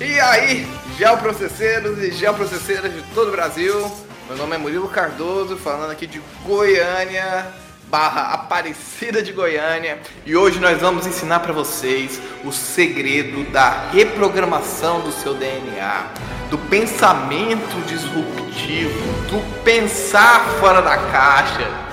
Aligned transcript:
E 0.00 0.20
aí, 0.20 0.64
geoprocesseiros 0.96 1.98
e 1.98 2.12
geoprocesseiras 2.12 2.94
de 2.94 3.02
todo 3.14 3.28
o 3.28 3.32
Brasil, 3.32 3.90
meu 4.28 4.36
nome 4.36 4.54
é 4.54 4.58
Murilo 4.58 4.88
Cardoso, 4.88 5.56
falando 5.56 5.90
aqui 5.90 6.06
de 6.06 6.22
Goiânia, 6.44 7.48
barra 7.90 8.32
Aparecida 8.32 9.20
de 9.20 9.32
Goiânia, 9.32 9.98
e 10.24 10.36
hoje 10.36 10.60
nós 10.60 10.80
vamos 10.80 11.04
ensinar 11.04 11.40
para 11.40 11.52
vocês 11.52 12.20
o 12.44 12.52
segredo 12.52 13.42
da 13.50 13.88
reprogramação 13.90 15.00
do 15.00 15.10
seu 15.10 15.34
DNA, 15.34 16.06
do 16.48 16.58
pensamento 16.58 17.84
disruptivo, 17.86 19.00
do 19.28 19.64
pensar 19.64 20.44
fora 20.60 20.80
da 20.80 20.96
caixa 20.96 21.88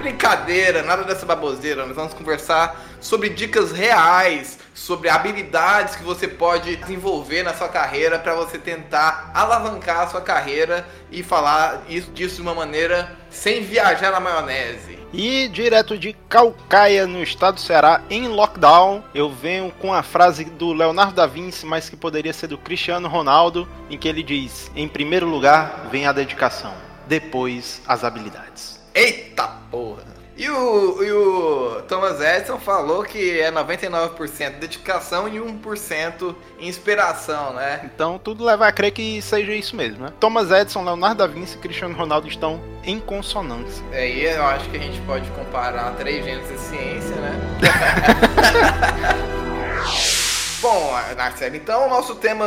Brincadeira, 0.00 0.82
nada 0.82 1.04
dessa 1.04 1.26
baboseira. 1.26 1.84
Nós 1.84 1.94
vamos 1.94 2.14
conversar 2.14 2.80
sobre 3.00 3.28
dicas 3.28 3.70
reais, 3.70 4.58
sobre 4.80 5.10
habilidades 5.10 5.94
que 5.94 6.02
você 6.02 6.26
pode 6.26 6.74
desenvolver 6.76 7.42
na 7.42 7.52
sua 7.52 7.68
carreira 7.68 8.18
para 8.18 8.34
você 8.34 8.58
tentar 8.58 9.30
alavancar 9.34 10.00
a 10.00 10.06
sua 10.08 10.22
carreira 10.22 10.88
e 11.12 11.22
falar 11.22 11.82
isso 11.86 12.10
disso 12.12 12.36
de 12.36 12.42
uma 12.42 12.54
maneira 12.54 13.14
sem 13.28 13.62
viajar 13.62 14.10
na 14.10 14.18
maionese. 14.18 14.98
E 15.12 15.48
direto 15.48 15.98
de 15.98 16.14
Calcaia, 16.28 17.06
no 17.06 17.22
estado 17.22 17.56
do 17.56 17.60
Ceará, 17.60 18.00
em 18.08 18.26
lockdown, 18.26 19.04
eu 19.14 19.28
venho 19.28 19.70
com 19.70 19.92
a 19.92 20.02
frase 20.02 20.44
do 20.44 20.72
Leonardo 20.72 21.14
da 21.14 21.26
Vinci, 21.26 21.66
mas 21.66 21.90
que 21.90 21.96
poderia 21.96 22.32
ser 22.32 22.46
do 22.46 22.56
Cristiano 22.56 23.06
Ronaldo, 23.06 23.68
em 23.90 23.98
que 23.98 24.08
ele 24.08 24.22
diz: 24.22 24.70
Em 24.74 24.88
primeiro 24.88 25.26
lugar 25.26 25.88
vem 25.90 26.06
a 26.06 26.12
dedicação, 26.12 26.72
depois 27.06 27.82
as 27.86 28.02
habilidades. 28.02 28.80
Eita 28.94 29.46
porra! 29.70 30.09
E 30.40 30.48
o, 30.48 31.04
e 31.04 31.12
o 31.12 31.82
Thomas 31.86 32.18
Edison 32.18 32.58
falou 32.58 33.04
que 33.04 33.38
é 33.38 33.52
99% 33.52 34.58
dedicação 34.58 35.28
e 35.28 35.32
1% 35.32 36.34
inspiração, 36.58 37.52
né? 37.52 37.82
Então 37.84 38.18
tudo 38.18 38.42
leva 38.42 38.66
a 38.66 38.72
crer 38.72 38.90
que 38.90 39.20
seja 39.20 39.52
isso 39.52 39.76
mesmo, 39.76 40.06
né? 40.06 40.12
Thomas 40.18 40.50
Edison, 40.50 40.82
Leonardo 40.82 41.16
da 41.16 41.26
Vinci 41.26 41.56
e 41.56 41.58
Cristiano 41.58 41.94
Ronaldo 41.94 42.26
estão 42.26 42.58
em 42.82 42.98
consonância. 42.98 43.84
É, 43.92 44.08
e 44.08 44.24
eu 44.24 44.42
acho 44.46 44.70
que 44.70 44.78
a 44.78 44.80
gente 44.80 44.98
pode 45.02 45.28
comparar 45.32 45.94
três 45.96 46.24
gêneros 46.24 46.48
de 46.48 46.58
ciência, 46.58 47.16
né? 47.16 47.38
Bom, 50.62 50.92
Marcelo, 51.18 51.56
então 51.56 51.86
o 51.86 51.90
nosso 51.90 52.14
tema 52.14 52.46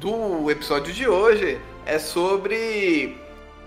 do 0.00 0.50
episódio 0.50 0.92
de 0.92 1.06
hoje 1.06 1.60
é 1.86 2.00
sobre 2.00 3.16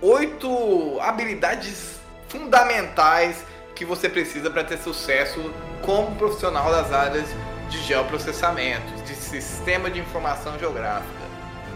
oito 0.01 0.99
habilidades 0.99 1.98
fundamentais 2.29 3.43
que 3.75 3.83
você 3.83 4.07
precisa 4.07 4.49
para 4.49 4.63
ter 4.63 4.77
sucesso 4.77 5.51
como 5.81 6.15
profissional 6.15 6.71
das 6.71 6.91
áreas 6.91 7.27
de 7.69 7.77
geoprocessamento, 7.83 9.03
de 9.05 9.15
sistema 9.15 9.89
de 9.89 9.99
informação 9.99 10.57
geográfica. 10.57 11.19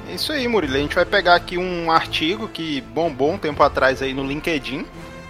É 0.09 0.15
isso 0.15 0.31
aí, 0.33 0.47
Murilo. 0.47 0.75
A 0.75 0.79
gente 0.79 0.95
vai 0.95 1.05
pegar 1.05 1.35
aqui 1.35 1.57
um 1.57 1.91
artigo 1.91 2.47
que 2.47 2.81
bombou 2.81 3.33
um 3.33 3.37
tempo 3.37 3.61
atrás 3.63 4.01
aí 4.01 4.13
no 4.13 4.25
LinkedIn, 4.25 4.85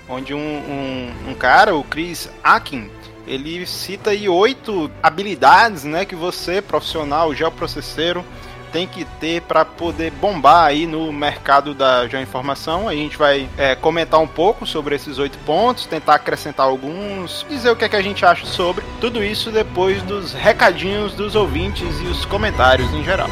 onde 0.09 0.33
um, 0.33 0.39
um, 0.39 1.29
um 1.29 1.33
cara, 1.35 1.75
o 1.75 1.83
Chris 1.83 2.29
Akin, 2.44 2.89
ele 3.27 3.66
cita 3.66 4.09
aí 4.09 4.27
oito 4.27 4.89
habilidades, 5.01 5.83
né, 5.83 6.05
que 6.05 6.16
você, 6.16 6.61
profissional 6.61 7.33
geoprocesseiro, 7.33 8.25
tem 8.73 8.88
que 8.88 9.05
ter 9.05 9.43
para 9.43 9.63
poder 9.63 10.09
bombar 10.11 10.66
aí 10.66 10.88
no 10.88 11.13
mercado 11.13 11.75
da 11.75 12.07
geoinformação. 12.07 12.89
A 12.89 12.95
gente 12.95 13.16
vai 13.16 13.47
é, 13.55 13.75
comentar 13.75 14.19
um 14.19 14.27
pouco 14.27 14.66
sobre 14.66 14.95
esses 14.95 15.19
oito 15.19 15.38
pontos, 15.45 15.85
tentar 15.85 16.16
acrescentar 16.16 16.66
alguns, 16.66 17.45
dizer 17.47 17.69
o 17.69 17.75
que, 17.75 17.85
é 17.85 17.89
que 17.89 17.95
a 17.95 18.01
gente 18.01 18.25
acha 18.25 18.47
sobre 18.47 18.83
tudo 18.99 19.23
isso 19.23 19.51
depois 19.51 20.01
dos 20.01 20.33
recadinhos 20.33 21.13
dos 21.13 21.35
ouvintes 21.35 21.99
e 22.01 22.05
os 22.05 22.25
comentários 22.25 22.91
em 22.91 23.03
geral. 23.03 23.29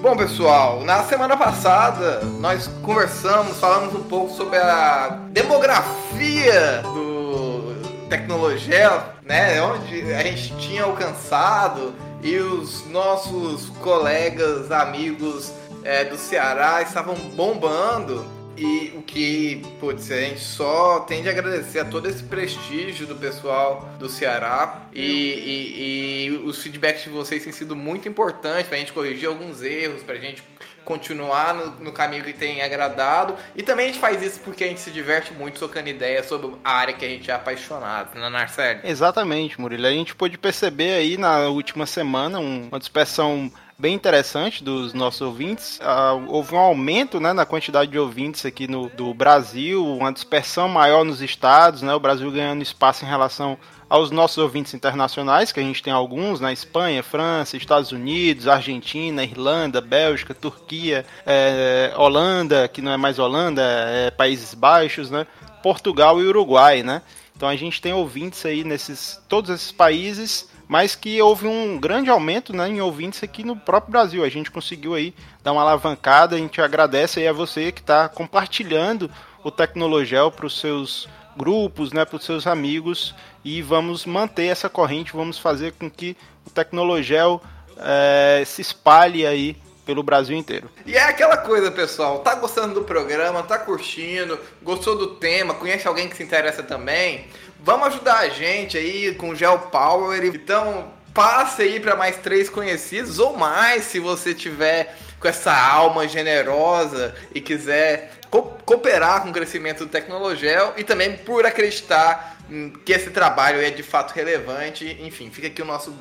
Bom, 0.00 0.16
pessoal, 0.16 0.82
na 0.84 1.02
semana 1.02 1.36
passada 1.36 2.20
nós 2.40 2.68
conversamos, 2.82 3.58
falamos 3.58 3.94
um 3.94 4.04
pouco 4.04 4.32
sobre 4.34 4.56
a 4.56 5.18
demografia 5.30 6.80
do 6.82 7.76
tecnologia, 8.08 9.02
né? 9.26 9.60
Onde 9.60 10.14
a 10.14 10.22
gente 10.22 10.56
tinha 10.56 10.84
alcançado 10.84 11.92
e 12.22 12.36
os 12.36 12.86
nossos 12.86 13.68
colegas, 13.80 14.70
amigos 14.70 15.52
é, 15.84 16.04
do 16.04 16.16
Ceará 16.16 16.82
estavam 16.82 17.14
bombando. 17.14 18.38
E 18.56 18.92
o 18.96 19.02
que, 19.02 19.62
putz, 19.78 20.10
a 20.10 20.20
gente 20.20 20.40
só 20.40 21.00
tem 21.00 21.22
de 21.22 21.28
agradecer 21.28 21.78
a 21.78 21.84
todo 21.84 22.08
esse 22.08 22.24
prestígio 22.24 23.06
do 23.06 23.14
pessoal 23.14 23.88
do 24.00 24.08
Ceará. 24.08 24.88
E, 24.92 25.00
e, 25.00 26.26
e 26.26 26.30
os 26.44 26.60
feedbacks 26.60 27.04
de 27.04 27.10
vocês 27.10 27.44
têm 27.44 27.52
sido 27.52 27.76
muito 27.76 28.08
importantes 28.08 28.66
para 28.66 28.76
a 28.76 28.80
gente 28.80 28.92
corrigir 28.92 29.28
alguns 29.28 29.62
erros, 29.62 30.02
para 30.02 30.16
a 30.16 30.18
gente 30.18 30.42
continuar 30.88 31.54
no, 31.54 31.70
no, 31.84 31.92
caminho 31.92 32.24
que 32.24 32.32
tem 32.32 32.62
agradado. 32.62 33.34
E 33.54 33.62
também 33.62 33.84
a 33.84 33.88
gente 33.88 34.00
faz 34.00 34.22
isso 34.22 34.40
porque 34.40 34.64
a 34.64 34.66
gente 34.66 34.80
se 34.80 34.90
diverte 34.90 35.34
muito 35.34 35.58
trocando 35.58 35.90
ideias 35.90 36.24
sobre 36.24 36.50
a 36.64 36.72
área 36.72 36.94
que 36.94 37.04
a 37.04 37.08
gente 37.08 37.30
é 37.30 37.34
apaixonado, 37.34 38.18
né, 38.18 38.30
Narcélio? 38.30 38.80
Exatamente, 38.82 39.60
Murilo. 39.60 39.86
A 39.86 39.90
gente 39.90 40.14
pôde 40.14 40.38
perceber 40.38 40.94
aí 40.94 41.18
na 41.18 41.48
última 41.48 41.84
semana 41.84 42.38
uma 42.38 42.78
dispersão 42.78 43.52
bem 43.78 43.94
interessante 43.94 44.64
dos 44.64 44.94
nossos 44.94 45.20
ouvintes. 45.20 45.78
Uh, 45.78 46.24
houve 46.28 46.54
um 46.54 46.58
aumento 46.58 47.20
né, 47.20 47.34
na 47.34 47.44
quantidade 47.44 47.90
de 47.90 47.98
ouvintes 47.98 48.46
aqui 48.46 48.66
no, 48.66 48.88
do 48.88 49.12
Brasil, 49.12 49.86
uma 49.86 50.10
dispersão 50.10 50.68
maior 50.68 51.04
nos 51.04 51.20
estados, 51.20 51.82
né, 51.82 51.94
o 51.94 52.00
Brasil 52.00 52.30
ganhando 52.32 52.62
espaço 52.62 53.04
em 53.04 53.08
relação 53.08 53.58
aos 53.88 54.10
nossos 54.10 54.38
ouvintes 54.38 54.74
internacionais, 54.74 55.50
que 55.50 55.60
a 55.60 55.62
gente 55.62 55.82
tem 55.82 55.92
alguns 55.92 56.40
na 56.40 56.52
Espanha, 56.52 57.02
França, 57.02 57.56
Estados 57.56 57.90
Unidos, 57.90 58.46
Argentina, 58.46 59.24
Irlanda, 59.24 59.80
Bélgica, 59.80 60.34
Turquia, 60.34 61.06
é, 61.24 61.92
Holanda, 61.96 62.68
que 62.68 62.82
não 62.82 62.92
é 62.92 62.96
mais 62.96 63.18
Holanda, 63.18 63.62
é 63.62 64.10
Países 64.10 64.54
Baixos, 64.54 65.10
né? 65.10 65.26
Portugal 65.62 66.20
e 66.20 66.26
Uruguai, 66.26 66.82
né? 66.82 67.02
Então 67.34 67.48
a 67.48 67.56
gente 67.56 67.80
tem 67.80 67.92
ouvintes 67.92 68.44
aí 68.44 68.64
nesses 68.64 69.20
todos 69.28 69.50
esses 69.50 69.70
países, 69.70 70.50
mas 70.66 70.94
que 70.94 71.22
houve 71.22 71.46
um 71.46 71.78
grande 71.78 72.10
aumento 72.10 72.52
né, 72.52 72.68
em 72.68 72.80
ouvintes 72.80 73.22
aqui 73.22 73.44
no 73.44 73.56
próprio 73.56 73.92
Brasil. 73.92 74.24
A 74.24 74.28
gente 74.28 74.50
conseguiu 74.50 74.94
aí 74.94 75.14
dar 75.42 75.52
uma 75.52 75.62
alavancada, 75.62 76.34
a 76.34 76.38
gente 76.38 76.60
agradece 76.60 77.20
aí 77.20 77.28
a 77.28 77.32
você 77.32 77.70
que 77.70 77.80
está 77.80 78.08
compartilhando 78.08 79.10
o 79.42 79.50
Tecnologel 79.50 80.30
para 80.30 80.46
os 80.46 80.58
seus 80.58 81.08
grupos, 81.38 81.92
né, 81.92 82.04
para 82.04 82.16
os 82.16 82.24
seus 82.24 82.46
amigos 82.46 83.14
e 83.44 83.62
vamos 83.62 84.04
manter 84.04 84.46
essa 84.46 84.68
corrente, 84.68 85.12
vamos 85.14 85.38
fazer 85.38 85.72
com 85.72 85.88
que 85.88 86.16
o 86.44 86.50
Tecnologel 86.50 87.40
é, 87.78 88.42
se 88.44 88.60
espalhe 88.60 89.24
aí 89.24 89.56
pelo 89.86 90.02
Brasil 90.02 90.36
inteiro. 90.36 90.68
E 90.84 90.96
é 90.96 91.02
aquela 91.04 91.38
coisa, 91.38 91.70
pessoal, 91.70 92.18
tá 92.18 92.34
gostando 92.34 92.74
do 92.74 92.82
programa, 92.82 93.42
tá 93.42 93.56
curtindo, 93.56 94.38
gostou 94.62 94.98
do 94.98 95.14
tema, 95.14 95.54
conhece 95.54 95.88
alguém 95.88 96.08
que 96.08 96.16
se 96.16 96.22
interessa 96.22 96.62
também? 96.62 97.28
Vamos 97.60 97.86
ajudar 97.88 98.18
a 98.18 98.28
gente 98.28 98.76
aí 98.76 99.14
com 99.14 99.34
Gel 99.34 99.58
Power. 99.70 100.22
Então, 100.26 100.92
passe 101.14 101.62
aí 101.62 101.80
para 101.80 101.96
mais 101.96 102.16
três 102.18 102.50
conhecidos 102.50 103.18
ou 103.18 103.36
mais, 103.36 103.84
se 103.84 103.98
você 103.98 104.34
tiver 104.34 104.94
com 105.18 105.26
essa 105.26 105.56
alma 105.56 106.06
generosa 106.06 107.14
e 107.34 107.40
quiser 107.40 108.17
cooperar 108.30 109.22
com 109.22 109.30
o 109.30 109.32
crescimento 109.32 109.84
do 109.84 109.90
Tecnologel 109.90 110.74
e 110.76 110.84
também 110.84 111.16
por 111.16 111.46
acreditar 111.46 112.36
que 112.84 112.92
esse 112.92 113.10
trabalho 113.10 113.60
é 113.60 113.70
de 113.70 113.82
fato 113.82 114.12
relevante. 114.12 114.98
Enfim, 115.00 115.30
fica 115.30 115.46
aqui 115.46 115.62
o 115.62 115.64
nosso 115.64 115.94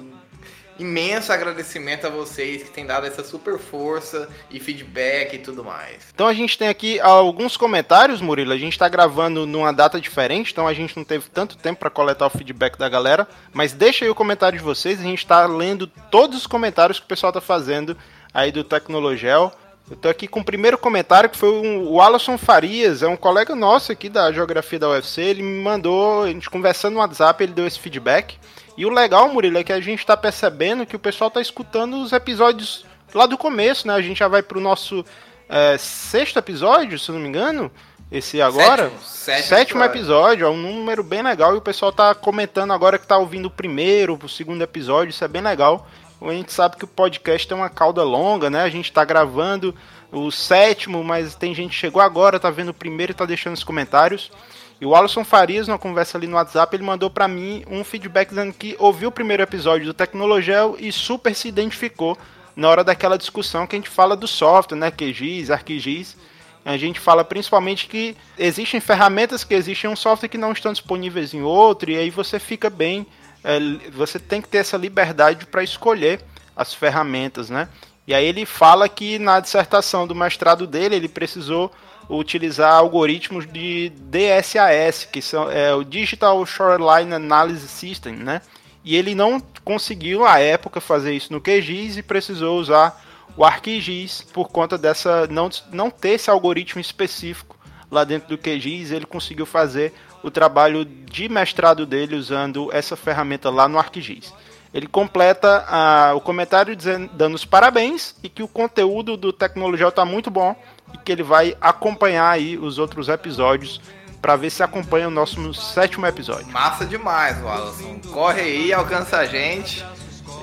imenso 0.80 1.34
agradecimento 1.34 2.06
a 2.06 2.10
vocês 2.10 2.64
que 2.64 2.70
têm 2.70 2.86
dado 2.86 3.08
essa 3.08 3.24
super 3.24 3.58
força 3.58 4.30
e 4.50 4.60
feedback 4.60 5.36
e 5.36 5.40
tudo 5.40 5.64
mais. 5.64 6.04
Então 6.14 6.28
a 6.28 6.34
gente 6.34 6.58
tem 6.58 6.68
aqui 6.68 7.00
alguns 7.00 7.58
comentários, 7.58 8.22
Murilo. 8.22 8.54
A 8.54 8.58
gente 8.58 8.74
está 8.74 8.88
gravando 8.88 9.46
numa 9.46 9.72
data 9.72 10.00
diferente, 10.00 10.52
então 10.52 10.68
a 10.68 10.74
gente 10.74 10.96
não 10.96 11.04
teve 11.04 11.30
tanto 11.30 11.58
tempo 11.58 11.80
para 11.80 11.90
coletar 11.90 12.28
o 12.28 12.30
feedback 12.30 12.78
da 12.78 12.88
galera. 12.88 13.28
Mas 13.54 13.74
deixa 13.74 14.06
aí 14.06 14.12
o 14.12 14.16
comentário 14.16 14.58
de 14.58 14.64
vocês, 14.64 15.00
a 15.00 15.04
gente 15.04 15.20
está 15.20 15.46
lendo 15.46 15.88
todos 15.88 16.38
os 16.38 16.48
comentários 16.48 17.00
que 17.00 17.06
o 17.06 17.10
pessoal 17.10 17.32
está 17.32 17.42
fazendo 17.42 17.98
aí 18.34 18.52
do 18.52 18.64
Tecnologel. 18.64 19.52
Eu 19.90 19.96
tô 19.96 20.10
aqui 20.10 20.28
com 20.28 20.42
o 20.42 20.44
primeiro 20.44 20.78
comentário 20.78 21.30
que 21.30 21.38
foi 21.38 21.50
um, 21.50 21.88
o 21.88 22.02
Alisson 22.02 22.38
Farias, 22.38 23.02
é 23.02 23.08
um 23.08 23.16
colega 23.16 23.56
nosso 23.56 23.90
aqui 23.90 24.10
da 24.10 24.32
geografia 24.34 24.78
da 24.78 24.90
UFC. 24.90 25.22
Ele 25.22 25.42
me 25.42 25.62
mandou, 25.62 26.24
a 26.24 26.28
gente 26.28 26.50
conversando 26.50 26.96
no 26.96 27.00
WhatsApp, 27.00 27.42
ele 27.42 27.54
deu 27.54 27.66
esse 27.66 27.80
feedback. 27.80 28.38
E 28.76 28.86
o 28.86 28.90
legal, 28.90 29.30
Murilo, 29.30 29.58
é 29.58 29.64
que 29.64 29.72
a 29.72 29.80
gente 29.80 30.06
tá 30.06 30.18
percebendo 30.18 30.86
que 30.86 30.96
o 30.96 31.00
pessoal 31.00 31.32
tá 31.32 31.40
escutando 31.40 32.02
os 32.02 32.12
episódios 32.12 32.86
lá 33.14 33.26
do 33.26 33.38
começo, 33.38 33.88
né? 33.88 33.94
A 33.94 34.02
gente 34.02 34.20
já 34.20 34.28
vai 34.28 34.44
pro 34.44 34.60
nosso 34.60 35.06
é, 35.48 35.78
sexto 35.78 36.38
episódio, 36.38 37.00
se 37.00 37.10
não 37.12 37.20
me 37.20 37.30
engano. 37.30 37.72
Esse 38.12 38.42
agora? 38.42 38.84
Sétimo, 38.84 39.04
sétimo, 39.04 39.48
sétimo 39.48 39.84
episódio. 39.84 40.48
é 40.48 40.50
um 40.50 40.58
número 40.58 41.02
bem 41.02 41.22
legal. 41.22 41.56
E 41.56 41.58
o 41.58 41.62
pessoal 41.62 41.94
tá 41.94 42.14
comentando 42.14 42.74
agora 42.74 43.00
que 43.00 43.08
tá 43.08 43.18
ouvindo 43.18 43.46
o 43.46 43.52
primeiro, 43.52 44.20
o 44.22 44.30
segundo 44.30 44.62
episódio, 44.62 45.12
isso 45.12 45.24
é 45.24 45.28
bem 45.30 45.42
legal 45.42 45.88
a 46.22 46.32
gente 46.32 46.52
sabe 46.52 46.78
que 46.78 46.86
o 46.86 46.88
podcast 46.88 47.48
tem 47.48 47.56
uma 47.56 47.70
cauda 47.70 48.04
longa, 48.04 48.50
né? 48.50 48.64
A 48.64 48.70
gente 48.70 48.86
está 48.86 49.06
gravando 49.06 49.76
o 50.12 50.32
sétimo, 50.32 51.04
mas 51.04 51.36
tem 51.36 51.54
gente 51.54 51.72
que 51.72 51.76
chegou 51.76 52.02
agora, 52.02 52.40
tá 52.40 52.50
vendo 52.50 52.70
o 52.70 52.74
primeiro 52.74 53.12
e 53.12 53.16
tá 53.16 53.26
deixando 53.26 53.54
os 53.54 53.64
comentários. 53.64 54.32
E 54.80 54.86
o 54.86 54.96
Alisson 54.96 55.24
Farias, 55.24 55.68
numa 55.68 55.80
conversa 55.80 56.18
ali 56.18 56.28
no 56.28 56.36
WhatsApp, 56.36 56.76
ele 56.76 56.84
mandou 56.84 57.10
para 57.10 57.28
mim 57.28 57.64
um 57.68 57.84
feedback 57.84 58.30
dizendo 58.30 58.54
que 58.54 58.76
ouviu 58.80 59.10
o 59.10 59.12
primeiro 59.12 59.42
episódio 59.42 59.88
do 59.88 59.94
Tecnologel 59.94 60.76
e 60.80 60.92
super 60.92 61.34
se 61.34 61.48
identificou 61.48 62.18
na 62.56 62.70
hora 62.70 62.84
daquela 62.84 63.18
discussão 63.18 63.68
que 63.68 63.76
a 63.76 63.80
gente 63.80 63.90
fala 63.90 64.16
do 64.16 64.28
software, 64.28 64.78
né? 64.78 64.92
QGIS, 64.92 65.52
ArcGIS. 65.52 66.18
A 66.64 66.78
gente 66.78 67.00
fala 67.00 67.24
principalmente 67.24 67.88
que 67.88 68.16
existem 68.38 68.80
ferramentas 68.80 69.44
que 69.44 69.54
existem 69.54 69.90
em 69.90 69.94
um 69.94 69.96
software 69.96 70.28
que 70.28 70.38
não 70.38 70.52
estão 70.52 70.74
disponíveis 70.74 71.34
em 71.34 71.42
outro, 71.42 71.90
e 71.90 71.98
aí 71.98 72.10
você 72.10 72.40
fica 72.40 72.70
bem. 72.70 73.08
É, 73.44 73.60
você 73.92 74.20
tem 74.20 74.42
que 74.42 74.48
ter 74.48 74.60
essa 74.60 74.78
liberdade 74.78 75.46
para 75.46 75.64
escolher 75.64 76.22
as 76.56 76.74
ferramentas, 76.74 77.50
né? 77.50 77.70
E 78.08 78.14
aí 78.14 78.26
ele 78.26 78.46
fala 78.46 78.88
que 78.88 79.20
na 79.20 79.40
dissertação 79.40 80.08
do 80.08 80.16
mestrado 80.16 80.66
dele 80.66 80.96
ele 80.96 81.10
precisou 81.10 81.72
utilizar 82.10 82.74
algoritmos 82.74 83.46
de 83.46 83.90
DSAS, 83.90 85.06
que 85.06 85.22
são 85.22 85.52
é, 85.52 85.74
o 85.74 85.84
Digital 85.84 86.46
Shoreline 86.46 87.14
Analysis 87.14 87.70
System, 87.70 88.16
né? 88.16 88.42
E 88.84 88.96
ele 88.96 89.14
não 89.14 89.42
conseguiu 89.66 90.26
à 90.26 90.40
época 90.40 90.80
fazer 90.80 91.14
isso 91.14 91.34
no 91.34 91.42
QGIS 91.42 91.98
e 91.98 92.04
precisou 92.04 92.58
usar 92.58 93.04
o 93.36 93.44
ArcGIS 93.44 94.26
por 94.34 94.48
conta 94.48 94.78
dessa 94.78 95.28
não, 95.28 95.50
não 95.72 95.92
ter 95.92 96.12
esse 96.12 96.30
algoritmo 96.30 96.80
específico 96.80 97.58
lá 97.92 98.04
dentro 98.04 98.30
do 98.30 98.38
QGIS, 98.38 98.92
ele 98.92 99.06
conseguiu 99.06 99.46
fazer 99.46 99.94
o 100.28 100.32
trabalho 100.32 100.86
de 100.86 101.30
mestrado 101.30 101.86
dele 101.86 102.16
usando 102.16 102.70
essa 102.72 102.96
ferramenta 102.96 103.50
lá 103.50 103.68
no 103.68 103.78
ArcGIS. 103.78 104.34
Ele 104.74 104.88
completa 104.88 105.66
ah, 105.68 106.14
o 106.16 106.22
comentário 106.22 106.76
dizendo, 106.76 107.10
dando 107.14 107.36
os 107.36 107.46
parabéns 107.46 108.16
e 108.22 108.30
que 108.30 108.44
o 108.44 108.48
conteúdo 108.48 109.16
do 109.16 109.32
Tecnologia 109.32 109.88
está 109.88 110.06
muito 110.06 110.30
bom 110.30 110.56
e 110.94 110.98
que 110.98 111.12
ele 111.12 111.24
vai 111.24 111.56
acompanhar 111.62 112.30
aí 112.30 112.58
os 112.58 112.78
outros 112.78 113.08
episódios 113.08 113.82
para 114.22 114.36
ver 114.36 114.50
se 114.50 114.62
acompanha 114.62 115.08
o 115.08 115.12
nosso 115.12 115.54
sétimo 115.54 116.06
episódio. 116.06 116.48
Massa 116.48 116.86
demais, 116.86 117.42
Wallace. 117.42 117.84
Corre 118.12 118.42
aí, 118.42 118.74
alcança 118.74 119.18
a 119.18 119.26
gente. 119.26 119.86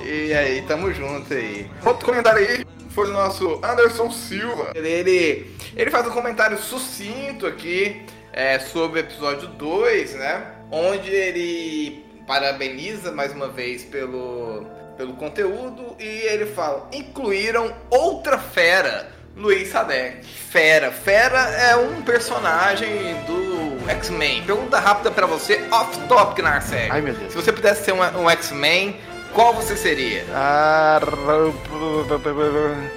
E 0.03 0.33
aí, 0.33 0.61
tamo 0.63 0.91
junto 0.93 1.33
aí. 1.33 1.69
Outro 1.85 2.05
comentário 2.05 2.39
aí 2.39 2.65
foi 2.89 3.07
do 3.07 3.13
nosso 3.13 3.59
Anderson 3.63 4.09
Silva. 4.11 4.71
Ele, 4.73 4.89
ele, 4.89 5.55
ele 5.75 5.91
faz 5.91 6.07
um 6.07 6.11
comentário 6.11 6.57
sucinto 6.57 7.45
aqui 7.45 8.05
é, 8.35 8.59
sobre 8.59 8.99
o 8.99 9.01
episódio 9.01 9.47
2, 9.47 10.15
né? 10.15 10.45
Onde 10.69 11.09
ele 11.09 12.05
parabeniza 12.27 13.11
mais 13.11 13.31
uma 13.31 13.47
vez 13.47 13.85
pelo, 13.85 14.65
pelo 14.97 15.13
conteúdo 15.13 15.95
e 15.97 16.03
ele 16.03 16.45
fala: 16.45 16.89
incluíram 16.91 17.73
outra 17.89 18.37
fera 18.37 19.09
Luiz 19.37 19.69
Sadek. 19.69 20.25
Fera. 20.25 20.91
Fera 20.91 21.39
é 21.39 21.77
um 21.77 22.01
personagem 22.01 22.89
do 23.25 23.89
X-Men. 23.89 24.43
Pergunta 24.43 24.79
rápida 24.79 25.11
para 25.11 25.25
você, 25.25 25.65
off-topic, 25.71 26.43
Narceg. 26.43 26.91
Ai, 26.91 27.01
meu 27.01 27.13
Deus. 27.13 27.31
Se 27.31 27.37
você 27.37 27.53
pudesse 27.53 27.85
ser 27.85 27.93
um, 27.93 28.01
um 28.01 28.29
X-Men, 28.29 28.97
qual 29.35 29.53
você 29.53 29.75
seria? 29.75 30.23
Ah, 30.33 30.97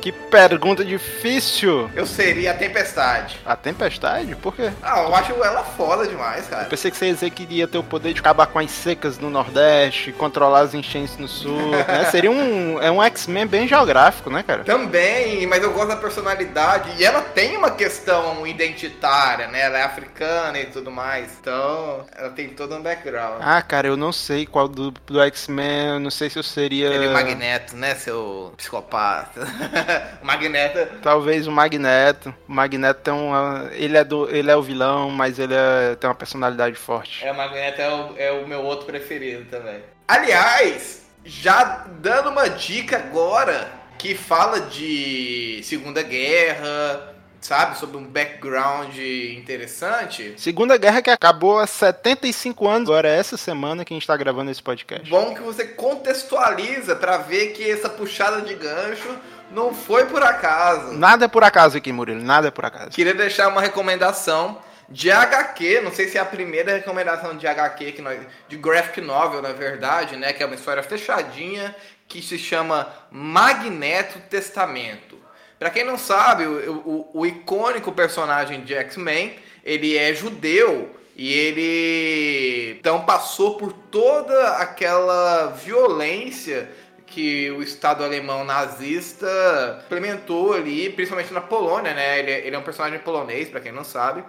que 0.00 0.12
pergunta 0.12 0.84
difícil. 0.84 1.90
Eu 1.96 2.06
seria 2.06 2.52
a 2.52 2.54
Tempestade. 2.54 3.40
A 3.44 3.56
Tempestade? 3.56 4.36
Por 4.36 4.54
quê? 4.54 4.70
Ah, 4.80 5.02
eu 5.02 5.14
acho 5.16 5.32
ela 5.32 5.64
foda 5.64 6.06
demais, 6.06 6.46
cara. 6.46 6.62
Eu 6.62 6.68
pensei 6.68 6.92
que 6.92 6.96
você 6.96 7.06
ia 7.06 7.14
dizer 7.14 7.30
que 7.30 7.42
iria 7.42 7.66
ter 7.66 7.78
o 7.78 7.82
poder 7.82 8.14
de 8.14 8.20
acabar 8.20 8.46
com 8.46 8.60
as 8.60 8.70
secas 8.70 9.18
no 9.18 9.28
Nordeste, 9.28 10.12
controlar 10.12 10.60
as 10.60 10.74
enchentes 10.74 11.16
no 11.16 11.26
Sul. 11.26 11.70
né? 11.88 12.04
Seria 12.10 12.30
um, 12.30 12.80
é 12.80 12.90
um 12.90 13.02
X-Men 13.02 13.46
bem 13.46 13.66
geográfico, 13.66 14.30
né, 14.30 14.44
cara? 14.44 14.62
Também, 14.62 15.44
mas 15.48 15.62
eu 15.64 15.72
gosto 15.72 15.88
da 15.88 15.96
personalidade. 15.96 16.92
E 16.98 17.04
ela 17.04 17.20
tem 17.20 17.56
uma 17.56 17.72
questão 17.72 18.46
identitária, 18.46 19.48
né? 19.48 19.62
Ela 19.62 19.78
é 19.78 19.82
africana 19.82 20.60
e 20.60 20.66
tudo 20.66 20.92
mais. 20.92 21.32
Então, 21.40 22.06
ela 22.16 22.30
tem 22.30 22.50
todo 22.50 22.76
um 22.76 22.80
background. 22.80 23.40
Ah, 23.40 23.60
cara, 23.60 23.88
eu 23.88 23.96
não 23.96 24.12
sei 24.12 24.46
qual 24.46 24.68
do, 24.68 24.92
do 24.92 25.20
X-Men, 25.20 25.98
não 25.98 26.12
sei 26.12 26.27
sei 26.28 26.30
se 26.30 26.38
eu 26.38 26.42
seria. 26.42 26.86
Ele 26.88 27.06
é 27.06 27.10
Magneto, 27.10 27.76
né, 27.76 27.94
seu 27.94 28.52
psicopata? 28.56 29.46
o 30.22 30.26
Magneto. 30.26 30.98
Talvez 31.02 31.46
o 31.46 31.52
Magneto. 31.52 32.34
O 32.48 32.52
Magneto 32.52 33.00
tem 33.00 33.14
uma. 33.14 33.68
Ele 33.72 33.96
é, 33.96 34.04
do... 34.04 34.28
ele 34.28 34.50
é 34.50 34.56
o 34.56 34.62
vilão, 34.62 35.10
mas 35.10 35.38
ele 35.38 35.54
é... 35.54 35.96
tem 35.96 36.08
uma 36.08 36.14
personalidade 36.14 36.76
forte. 36.76 37.24
É, 37.24 37.32
o 37.32 37.36
Magneto 37.36 37.80
é 37.80 37.88
o, 37.88 38.14
é 38.16 38.32
o 38.32 38.46
meu 38.46 38.62
outro 38.62 38.86
preferido 38.86 39.44
também. 39.46 39.82
Aliás, 40.06 41.06
já 41.24 41.86
dando 42.00 42.30
uma 42.30 42.48
dica 42.48 42.96
agora 42.98 43.68
que 43.98 44.14
fala 44.14 44.60
de 44.60 45.60
Segunda 45.64 46.02
Guerra 46.02 47.17
sabe, 47.40 47.78
sobre 47.78 47.96
um 47.96 48.04
background 48.04 48.96
interessante. 48.96 50.34
Segunda 50.36 50.76
Guerra 50.76 51.02
que 51.02 51.10
acabou 51.10 51.58
há 51.58 51.66
75 51.66 52.68
anos, 52.68 52.88
agora 52.88 53.08
é 53.08 53.18
essa 53.18 53.36
semana 53.36 53.84
que 53.84 53.92
a 53.92 53.96
gente 53.96 54.02
está 54.02 54.16
gravando 54.16 54.50
esse 54.50 54.62
podcast. 54.62 55.08
Bom 55.08 55.34
que 55.34 55.40
você 55.40 55.64
contextualiza 55.64 56.96
para 56.96 57.18
ver 57.18 57.52
que 57.52 57.68
essa 57.68 57.88
puxada 57.88 58.42
de 58.42 58.54
gancho 58.54 59.16
não 59.50 59.72
foi 59.72 60.06
por 60.06 60.22
acaso. 60.22 60.92
Nada 60.92 61.24
é 61.24 61.28
por 61.28 61.44
acaso 61.44 61.78
aqui, 61.78 61.92
Murilo, 61.92 62.22
nada 62.22 62.48
é 62.48 62.50
por 62.50 62.64
acaso. 62.64 62.90
Queria 62.90 63.14
deixar 63.14 63.48
uma 63.48 63.60
recomendação 63.60 64.58
de 64.88 65.10
HQ, 65.10 65.82
não 65.82 65.92
sei 65.92 66.08
se 66.08 66.16
é 66.16 66.20
a 66.20 66.24
primeira 66.24 66.74
recomendação 66.74 67.36
de 67.36 67.46
HQ 67.46 67.92
que 67.92 68.02
nós, 68.02 68.20
de 68.48 68.56
graphic 68.56 69.00
novel, 69.00 69.42
na 69.42 69.52
verdade, 69.52 70.16
né, 70.16 70.32
que 70.32 70.42
é 70.42 70.46
uma 70.46 70.54
história 70.54 70.82
fechadinha 70.82 71.74
que 72.06 72.22
se 72.22 72.38
chama 72.38 72.90
Magneto 73.10 74.18
Testamento. 74.30 75.18
Para 75.58 75.70
quem 75.70 75.84
não 75.84 75.98
sabe, 75.98 76.46
o, 76.46 76.72
o, 76.72 77.10
o 77.20 77.26
icônico 77.26 77.90
personagem 77.90 78.62
de 78.62 78.74
X-Men, 78.74 79.36
ele 79.64 79.96
é 79.96 80.14
judeu 80.14 80.94
e 81.16 81.32
ele 81.32 82.76
então 82.78 83.04
passou 83.04 83.56
por 83.56 83.72
toda 83.72 84.56
aquela 84.58 85.46
violência 85.48 86.70
que 87.06 87.50
o 87.50 87.62
Estado 87.62 88.04
alemão 88.04 88.44
nazista 88.44 89.82
implementou 89.84 90.52
ali, 90.52 90.90
principalmente 90.90 91.32
na 91.32 91.40
Polônia, 91.40 91.92
né? 91.92 92.20
Ele, 92.20 92.30
ele 92.30 92.56
é 92.56 92.58
um 92.58 92.62
personagem 92.62 93.00
polonês, 93.00 93.48
para 93.48 93.60
quem 93.60 93.72
não 93.72 93.82
sabe. 93.82 94.22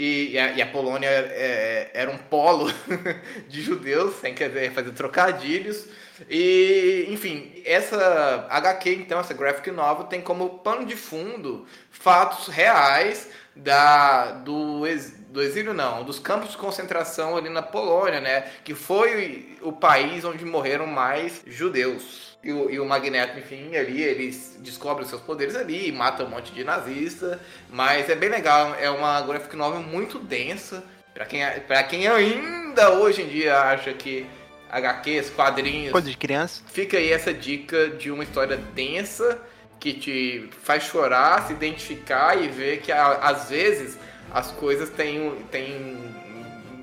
E, 0.00 0.30
e, 0.32 0.38
a, 0.38 0.52
e 0.52 0.62
a, 0.62 0.66
Polônia 0.66 1.10
é, 1.10 1.90
era 1.92 2.10
um 2.10 2.16
polo 2.16 2.72
de 3.50 3.60
judeus, 3.60 4.14
sem 4.14 4.34
querer 4.34 4.72
fazer 4.72 4.92
trocadilhos. 4.92 5.86
E, 6.26 7.04
enfim, 7.10 7.62
essa 7.66 8.46
HQ, 8.48 8.94
então, 8.94 9.20
essa 9.20 9.34
graphic 9.34 9.70
novel, 9.70 10.06
tem 10.06 10.22
como 10.22 10.60
pano 10.60 10.86
de 10.86 10.96
fundo 10.96 11.66
fatos 11.90 12.48
reais 12.48 13.28
da, 13.54 14.32
do, 14.32 14.84
do 15.28 15.42
exílio, 15.42 15.74
não, 15.74 16.02
dos 16.02 16.18
campos 16.18 16.52
de 16.52 16.56
concentração 16.56 17.36
ali 17.36 17.50
na 17.50 17.60
Polônia, 17.60 18.22
né? 18.22 18.50
Que 18.64 18.74
foi 18.74 19.58
o 19.60 19.70
país 19.70 20.24
onde 20.24 20.46
morreram 20.46 20.86
mais 20.86 21.42
judeus. 21.46 22.29
E 22.42 22.52
o, 22.52 22.70
e 22.70 22.80
o 22.80 22.86
Magneto, 22.86 23.38
enfim, 23.38 23.76
ali, 23.76 24.02
eles 24.02 24.58
descobrem 24.60 25.04
os 25.04 25.10
seus 25.10 25.20
poderes 25.20 25.54
ali 25.54 25.88
e 25.88 25.92
mata 25.92 26.24
um 26.24 26.28
monte 26.28 26.52
de 26.52 26.64
nazista. 26.64 27.38
Mas 27.68 28.08
é 28.08 28.14
bem 28.14 28.30
legal, 28.30 28.74
é 28.80 28.90
uma 28.90 29.20
graphic 29.20 29.54
novel 29.54 29.82
muito 29.82 30.18
densa. 30.18 30.82
Pra 31.12 31.26
quem, 31.26 31.42
pra 31.66 31.82
quem 31.82 32.06
ainda 32.06 32.92
hoje 32.94 33.22
em 33.22 33.28
dia 33.28 33.58
acha 33.60 33.92
que 33.92 34.26
HQs, 34.70 35.30
quadrinhos. 35.30 35.92
Coisa 35.92 36.08
de 36.08 36.16
criança. 36.16 36.62
Fica 36.72 36.96
aí 36.96 37.12
essa 37.12 37.32
dica 37.34 37.88
de 37.88 38.10
uma 38.10 38.22
história 38.22 38.56
densa 38.56 39.38
que 39.78 39.92
te 39.94 40.48
faz 40.62 40.84
chorar, 40.84 41.46
se 41.46 41.52
identificar 41.52 42.40
e 42.40 42.48
ver 42.48 42.80
que 42.80 42.92
às 42.92 43.48
vezes 43.48 43.98
as 44.30 44.50
coisas 44.52 44.90
têm, 44.90 45.34
têm 45.50 45.98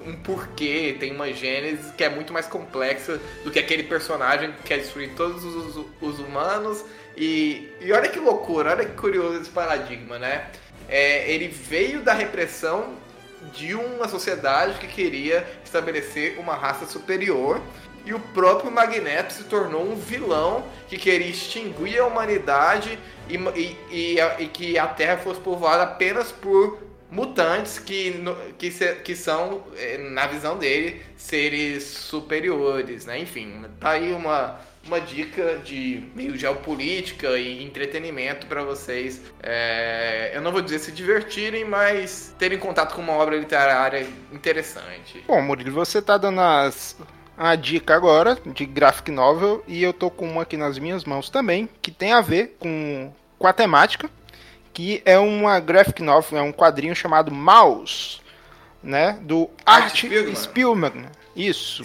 um 0.07 0.15
porquê, 0.15 0.95
tem 0.99 1.11
uma 1.11 1.31
gênese 1.31 1.91
que 1.93 2.03
é 2.03 2.09
muito 2.09 2.31
mais 2.31 2.47
complexa 2.47 3.19
do 3.43 3.51
que 3.51 3.59
aquele 3.59 3.83
personagem 3.83 4.51
que 4.53 4.63
quer 4.63 4.79
destruir 4.79 5.11
todos 5.15 5.43
os, 5.43 5.85
os 6.01 6.19
humanos. 6.19 6.83
E, 7.15 7.69
e 7.81 7.91
olha 7.91 8.07
que 8.07 8.19
loucura, 8.19 8.71
olha 8.71 8.85
que 8.85 8.95
curioso 8.95 9.41
esse 9.41 9.49
paradigma, 9.49 10.17
né? 10.17 10.47
É, 10.87 11.29
ele 11.31 11.47
veio 11.47 12.01
da 12.01 12.13
repressão 12.13 12.95
de 13.53 13.75
uma 13.75 14.07
sociedade 14.07 14.79
que 14.79 14.87
queria 14.87 15.45
estabelecer 15.63 16.39
uma 16.39 16.55
raça 16.55 16.85
superior 16.85 17.61
e 18.05 18.13
o 18.13 18.19
próprio 18.19 18.71
Magneto 18.71 19.33
se 19.33 19.43
tornou 19.43 19.83
um 19.83 19.95
vilão 19.95 20.63
que 20.87 20.97
queria 20.97 21.27
extinguir 21.27 21.99
a 21.99 22.05
humanidade 22.05 22.97
e, 23.29 23.35
e, 23.35 23.77
e, 23.91 24.17
e 24.39 24.47
que 24.47 24.79
a 24.79 24.87
Terra 24.87 25.17
fosse 25.17 25.41
povoada 25.41 25.83
apenas 25.83 26.31
por 26.31 26.79
mutantes 27.09 27.79
que, 27.79 28.23
que, 28.57 28.69
que 28.69 29.15
são, 29.15 29.63
eh, 29.75 29.97
na 29.97 30.27
visão 30.27 30.57
dele, 30.57 31.01
seres 31.15 31.83
superiores, 31.83 33.05
né? 33.05 33.19
Enfim, 33.19 33.65
tá 33.79 33.91
aí 33.91 34.13
uma, 34.13 34.59
uma 34.85 34.99
dica 34.99 35.59
de 35.63 36.03
meio 36.15 36.35
geopolítica 36.37 37.37
e 37.37 37.63
entretenimento 37.63 38.47
para 38.47 38.63
vocês. 38.63 39.21
É, 39.41 40.31
eu 40.33 40.41
não 40.41 40.51
vou 40.51 40.61
dizer 40.61 40.79
se 40.79 40.91
divertirem, 40.91 41.65
mas 41.65 42.33
terem 42.37 42.57
contato 42.57 42.95
com 42.95 43.01
uma 43.01 43.13
obra 43.13 43.35
literária 43.35 44.07
interessante. 44.31 45.23
Bom, 45.27 45.41
Murilo, 45.41 45.71
você 45.71 46.01
tá 46.01 46.17
dando 46.17 46.41
as, 46.41 46.97
a 47.37 47.55
dica 47.55 47.95
agora 47.95 48.37
de 48.45 48.65
graphic 48.65 49.11
novel 49.11 49.63
e 49.67 49.83
eu 49.83 49.93
tô 49.93 50.09
com 50.09 50.27
uma 50.27 50.41
aqui 50.41 50.57
nas 50.57 50.79
minhas 50.79 51.05
mãos 51.05 51.29
também, 51.29 51.69
que 51.81 51.91
tem 51.91 52.13
a 52.13 52.21
ver 52.21 52.55
com, 52.59 53.11
com 53.37 53.47
a 53.47 53.53
temática, 53.53 54.09
que 54.77 55.01
é 55.05 55.17
uma 55.17 55.59
graphic 55.59 56.03
novel, 56.03 56.37
é 56.37 56.43
um 56.43 56.53
quadrinho 56.53 56.95
chamado 56.95 57.31
Mouse 57.31 58.19
né? 58.83 59.17
Do 59.23 59.49
Art, 59.65 60.05
Art 60.05 60.35
Spielman. 60.35 61.07
Isso. 61.35 61.81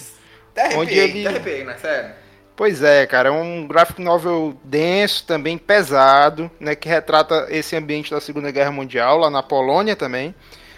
Até 0.54 0.76
onde 0.76 0.92
ele... 0.92 1.26
arrepiei, 1.26 1.64
né? 1.64 1.74
Sério. 1.80 2.10
Pois 2.54 2.82
é, 2.82 3.06
cara, 3.06 3.30
é 3.30 3.32
um 3.32 3.66
graphic 3.66 4.02
novel 4.02 4.54
denso, 4.62 5.24
também 5.24 5.56
pesado, 5.56 6.50
né, 6.60 6.74
que 6.76 6.86
retrata 6.86 7.46
esse 7.48 7.74
ambiente 7.74 8.10
da 8.10 8.20
Segunda 8.20 8.50
Guerra 8.50 8.70
Mundial, 8.70 9.16
lá 9.16 9.30
na 9.30 9.42
Polônia 9.42 9.96
também, 9.96 10.34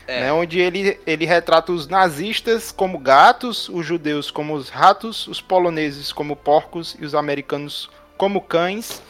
é. 0.06 0.20
né, 0.20 0.32
onde 0.32 0.60
ele, 0.60 1.00
ele 1.04 1.26
retrata 1.26 1.72
os 1.72 1.88
nazistas 1.88 2.70
como 2.70 2.96
gatos, 2.96 3.68
os 3.68 3.84
judeus 3.84 4.30
como 4.30 4.54
os 4.54 4.68
ratos, 4.68 5.26
os 5.26 5.40
poloneses 5.40 6.12
como 6.12 6.36
porcos 6.36 6.96
e 6.96 7.04
os 7.04 7.12
americanos 7.12 7.90
como 8.16 8.40
cães. 8.40 9.02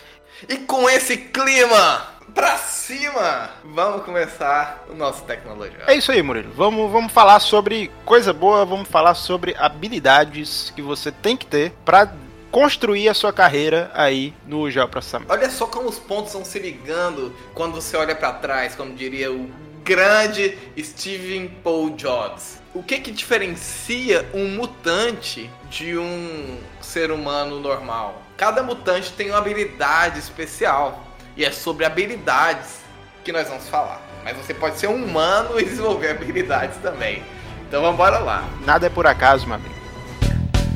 E 0.48 0.56
com 0.56 0.88
esse 0.88 1.18
clima 1.18 2.13
pra 2.34 2.58
cima, 2.58 3.50
vamos 3.64 4.04
começar 4.04 4.84
o 4.90 4.94
nosso 4.94 5.22
tecnologia. 5.22 5.84
É 5.86 5.94
isso 5.94 6.10
aí, 6.10 6.22
Murilo. 6.22 6.52
Vamos, 6.54 6.90
vamos 6.90 7.12
falar 7.12 7.38
sobre 7.40 7.90
coisa 8.04 8.32
boa, 8.32 8.64
vamos 8.64 8.88
falar 8.88 9.14
sobre 9.14 9.54
habilidades 9.56 10.72
que 10.74 10.82
você 10.82 11.12
tem 11.12 11.36
que 11.36 11.46
ter 11.46 11.72
para 11.84 12.12
construir 12.50 13.08
a 13.08 13.14
sua 13.14 13.32
carreira 13.32 13.90
aí 13.94 14.34
no 14.46 14.70
geoprocessamento. 14.70 15.32
Olha 15.32 15.50
só 15.50 15.66
como 15.66 15.88
os 15.88 15.98
pontos 15.98 16.26
estão 16.26 16.44
se 16.44 16.58
ligando 16.58 17.34
quando 17.54 17.74
você 17.74 17.96
olha 17.96 18.14
para 18.14 18.32
trás, 18.32 18.74
como 18.74 18.94
diria 18.94 19.32
o 19.32 19.50
grande 19.84 20.56
Steven 20.78 21.48
Paul 21.62 21.90
Jobs. 21.90 22.60
O 22.74 22.82
que 22.82 22.98
que 22.98 23.10
diferencia 23.10 24.28
um 24.34 24.48
mutante 24.48 25.48
de 25.70 25.96
um 25.96 26.58
ser 26.80 27.10
humano 27.10 27.60
normal? 27.60 28.22
Cada 28.36 28.62
mutante 28.62 29.12
tem 29.12 29.30
uma 29.30 29.38
habilidade 29.38 30.18
especial. 30.18 31.13
E 31.36 31.44
é 31.44 31.50
sobre 31.50 31.84
habilidades 31.84 32.80
que 33.24 33.32
nós 33.32 33.48
vamos 33.48 33.68
falar. 33.68 34.00
Mas 34.22 34.36
você 34.36 34.54
pode 34.54 34.78
ser 34.78 34.88
um 34.88 35.04
humano 35.04 35.58
e 35.58 35.64
desenvolver 35.64 36.10
habilidades 36.10 36.76
também. 36.78 37.22
Então 37.66 37.80
vamos 37.80 37.94
embora 37.94 38.18
lá. 38.18 38.48
Nada 38.64 38.86
é 38.86 38.90
por 38.90 39.06
acaso, 39.06 39.46
meu 39.46 39.56
amigo. 39.56 39.74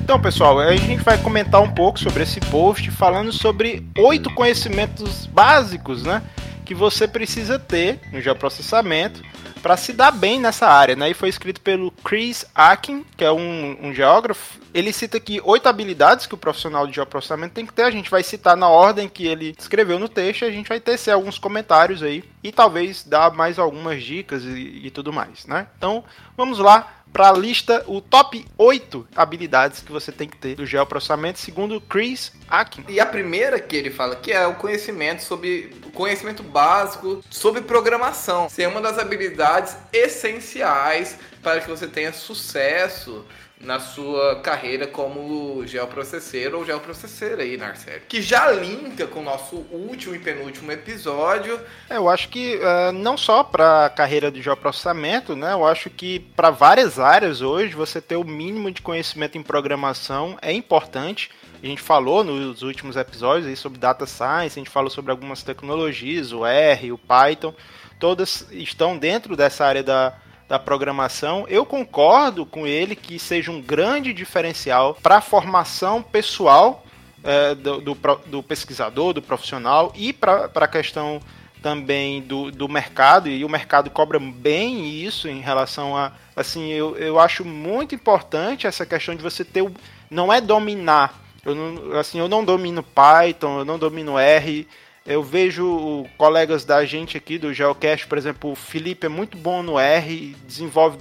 Então, 0.02 0.18
pessoal, 0.18 0.58
a 0.58 0.74
gente 0.74 1.02
vai 1.02 1.18
comentar 1.18 1.60
um 1.60 1.70
pouco 1.70 1.98
sobre 2.00 2.22
esse 2.22 2.40
post 2.40 2.90
falando 2.90 3.30
sobre 3.30 3.86
oito 3.98 4.34
conhecimentos 4.34 5.26
básicos, 5.26 6.02
né, 6.02 6.22
que 6.68 6.74
você 6.74 7.08
precisa 7.08 7.58
ter 7.58 7.98
no 8.12 8.20
geoprocessamento 8.20 9.22
para 9.62 9.74
se 9.74 9.90
dar 9.90 10.10
bem 10.10 10.38
nessa 10.38 10.66
área, 10.66 10.94
né? 10.94 11.08
E 11.08 11.14
foi 11.14 11.30
escrito 11.30 11.62
pelo 11.62 11.90
Chris 12.04 12.44
Akin, 12.54 13.06
que 13.16 13.24
é 13.24 13.32
um, 13.32 13.86
um, 13.86 13.94
geógrafo. 13.94 14.60
Ele 14.74 14.92
cita 14.92 15.16
aqui 15.16 15.40
oito 15.42 15.66
habilidades 15.66 16.26
que 16.26 16.34
o 16.34 16.38
profissional 16.38 16.86
de 16.86 16.94
geoprocessamento 16.94 17.54
tem 17.54 17.64
que 17.64 17.72
ter. 17.72 17.84
A 17.84 17.90
gente 17.90 18.10
vai 18.10 18.22
citar 18.22 18.54
na 18.54 18.68
ordem 18.68 19.08
que 19.08 19.26
ele 19.26 19.56
escreveu 19.58 19.98
no 19.98 20.10
texto. 20.10 20.44
A 20.44 20.50
gente 20.50 20.68
vai 20.68 20.78
tecer 20.78 21.10
alguns 21.10 21.38
comentários 21.38 22.02
aí 22.02 22.22
e 22.44 22.52
talvez 22.52 23.02
dar 23.02 23.32
mais 23.32 23.58
algumas 23.58 24.02
dicas 24.04 24.44
e, 24.44 24.82
e 24.84 24.90
tudo 24.90 25.10
mais, 25.10 25.46
né? 25.46 25.68
Então, 25.78 26.04
vamos 26.36 26.58
lá 26.58 26.97
para 27.12 27.30
a 27.30 27.32
lista 27.32 27.84
o 27.86 28.00
top 28.00 28.44
8 28.56 29.08
habilidades 29.14 29.80
que 29.80 29.90
você 29.92 30.12
tem 30.12 30.28
que 30.28 30.36
ter 30.36 30.54
do 30.54 30.66
geoprocessamento, 30.66 31.38
segundo 31.38 31.80
Chris 31.80 32.32
Akin. 32.48 32.84
E 32.88 33.00
a 33.00 33.06
primeira 33.06 33.58
que 33.60 33.76
ele 33.76 33.90
fala 33.90 34.16
que 34.16 34.32
é 34.32 34.46
o 34.46 34.54
conhecimento 34.54 35.22
sobre 35.22 35.74
conhecimento 35.94 36.42
básico 36.42 37.22
sobre 37.28 37.62
programação. 37.62 38.48
Ser 38.48 38.68
uma 38.68 38.80
das 38.80 38.98
habilidades 38.98 39.76
essenciais 39.92 41.18
para 41.42 41.60
que 41.60 41.68
você 41.68 41.86
tenha 41.86 42.12
sucesso 42.12 43.24
na 43.60 43.80
sua 43.80 44.36
carreira 44.40 44.86
como 44.86 45.66
geoprocesseiro 45.66 46.58
ou 46.58 46.64
geoprocesseira 46.64 47.42
aí, 47.42 47.56
Narcélio. 47.56 48.02
Que 48.08 48.22
já 48.22 48.50
linka 48.52 49.06
com 49.06 49.20
o 49.20 49.24
nosso 49.24 49.56
último 49.70 50.14
e 50.14 50.18
penúltimo 50.18 50.70
episódio. 50.70 51.60
É, 51.90 51.96
eu 51.96 52.08
acho 52.08 52.28
que 52.28 52.56
uh, 52.56 52.92
não 52.92 53.16
só 53.16 53.42
para 53.42 53.86
a 53.86 53.90
carreira 53.90 54.30
de 54.30 54.40
geoprocessamento, 54.40 55.34
né? 55.34 55.52
Eu 55.52 55.66
acho 55.66 55.90
que 55.90 56.20
para 56.36 56.50
várias 56.50 56.98
áreas 56.98 57.40
hoje 57.40 57.74
você 57.74 58.00
ter 58.00 58.16
o 58.16 58.24
mínimo 58.24 58.70
de 58.70 58.80
conhecimento 58.80 59.36
em 59.36 59.42
programação 59.42 60.38
é 60.40 60.52
importante. 60.52 61.30
A 61.60 61.66
gente 61.66 61.82
falou 61.82 62.22
nos 62.22 62.62
últimos 62.62 62.96
episódios 62.96 63.48
aí 63.48 63.56
sobre 63.56 63.78
data 63.80 64.06
science, 64.06 64.58
a 64.58 64.60
gente 64.60 64.70
falou 64.70 64.88
sobre 64.88 65.10
algumas 65.10 65.42
tecnologias, 65.42 66.32
o 66.32 66.46
R, 66.46 66.92
o 66.92 66.98
Python, 66.98 67.52
todas 67.98 68.46
estão 68.52 68.96
dentro 68.96 69.36
dessa 69.36 69.66
área 69.66 69.82
da 69.82 70.16
da 70.48 70.58
programação, 70.58 71.44
eu 71.48 71.66
concordo 71.66 72.46
com 72.46 72.66
ele 72.66 72.96
que 72.96 73.18
seja 73.18 73.50
um 73.50 73.60
grande 73.60 74.14
diferencial 74.14 74.94
para 74.94 75.18
a 75.18 75.20
formação 75.20 76.02
pessoal 76.02 76.86
é, 77.22 77.54
do, 77.54 77.80
do, 77.80 77.94
do, 78.26 78.42
pesquisador, 78.42 79.12
do 79.12 79.20
profissional 79.20 79.92
e 79.94 80.12
para 80.12 80.50
a 80.54 80.68
questão 80.68 81.20
também 81.60 82.22
do, 82.22 82.50
do 82.50 82.68
mercado, 82.68 83.28
e 83.28 83.44
o 83.44 83.48
mercado 83.48 83.90
cobra 83.90 84.18
bem 84.18 84.88
isso 84.88 85.28
em 85.28 85.40
relação 85.40 85.96
a. 85.96 86.12
Assim, 86.34 86.68
eu, 86.68 86.96
eu 86.96 87.18
acho 87.18 87.44
muito 87.44 87.94
importante 87.94 88.66
essa 88.66 88.86
questão 88.86 89.14
de 89.14 89.22
você 89.22 89.44
ter. 89.44 89.62
O, 89.62 89.74
não 90.08 90.32
é 90.32 90.40
dominar. 90.40 91.20
Eu 91.44 91.54
não, 91.54 91.98
assim, 91.98 92.18
eu 92.18 92.28
não 92.28 92.44
domino 92.44 92.82
Python, 92.82 93.58
eu 93.58 93.64
não 93.64 93.78
domino 93.78 94.18
R 94.18 94.66
eu 95.06 95.22
vejo 95.22 96.06
colegas 96.16 96.64
da 96.64 96.84
gente 96.84 97.16
aqui 97.16 97.38
do 97.38 97.52
Geocast, 97.52 98.06
por 98.06 98.18
exemplo, 98.18 98.52
o 98.52 98.54
Felipe 98.54 99.06
é 99.06 99.08
muito 99.08 99.36
bom 99.36 99.62
no 99.62 99.78
R, 99.78 100.36
desenvolve 100.46 100.98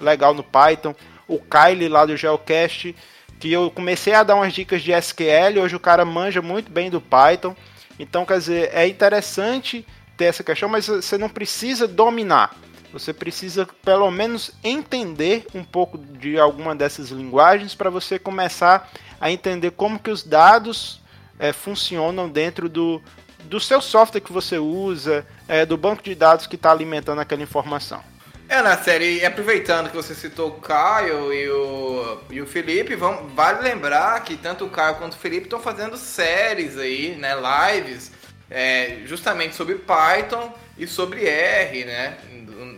legal 0.00 0.34
no 0.34 0.42
Python. 0.42 0.94
O 1.26 1.38
Kyle 1.38 1.88
lá 1.88 2.04
do 2.04 2.16
Geocast, 2.16 2.94
que 3.40 3.52
eu 3.52 3.70
comecei 3.70 4.14
a 4.14 4.22
dar 4.22 4.36
umas 4.36 4.52
dicas 4.52 4.82
de 4.82 4.92
SQL, 4.92 5.60
hoje 5.60 5.74
o 5.74 5.80
cara 5.80 6.04
manja 6.04 6.40
muito 6.40 6.70
bem 6.70 6.90
do 6.90 7.00
Python. 7.00 7.56
Então, 7.98 8.24
quer 8.24 8.38
dizer, 8.38 8.70
é 8.72 8.86
interessante 8.86 9.86
ter 10.16 10.26
essa 10.26 10.44
questão, 10.44 10.68
mas 10.68 10.86
você 10.86 11.18
não 11.18 11.28
precisa 11.28 11.88
dominar. 11.88 12.54
Você 12.92 13.12
precisa 13.12 13.66
pelo 13.82 14.10
menos 14.10 14.52
entender 14.62 15.46
um 15.54 15.64
pouco 15.64 15.96
de 15.96 16.38
alguma 16.38 16.74
dessas 16.74 17.08
linguagens 17.08 17.74
para 17.74 17.88
você 17.88 18.18
começar 18.18 18.90
a 19.20 19.30
entender 19.30 19.70
como 19.70 19.98
que 19.98 20.10
os 20.10 20.22
dados 20.22 21.00
é, 21.38 21.52
funcionam 21.52 22.28
dentro 22.28 22.68
do, 22.68 23.02
do 23.44 23.60
seu 23.60 23.80
software 23.80 24.20
que 24.20 24.32
você 24.32 24.58
usa, 24.58 25.26
é, 25.48 25.64
do 25.66 25.76
banco 25.76 26.02
de 26.02 26.14
dados 26.14 26.46
que 26.46 26.56
está 26.56 26.70
alimentando 26.70 27.20
aquela 27.20 27.42
informação. 27.42 28.02
É, 28.48 28.60
na 28.60 28.76
série, 28.76 29.24
aproveitando 29.24 29.88
que 29.88 29.96
você 29.96 30.14
citou 30.14 30.50
o 30.50 30.60
Caio 30.60 31.32
e 31.32 31.48
o, 31.48 32.18
e 32.30 32.40
o 32.42 32.46
Felipe, 32.46 32.94
vamos, 32.94 33.32
vale 33.32 33.62
lembrar 33.62 34.22
que 34.22 34.36
tanto 34.36 34.66
o 34.66 34.70
Caio 34.70 34.96
quanto 34.96 35.14
o 35.14 35.18
Felipe 35.18 35.44
estão 35.44 35.58
fazendo 35.58 35.96
séries 35.96 36.76
aí, 36.76 37.16
né, 37.16 37.34
lives, 37.34 38.12
é, 38.50 38.98
justamente 39.06 39.54
sobre 39.54 39.76
Python 39.76 40.52
e 40.76 40.86
sobre 40.86 41.26
R, 41.26 41.84
né, 41.86 42.18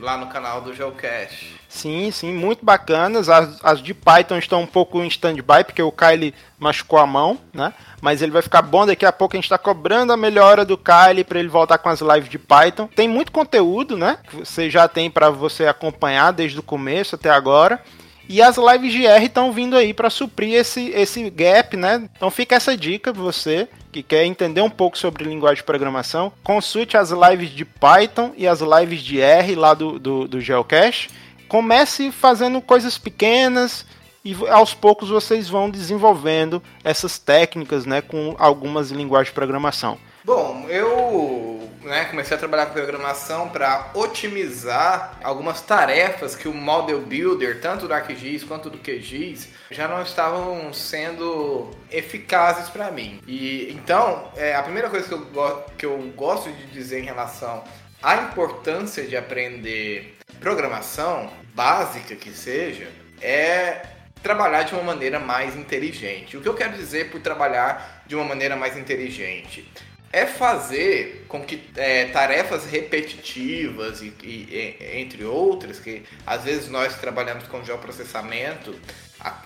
lá 0.00 0.16
no 0.16 0.28
canal 0.28 0.61
do 0.61 0.73
Geocache. 0.73 1.56
Sim, 1.75 2.12
sim, 2.12 2.33
muito 2.33 2.64
bacanas. 2.64 3.28
As, 3.28 3.59
as 3.62 3.83
de 3.83 3.93
Python 3.93 4.38
estão 4.38 4.62
um 4.62 4.66
pouco 4.66 5.02
em 5.02 5.09
stand-by, 5.09 5.64
porque 5.64 5.83
o 5.83 5.90
Kyle 5.90 6.33
machucou 6.57 7.00
a 7.00 7.07
mão, 7.07 7.37
né? 7.52 7.75
Mas 8.00 8.23
ele 8.23 8.31
vai 8.31 8.43
ficar 8.43 8.62
bom. 8.62 8.87
Daqui 8.87 9.04
a 9.04 9.11
pouco 9.11 9.35
a 9.35 9.38
gente 9.38 9.47
está 9.47 9.59
cobrando 9.59 10.12
a 10.12 10.16
melhora 10.16 10.64
do 10.64 10.78
Kyle 10.78 11.25
para 11.25 11.40
ele 11.40 11.49
voltar 11.49 11.78
com 11.78 11.88
as 11.88 12.00
lives 12.00 12.31
de 12.31 12.38
Python. 12.38 12.88
Tem 12.95 13.09
muito 13.09 13.33
conteúdo, 13.33 13.97
né? 13.97 14.19
Que 14.23 14.37
você 14.37 14.71
já 14.71 14.87
tem 14.87 15.11
para 15.11 15.31
você 15.31 15.66
acompanhar 15.66 16.33
desde 16.33 16.61
o 16.61 16.62
começo 16.62 17.16
até 17.16 17.28
agora. 17.28 17.83
E 18.28 18.40
as 18.40 18.57
lives 18.57 18.93
de 18.93 19.04
R 19.04 19.26
estão 19.26 19.52
vindo 19.52 19.76
aí 19.76 19.93
para 19.93 20.09
suprir 20.09 20.54
esse, 20.54 20.90
esse 20.90 21.28
gap, 21.28 21.76
né? 21.76 22.09
Então 22.16 22.31
fica 22.31 22.54
essa 22.54 22.76
dica 22.76 23.12
para 23.12 23.21
você 23.21 23.69
que 23.90 24.00
quer 24.00 24.25
entender 24.25 24.61
um 24.61 24.71
pouco 24.71 24.97
sobre 24.97 25.25
linguagem 25.25 25.57
de 25.57 25.64
programação. 25.64 26.33
Consulte 26.45 26.97
as 26.97 27.11
lives 27.11 27.50
de 27.50 27.64
Python 27.64 28.33
e 28.37 28.47
as 28.47 28.61
lives 28.61 29.02
de 29.02 29.21
R 29.21 29.57
lá 29.57 29.75
do, 29.75 29.99
do, 29.99 30.28
do 30.28 30.40
Geocache 30.40 31.09
comece 31.49 32.11
fazendo 32.11 32.61
coisas 32.61 32.99
pequenas 32.99 33.87
e 34.25 34.35
aos 34.49 34.73
poucos 34.73 35.11
vocês 35.11 35.49
vão 35.49 35.69
desenvolvendo 35.69 36.63
essas 36.83 37.19
técnicas, 37.19 37.85
né, 37.85 38.01
com 38.01 38.35
algumas 38.39 38.91
linguagens 38.91 39.29
de 39.29 39.35
programação. 39.35 39.99
Bom, 40.25 40.65
eu 40.71 41.71
né, 41.83 42.07
comecei 42.07 42.35
a 42.35 42.41
trabalhar 42.41 42.67
com 42.67 42.73
programação 42.73 43.51
para 43.51 43.91
otimizar 43.93 45.19
algumas 45.23 45.61
tarefas 45.61 46.35
que 46.35 46.49
o 46.49 46.55
Model 46.55 47.03
Builder, 47.03 47.61
tanto 47.61 47.87
do 47.87 47.93
ArcGIS 47.93 48.43
quanto 48.43 48.71
do 48.71 48.79
QGIS, 48.79 49.51
já 49.71 49.87
não 49.87 50.01
estavam 50.01 50.73
sendo 50.73 51.71
eficazes 51.91 52.71
para 52.71 52.91
mim. 52.91 53.21
E 53.27 53.71
então, 53.71 54.31
é, 54.35 54.57
a 54.57 54.63
primeira 54.63 54.89
coisa 54.89 55.07
que 55.07 55.15
eu, 55.15 55.65
que 55.77 55.85
eu 55.85 55.99
gosto 56.17 56.51
de 56.51 56.67
dizer 56.69 57.01
em 57.01 57.05
relação 57.05 57.63
à 58.04 58.16
importância 58.16 59.02
de 59.04 59.16
aprender 59.16 60.18
programação, 60.38 61.32
básica 61.54 62.14
que 62.14 62.30
seja, 62.32 62.87
é 63.23 63.80
trabalhar 64.23 64.64
de 64.64 64.75
uma 64.75 64.82
maneira 64.82 65.18
mais 65.18 65.56
inteligente. 65.56 66.37
O 66.37 66.42
que 66.42 66.49
eu 66.49 66.52
quero 66.52 66.75
dizer 66.75 67.11
por 67.11 67.23
trabalhar 67.23 68.04
de 68.06 68.14
uma 68.14 68.25
maneira 68.25 68.56
mais 68.56 68.76
inteligente? 68.76 69.66
É 70.12 70.26
fazer 70.26 71.25
com 71.26 71.42
que 71.42 71.70
é, 71.76 72.04
tarefas 72.06 72.66
repetitivas 72.66 74.02
e, 74.02 74.12
e, 74.23 74.99
entre 75.00 75.25
outras, 75.25 75.80
que 75.80 76.02
às 76.26 76.44
vezes 76.44 76.68
nós 76.68 76.96
trabalhamos 76.99 77.49
com 77.49 77.64
geoprocessamento, 77.64 78.78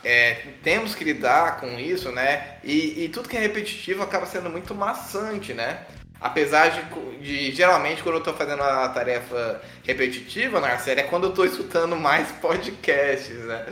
é, 0.02 0.34
temos 0.64 0.96
que 0.96 1.04
lidar 1.04 1.60
com 1.60 1.78
isso, 1.78 2.10
né? 2.10 2.58
E, 2.64 3.04
e 3.04 3.08
tudo 3.08 3.28
que 3.28 3.36
é 3.36 3.40
repetitivo 3.40 4.02
acaba 4.02 4.26
sendo 4.26 4.50
muito 4.50 4.74
maçante, 4.74 5.54
né? 5.54 5.86
Apesar 6.20 6.70
de, 6.70 7.18
de, 7.18 7.52
geralmente 7.52 8.02
quando 8.02 8.16
eu 8.16 8.22
tô 8.22 8.32
fazendo 8.32 8.60
uma 8.60 8.88
tarefa 8.88 9.62
repetitiva 9.84 10.60
na 10.60 10.76
série 10.78 11.00
é 11.00 11.04
quando 11.04 11.28
eu 11.28 11.32
tô 11.32 11.44
escutando 11.44 11.94
mais 11.94 12.32
podcasts, 12.32 13.36
né? 13.44 13.66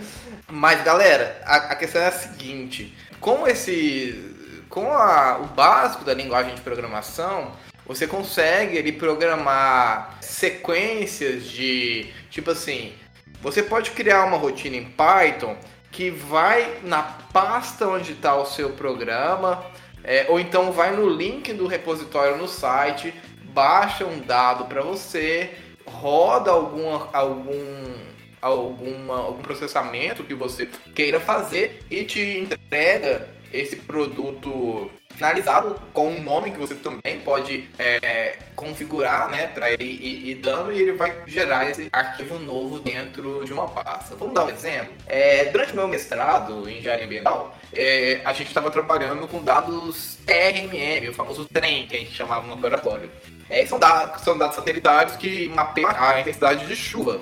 Mas 0.49 0.83
galera, 0.85 1.41
a, 1.45 1.57
a 1.57 1.77
questão 1.77 2.01
é 2.01 2.07
a 2.07 2.13
seguinte: 2.13 2.95
com 3.21 3.47
esse. 3.49 4.35
Com 4.69 4.93
a, 4.93 5.39
o 5.39 5.47
básico 5.47 6.05
da 6.05 6.13
linguagem 6.13 6.55
de 6.55 6.61
programação, 6.61 7.53
você 7.85 8.07
consegue 8.07 8.79
ali 8.79 8.93
programar 8.93 10.17
sequências 10.21 11.45
de. 11.45 12.13
Tipo 12.31 12.53
assim, 12.53 12.93
você 13.41 13.63
pode 13.63 13.91
criar 13.91 14.25
uma 14.25 14.37
rotina 14.37 14.77
em 14.77 14.85
Python 14.85 15.57
que 15.91 16.11
vai 16.11 16.79
na 16.83 17.03
pasta 17.03 17.89
onde 17.89 18.13
está 18.13 18.35
o 18.37 18.45
seu 18.45 18.71
programa 18.71 19.65
é, 20.07 20.27
ou 20.29 20.39
então 20.39 20.71
vai 20.71 20.95
no 20.95 21.09
link 21.09 21.53
do 21.53 21.67
repositório 21.67 22.37
no 22.37 22.47
site, 22.47 23.13
baixa 23.53 24.07
um 24.07 24.21
dado 24.21 24.67
para 24.67 24.81
você, 24.81 25.51
roda 25.85 26.53
alguma, 26.53 27.11
algum, 27.13 27.93
alguma, 28.41 29.17
algum 29.17 29.43
processamento 29.43 30.23
que 30.23 30.35
você 30.35 30.69
queira 30.95 31.19
fazer 31.19 31.85
e 31.91 32.05
te 32.05 32.21
entrega 32.39 33.29
esse 33.53 33.77
produto 33.77 34.91
finalizado 35.17 35.81
com 35.93 36.09
um 36.09 36.23
nome 36.23 36.51
que 36.51 36.59
você 36.59 36.75
também 36.75 37.21
pode 37.21 37.69
é, 37.79 38.37
configurar, 38.55 39.31
né, 39.31 39.47
para 39.49 39.71
ele 39.73 39.85
ir, 39.85 40.31
ir, 40.31 40.35
dando 40.37 40.73
e 40.73 40.81
ele 40.81 40.93
vai 40.93 41.15
gerar 41.27 41.69
esse 41.69 41.89
arquivo 41.91 42.39
novo 42.39 42.79
dentro 42.79 43.43
de 43.45 43.53
uma 43.53 43.67
pasta. 43.67 44.15
Vamos 44.15 44.35
dar 44.35 44.45
um 44.45 44.51
exemplo. 44.51 44.93
É, 45.07 45.47
durante 45.47 45.75
meu 45.75 45.89
mestrado 45.89 46.69
em 46.69 46.79
engenharia 46.79 47.07
ambiental, 47.07 47.57
é, 47.73 48.21
a 48.25 48.33
gente 48.33 48.49
estava 48.49 48.71
trabalhando 48.71 49.27
com 49.27 49.43
dados 49.43 50.19
RMM, 50.27 51.09
o 51.09 51.15
famoso 51.15 51.47
trem 51.47 51.87
que 51.87 51.97
a 51.97 51.99
gente 51.99 52.13
chamava 52.13 52.47
no 52.47 52.55
laboratório. 52.55 53.11
É, 53.49 53.65
são, 53.65 53.79
dados, 53.79 54.23
são 54.23 54.37
dados 54.37 54.57
satelitários 54.57 55.17
que 55.17 55.49
mapeiam 55.49 55.91
a 55.91 56.21
intensidade 56.21 56.67
de 56.67 56.77
chuva 56.77 57.21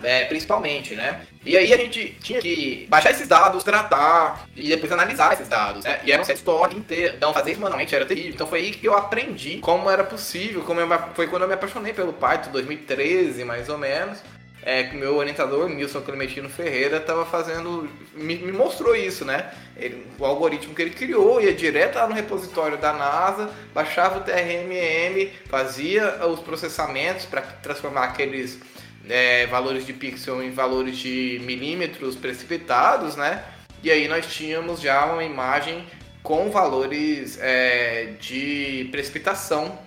né, 0.00 0.24
principalmente, 0.26 0.94
né? 0.94 1.22
E 1.44 1.56
aí 1.56 1.72
a 1.72 1.76
gente 1.76 2.16
tinha 2.22 2.40
que 2.40 2.86
baixar 2.88 3.10
esses 3.10 3.26
dados, 3.26 3.64
tratar 3.64 4.46
e 4.54 4.68
depois 4.68 4.90
analisar 4.92 5.32
esses 5.32 5.48
dados, 5.48 5.84
né? 5.84 6.00
E 6.04 6.12
era 6.12 6.20
um 6.20 6.24
set 6.24 6.36
história 6.36 6.76
inteiro. 6.76 7.14
Então 7.16 7.32
fazer 7.32 7.52
isso 7.52 7.60
manualmente 7.60 7.94
era 7.94 8.04
terrível. 8.04 8.32
Então 8.32 8.46
foi 8.46 8.60
aí 8.60 8.70
que 8.70 8.86
eu 8.86 8.94
aprendi 8.94 9.58
como 9.58 9.90
era 9.90 10.04
possível, 10.04 10.62
como 10.62 10.80
eu, 10.80 10.88
foi 11.14 11.26
quando 11.26 11.42
eu 11.42 11.48
me 11.48 11.54
apaixonei 11.54 11.92
pelo 11.92 12.12
Python, 12.12 12.50
2013 12.52 13.44
mais 13.44 13.68
ou 13.68 13.78
menos. 13.78 14.18
É, 14.60 14.82
que 14.82 14.96
meu 14.96 15.16
orientador, 15.16 15.68
Nilson 15.68 16.02
Clementino 16.02 16.48
Ferreira, 16.50 16.98
estava 16.98 17.24
fazendo. 17.24 17.88
Me, 18.14 18.34
me, 18.36 18.52
mostrou 18.52 18.94
isso, 18.94 19.24
né? 19.24 19.50
Ele, 19.76 20.04
o 20.18 20.24
algoritmo 20.26 20.74
que 20.74 20.82
ele 20.82 20.90
criou 20.90 21.40
ia 21.40 21.54
direto 21.54 21.94
lá 21.94 22.06
no 22.08 22.14
repositório 22.14 22.76
da 22.76 22.92
NASA, 22.92 23.48
baixava 23.72 24.18
o 24.18 24.22
TRMM, 24.22 25.30
fazia 25.46 26.26
os 26.26 26.40
processamentos 26.40 27.24
para 27.24 27.40
transformar 27.40 28.04
aqueles 28.04 28.58
é, 29.08 29.46
valores 29.46 29.86
de 29.86 29.92
pixel 29.92 30.42
em 30.42 30.50
valores 30.50 30.98
de 30.98 31.40
milímetros 31.44 32.16
precipitados, 32.16 33.16
né? 33.16 33.44
E 33.82 33.90
aí 33.90 34.08
nós 34.08 34.26
tínhamos 34.26 34.80
já 34.80 35.06
uma 35.06 35.24
imagem 35.24 35.86
com 36.22 36.50
valores 36.50 37.38
é, 37.40 38.14
de 38.20 38.88
precipitação 38.90 39.78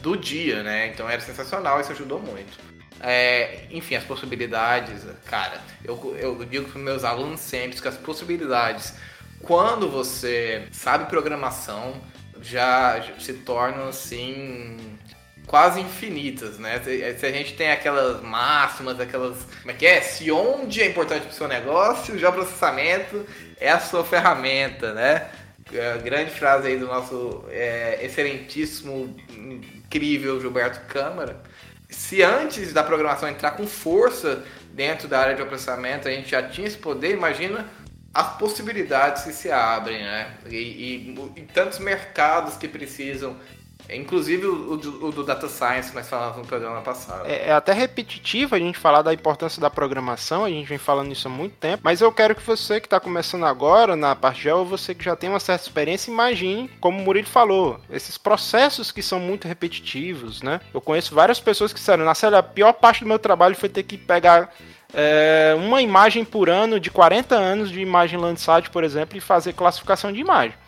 do 0.00 0.16
dia, 0.16 0.62
né? 0.62 0.88
Então 0.88 1.08
era 1.08 1.20
sensacional, 1.20 1.80
isso 1.80 1.92
ajudou 1.92 2.20
muito. 2.20 2.58
É, 3.00 3.66
enfim, 3.70 3.96
as 3.96 4.04
possibilidades, 4.04 5.02
cara, 5.26 5.60
eu, 5.84 6.16
eu 6.18 6.44
digo 6.44 6.70
para 6.70 6.80
meus 6.80 7.04
alunos 7.04 7.40
sempre 7.40 7.80
que 7.80 7.88
as 7.88 7.96
possibilidades, 7.96 8.94
quando 9.42 9.90
você 9.90 10.66
sabe 10.72 11.10
programação, 11.10 12.00
já 12.40 13.02
se 13.18 13.34
tornam 13.34 13.88
assim 13.88 14.76
quase 15.46 15.80
infinitas, 15.80 16.58
né? 16.58 16.80
Se 16.80 17.26
a 17.26 17.30
gente 17.30 17.54
tem 17.54 17.70
aquelas 17.70 18.22
máximas, 18.22 18.98
aquelas. 18.98 19.36
Como 19.60 19.70
é 19.70 19.74
que 19.74 19.86
é? 19.86 20.00
Se 20.00 20.30
onde 20.30 20.82
é 20.82 20.86
importante 20.86 21.22
para 21.22 21.30
o 21.30 21.34
seu 21.34 21.48
negócio, 21.48 22.14
o 22.14 22.32
processamento 22.32 23.26
é 23.60 23.70
a 23.70 23.80
sua 23.80 24.04
ferramenta, 24.04 24.92
né? 24.92 25.28
A 25.94 25.98
grande 25.98 26.30
frase 26.30 26.68
aí 26.68 26.76
do 26.76 26.86
nosso 26.86 27.44
é, 27.48 28.04
excelentíssimo, 28.04 29.16
incrível 29.30 30.40
Gilberto 30.40 30.80
Câmara. 30.86 31.42
Se 31.88 32.22
antes 32.22 32.72
da 32.72 32.82
programação 32.82 33.28
entrar 33.28 33.52
com 33.52 33.66
força 33.66 34.44
dentro 34.72 35.06
da 35.06 35.20
área 35.20 35.34
de 35.36 35.44
processamento, 35.44 36.08
a 36.08 36.10
gente 36.10 36.30
já 36.30 36.42
tinha 36.42 36.66
esse 36.66 36.76
poder, 36.76 37.12
imagina 37.12 37.66
as 38.12 38.36
possibilidades 38.36 39.24
que 39.24 39.32
se 39.32 39.50
abrem, 39.50 40.02
né? 40.02 40.34
E, 40.46 40.56
e, 40.56 41.30
e 41.36 41.42
tantos 41.42 41.78
mercados 41.78 42.56
que 42.56 42.68
precisam 42.68 43.36
Inclusive 43.90 44.46
o, 44.46 44.72
o, 44.72 45.12
do 45.12 45.22
Data 45.22 45.48
Science 45.48 45.90
que 45.90 45.96
nós 45.96 46.08
falamos 46.08 46.38
no 46.38 46.44
programa 46.44 46.80
passado. 46.80 47.26
É, 47.26 47.48
é, 47.48 47.52
até 47.52 47.72
repetitivo 47.72 48.54
a 48.54 48.58
gente 48.58 48.78
falar 48.78 49.02
da 49.02 49.12
importância 49.12 49.60
da 49.60 49.68
programação, 49.68 50.44
a 50.44 50.48
gente 50.48 50.66
vem 50.66 50.78
falando 50.78 51.12
isso 51.12 51.28
há 51.28 51.30
muito 51.30 51.56
tempo, 51.56 51.82
mas 51.84 52.00
eu 52.00 52.10
quero 52.10 52.34
que 52.34 52.42
você 52.42 52.80
que 52.80 52.86
está 52.86 52.98
começando 52.98 53.44
agora 53.44 53.94
na 53.94 54.14
parte 54.14 54.42
de 54.42 54.50
ou 54.50 54.64
você 54.64 54.94
que 54.94 55.04
já 55.04 55.14
tem 55.14 55.28
uma 55.28 55.40
certa 55.40 55.64
experiência, 55.64 56.10
imagine, 56.10 56.70
como 56.80 56.98
o 56.98 57.02
Murilo 57.02 57.26
falou, 57.26 57.80
esses 57.90 58.16
processos 58.16 58.90
que 58.90 59.02
são 59.02 59.20
muito 59.20 59.46
repetitivos, 59.46 60.42
né? 60.42 60.60
Eu 60.72 60.80
conheço 60.80 61.14
várias 61.14 61.40
pessoas 61.40 61.72
que 61.72 61.78
disseram, 61.78 62.04
na 62.04 62.14
série, 62.14 62.36
a 62.36 62.42
pior 62.42 62.72
parte 62.72 63.00
do 63.00 63.08
meu 63.08 63.18
trabalho 63.18 63.54
foi 63.54 63.68
ter 63.68 63.82
que 63.82 63.98
pegar 63.98 64.54
é, 64.92 65.54
uma 65.58 65.82
imagem 65.82 66.24
por 66.24 66.48
ano 66.48 66.78
de 66.78 66.90
40 66.90 67.34
anos 67.34 67.70
de 67.70 67.80
imagem 67.80 68.18
Landsat, 68.18 68.70
por 68.70 68.84
exemplo, 68.84 69.18
e 69.18 69.20
fazer 69.20 69.52
classificação 69.52 70.12
de 70.12 70.20
imagem 70.20 70.63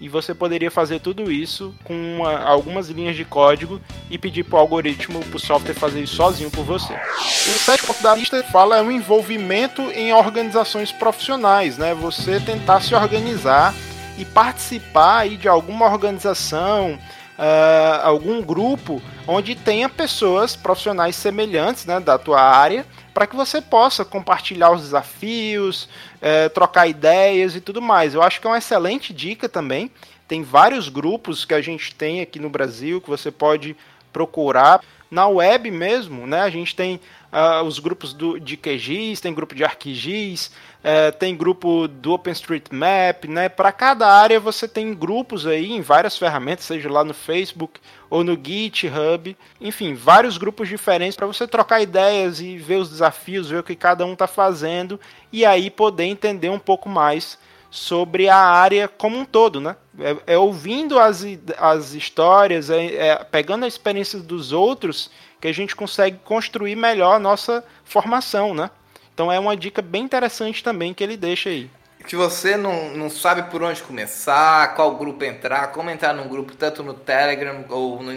e 0.00 0.08
você 0.08 0.34
poderia 0.34 0.70
fazer 0.70 1.00
tudo 1.00 1.30
isso 1.30 1.74
com 1.84 1.94
uma, 1.94 2.38
algumas 2.40 2.88
linhas 2.88 3.14
de 3.14 3.24
código 3.24 3.80
e 4.10 4.18
pedir 4.18 4.42
para 4.42 4.56
o 4.56 4.60
algoritmo, 4.60 5.20
para 5.20 5.36
o 5.36 5.40
software 5.40 5.74
fazer 5.74 6.02
isso 6.02 6.16
sozinho 6.16 6.50
por 6.50 6.64
você. 6.64 6.92
O 6.92 7.58
sétimo 7.58 7.88
ponto 7.88 8.02
da 8.02 8.14
lista 8.14 8.42
fala 8.44 8.78
é 8.78 8.82
o 8.82 8.90
envolvimento 8.90 9.82
em 9.92 10.12
organizações 10.12 10.90
profissionais, 10.90 11.78
né? 11.78 11.94
Você 11.94 12.40
tentar 12.40 12.80
se 12.80 12.94
organizar 12.94 13.74
e 14.18 14.24
participar 14.24 15.18
aí 15.18 15.36
de 15.36 15.48
alguma 15.48 15.86
organização, 15.86 16.98
uh, 17.42 18.06
algum 18.06 18.40
grupo 18.40 19.02
onde 19.26 19.56
tenha 19.56 19.88
pessoas 19.88 20.54
profissionais 20.54 21.16
semelhantes 21.16 21.84
né, 21.84 21.98
da 21.98 22.16
tua 22.16 22.40
área 22.40 22.86
para 23.12 23.26
que 23.26 23.34
você 23.34 23.60
possa 23.60 24.04
compartilhar 24.04 24.70
os 24.70 24.82
desafios, 24.82 25.88
é, 26.20 26.48
trocar 26.48 26.86
ideias 26.86 27.54
e 27.54 27.60
tudo 27.60 27.82
mais. 27.82 28.14
Eu 28.14 28.22
acho 28.22 28.40
que 28.40 28.46
é 28.46 28.50
uma 28.50 28.58
excelente 28.58 29.12
dica 29.12 29.50
também. 29.50 29.90
Tem 30.26 30.42
vários 30.42 30.88
grupos 30.88 31.44
que 31.44 31.52
a 31.52 31.60
gente 31.60 31.94
tem 31.94 32.22
aqui 32.22 32.38
no 32.38 32.48
Brasil 32.48 33.02
que 33.02 33.10
você 33.10 33.30
pode 33.30 33.76
procurar. 34.12 34.80
Na 35.10 35.28
web 35.28 35.70
mesmo, 35.70 36.26
né? 36.26 36.40
A 36.40 36.48
gente 36.48 36.74
tem 36.74 36.98
uh, 37.32 37.64
os 37.64 37.78
grupos 37.78 38.12
do, 38.12 38.38
de 38.38 38.56
QGIS, 38.56 39.20
tem 39.20 39.32
grupo 39.32 39.54
de 39.54 39.64
ArcGIS, 39.64 40.52
uh, 40.84 41.16
tem 41.18 41.34
grupo 41.34 41.88
do 41.88 42.12
OpenStreetMap, 42.12 43.24
né? 43.26 43.48
Para 43.48 43.72
cada 43.72 44.06
área 44.06 44.38
você 44.38 44.68
tem 44.68 44.94
grupos 44.94 45.46
aí 45.46 45.72
em 45.72 45.80
várias 45.80 46.18
ferramentas, 46.18 46.66
seja 46.66 46.90
lá 46.90 47.02
no 47.02 47.14
Facebook 47.14 47.80
ou 48.10 48.22
no 48.22 48.38
GitHub, 48.40 49.36
enfim, 49.60 49.94
vários 49.94 50.36
grupos 50.36 50.68
diferentes 50.68 51.16
para 51.16 51.26
você 51.26 51.48
trocar 51.48 51.80
ideias 51.80 52.40
e 52.40 52.58
ver 52.58 52.76
os 52.76 52.90
desafios, 52.90 53.48
ver 53.48 53.60
o 53.60 53.64
que 53.64 53.74
cada 53.74 54.04
um 54.04 54.12
está 54.12 54.26
fazendo 54.26 55.00
e 55.32 55.46
aí 55.46 55.70
poder 55.70 56.04
entender 56.04 56.50
um 56.50 56.58
pouco 56.58 56.88
mais 56.88 57.38
sobre 57.70 58.28
a 58.28 58.36
área 58.36 58.86
como 58.86 59.16
um 59.16 59.24
todo, 59.24 59.58
né? 59.58 59.76
É, 59.98 60.34
é 60.34 60.38
ouvindo 60.38 60.98
as, 60.98 61.24
as 61.56 61.94
histórias, 61.94 62.68
é, 62.68 63.08
é, 63.08 63.24
pegando 63.24 63.64
a 63.64 63.68
experiência 63.68 64.18
dos 64.18 64.52
outros 64.52 65.10
que 65.42 65.48
a 65.48 65.52
gente 65.52 65.74
consegue 65.74 66.18
construir 66.24 66.76
melhor 66.76 67.16
a 67.16 67.18
nossa 67.18 67.64
formação, 67.84 68.54
né? 68.54 68.70
Então 69.12 69.30
é 69.30 69.40
uma 69.40 69.56
dica 69.56 69.82
bem 69.82 70.04
interessante 70.04 70.62
também 70.62 70.94
que 70.94 71.02
ele 71.02 71.16
deixa 71.16 71.50
aí. 71.50 71.68
Se 72.06 72.14
você 72.14 72.56
não, 72.56 72.90
não 72.90 73.10
sabe 73.10 73.50
por 73.50 73.60
onde 73.60 73.82
começar, 73.82 74.72
qual 74.76 74.94
grupo 74.96 75.24
entrar, 75.24 75.72
como 75.72 75.90
entrar 75.90 76.12
num 76.12 76.28
grupo, 76.28 76.54
tanto 76.54 76.84
no 76.84 76.94
Telegram 76.94 77.64
ou 77.68 78.00
no, 78.00 78.12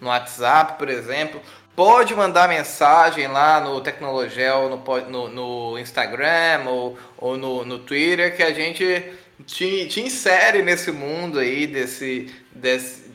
no 0.00 0.08
WhatsApp, 0.08 0.78
por 0.78 0.90
exemplo, 0.90 1.40
pode 1.74 2.14
mandar 2.14 2.46
mensagem 2.46 3.26
lá 3.26 3.58
no 3.58 3.80
Tecnologel, 3.80 4.68
no, 4.68 5.00
no, 5.08 5.28
no 5.28 5.78
Instagram 5.78 6.64
ou, 6.66 6.98
ou 7.16 7.38
no, 7.38 7.64
no 7.64 7.78
Twitter, 7.78 8.36
que 8.36 8.42
a 8.42 8.52
gente 8.52 9.14
te, 9.46 9.86
te 9.86 10.02
insere 10.02 10.62
nesse 10.62 10.92
mundo 10.92 11.38
aí 11.38 11.66
desse, 11.66 12.34
desse 12.52 13.05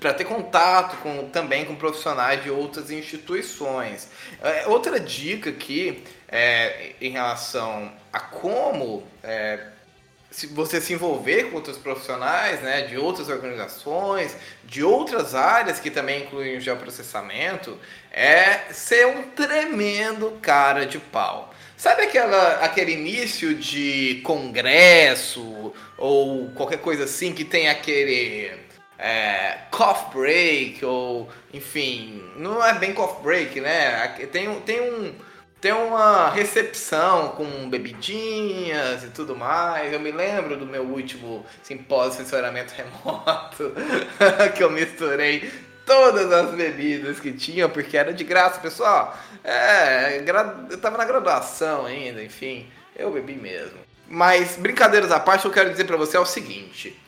para 0.00 0.14
ter 0.14 0.24
contato 0.24 0.96
com, 0.98 1.28
também 1.28 1.64
com 1.64 1.74
profissionais 1.74 2.42
de 2.42 2.50
outras 2.50 2.90
instituições. 2.90 4.08
É, 4.42 4.66
outra 4.66 5.00
dica 5.00 5.50
aqui 5.50 6.04
é, 6.28 6.92
em 7.00 7.10
relação 7.10 7.92
a 8.12 8.20
como 8.20 9.06
é, 9.22 9.58
se 10.30 10.46
você 10.46 10.80
se 10.80 10.92
envolver 10.92 11.44
com 11.44 11.56
outros 11.56 11.78
profissionais, 11.78 12.60
né, 12.60 12.82
de 12.82 12.96
outras 12.96 13.28
organizações, 13.28 14.36
de 14.64 14.84
outras 14.84 15.34
áreas 15.34 15.80
que 15.80 15.90
também 15.90 16.24
incluem 16.24 16.58
o 16.58 16.60
geoprocessamento, 16.60 17.78
é 18.12 18.72
ser 18.72 19.06
um 19.06 19.22
tremendo 19.30 20.38
cara 20.42 20.86
de 20.86 20.98
pau. 20.98 21.54
Sabe 21.76 22.02
aquela, 22.02 22.56
aquele 22.64 22.92
início 22.92 23.54
de 23.54 24.20
congresso 24.24 25.72
ou 25.96 26.50
qualquer 26.50 26.78
coisa 26.78 27.04
assim 27.04 27.32
que 27.32 27.44
tem 27.44 27.68
aquele 27.68 28.67
é, 28.98 29.58
cough 29.70 30.10
break, 30.12 30.84
ou 30.84 31.28
enfim, 31.52 32.22
não 32.36 32.64
é 32.64 32.74
bem 32.74 32.92
cough 32.92 33.22
break, 33.22 33.60
né? 33.60 34.08
Tem, 34.32 34.60
tem 34.60 34.80
um 34.80 35.14
tem 35.60 35.72
uma 35.72 36.30
recepção 36.30 37.30
com 37.30 37.68
bebidinhas 37.68 39.02
e 39.02 39.08
tudo 39.08 39.34
mais. 39.34 39.92
Eu 39.92 39.98
me 39.98 40.12
lembro 40.12 40.56
do 40.56 40.64
meu 40.64 40.84
último 40.84 41.44
simpósio 41.64 42.10
de 42.10 42.16
sensoramento 42.18 42.72
remoto, 42.74 43.72
que 44.56 44.62
eu 44.62 44.70
misturei 44.70 45.50
todas 45.84 46.30
as 46.30 46.54
bebidas 46.54 47.18
que 47.18 47.32
tinha, 47.32 47.68
porque 47.68 47.96
era 47.96 48.12
de 48.12 48.22
graça, 48.22 48.60
pessoal. 48.60 49.18
É, 49.42 50.22
eu 50.70 50.78
tava 50.78 50.96
na 50.96 51.04
graduação 51.04 51.86
ainda, 51.86 52.22
enfim, 52.22 52.70
eu 52.94 53.10
bebi 53.10 53.34
mesmo. 53.34 53.78
Mas, 54.06 54.56
brincadeiras 54.56 55.10
à 55.10 55.18
parte, 55.18 55.44
eu 55.44 55.50
quero 55.50 55.70
dizer 55.70 55.84
para 55.84 55.96
você 55.96 56.16
é 56.16 56.20
o 56.20 56.26
seguinte: 56.26 56.98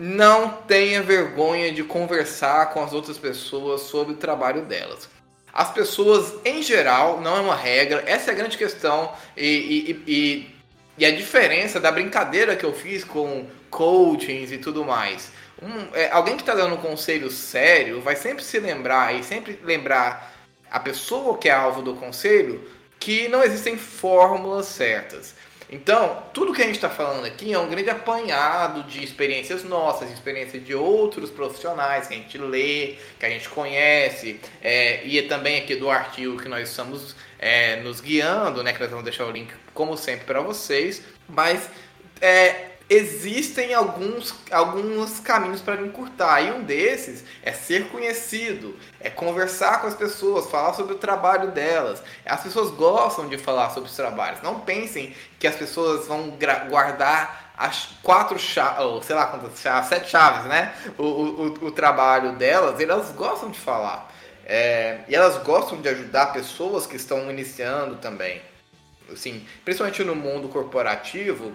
não 0.00 0.50
tenha 0.50 1.02
vergonha 1.02 1.72
de 1.72 1.82
conversar 1.82 2.70
com 2.70 2.80
as 2.84 2.92
outras 2.92 3.18
pessoas 3.18 3.80
sobre 3.80 4.12
o 4.14 4.16
trabalho 4.16 4.62
delas. 4.62 5.08
As 5.52 5.72
pessoas, 5.72 6.34
em 6.44 6.62
geral, 6.62 7.20
não 7.20 7.36
é 7.36 7.40
uma 7.40 7.56
regra, 7.56 8.04
essa 8.06 8.30
é 8.30 8.32
a 8.32 8.36
grande 8.36 8.56
questão. 8.56 9.12
E, 9.36 10.00
e, 10.06 10.12
e, 10.12 10.50
e 10.98 11.04
a 11.04 11.10
diferença 11.10 11.80
da 11.80 11.90
brincadeira 11.90 12.54
que 12.54 12.64
eu 12.64 12.72
fiz 12.72 13.02
com 13.02 13.48
coachings 13.70 14.52
e 14.52 14.58
tudo 14.58 14.84
mais. 14.84 15.32
Um, 15.60 15.92
é, 15.92 16.08
alguém 16.12 16.36
que 16.36 16.42
está 16.42 16.54
dando 16.54 16.76
um 16.76 16.80
conselho 16.80 17.28
sério 17.28 18.00
vai 18.00 18.14
sempre 18.14 18.44
se 18.44 18.60
lembrar 18.60 19.12
e 19.16 19.24
sempre 19.24 19.58
lembrar 19.64 20.32
a 20.70 20.78
pessoa 20.78 21.36
que 21.36 21.48
é 21.48 21.52
alvo 21.52 21.82
do 21.82 21.96
conselho 21.96 22.70
que 23.00 23.26
não 23.26 23.42
existem 23.42 23.76
fórmulas 23.76 24.66
certas. 24.66 25.34
Então, 25.70 26.22
tudo 26.32 26.54
que 26.54 26.62
a 26.62 26.64
gente 26.64 26.76
está 26.76 26.88
falando 26.88 27.26
aqui 27.26 27.52
é 27.52 27.58
um 27.58 27.68
grande 27.68 27.90
apanhado 27.90 28.84
de 28.84 29.04
experiências 29.04 29.64
nossas, 29.64 30.10
experiências 30.10 30.64
de 30.64 30.74
outros 30.74 31.30
profissionais 31.30 32.06
que 32.06 32.14
a 32.14 32.16
gente 32.16 32.38
lê, 32.38 32.96
que 33.18 33.26
a 33.26 33.28
gente 33.28 33.48
conhece, 33.50 34.40
é, 34.62 35.04
e 35.04 35.18
é 35.18 35.22
também 35.22 35.58
aqui 35.58 35.76
do 35.76 35.90
artigo 35.90 36.38
que 36.38 36.48
nós 36.48 36.70
estamos 36.70 37.14
é, 37.38 37.76
nos 37.82 38.00
guiando, 38.00 38.62
né? 38.62 38.72
Que 38.72 38.80
nós 38.80 38.88
vamos 38.88 39.04
deixar 39.04 39.26
o 39.26 39.30
link, 39.30 39.52
como 39.74 39.94
sempre, 39.96 40.24
para 40.24 40.40
vocês. 40.40 41.02
Mas 41.28 41.68
é, 42.20 42.67
existem 42.88 43.74
alguns, 43.74 44.34
alguns 44.50 45.20
caminhos 45.20 45.60
para 45.60 45.82
encurtar. 45.82 46.40
E 46.40 46.52
um 46.52 46.62
desses 46.62 47.24
é 47.42 47.52
ser 47.52 47.88
conhecido, 47.88 48.76
é 49.00 49.10
conversar 49.10 49.80
com 49.80 49.86
as 49.86 49.94
pessoas, 49.94 50.50
falar 50.50 50.72
sobre 50.74 50.94
o 50.94 50.98
trabalho 50.98 51.50
delas. 51.50 52.02
As 52.24 52.42
pessoas 52.42 52.70
gostam 52.70 53.28
de 53.28 53.36
falar 53.36 53.70
sobre 53.70 53.90
os 53.90 53.96
trabalhos. 53.96 54.42
Não 54.42 54.60
pensem 54.60 55.14
que 55.38 55.46
as 55.46 55.56
pessoas 55.56 56.06
vão 56.06 56.36
guardar 56.68 57.52
as 57.56 57.88
quatro 58.02 58.38
chaves, 58.38 58.84
ou 58.84 59.02
sei 59.02 59.16
lá 59.16 59.26
quantas 59.26 59.58
chaves, 59.60 59.88
sete 59.88 60.10
chaves, 60.10 60.44
né? 60.44 60.72
O, 60.96 61.02
o, 61.02 61.46
o 61.66 61.70
trabalho 61.72 62.36
delas, 62.36 62.80
elas 62.80 63.10
gostam 63.10 63.50
de 63.50 63.58
falar. 63.58 64.08
É, 64.46 65.00
e 65.08 65.14
elas 65.14 65.42
gostam 65.42 65.80
de 65.80 65.88
ajudar 65.88 66.32
pessoas 66.32 66.86
que 66.86 66.96
estão 66.96 67.30
iniciando 67.30 67.96
também. 67.96 68.40
Assim, 69.12 69.46
principalmente 69.64 70.04
no 70.04 70.14
mundo 70.14 70.48
corporativo, 70.48 71.52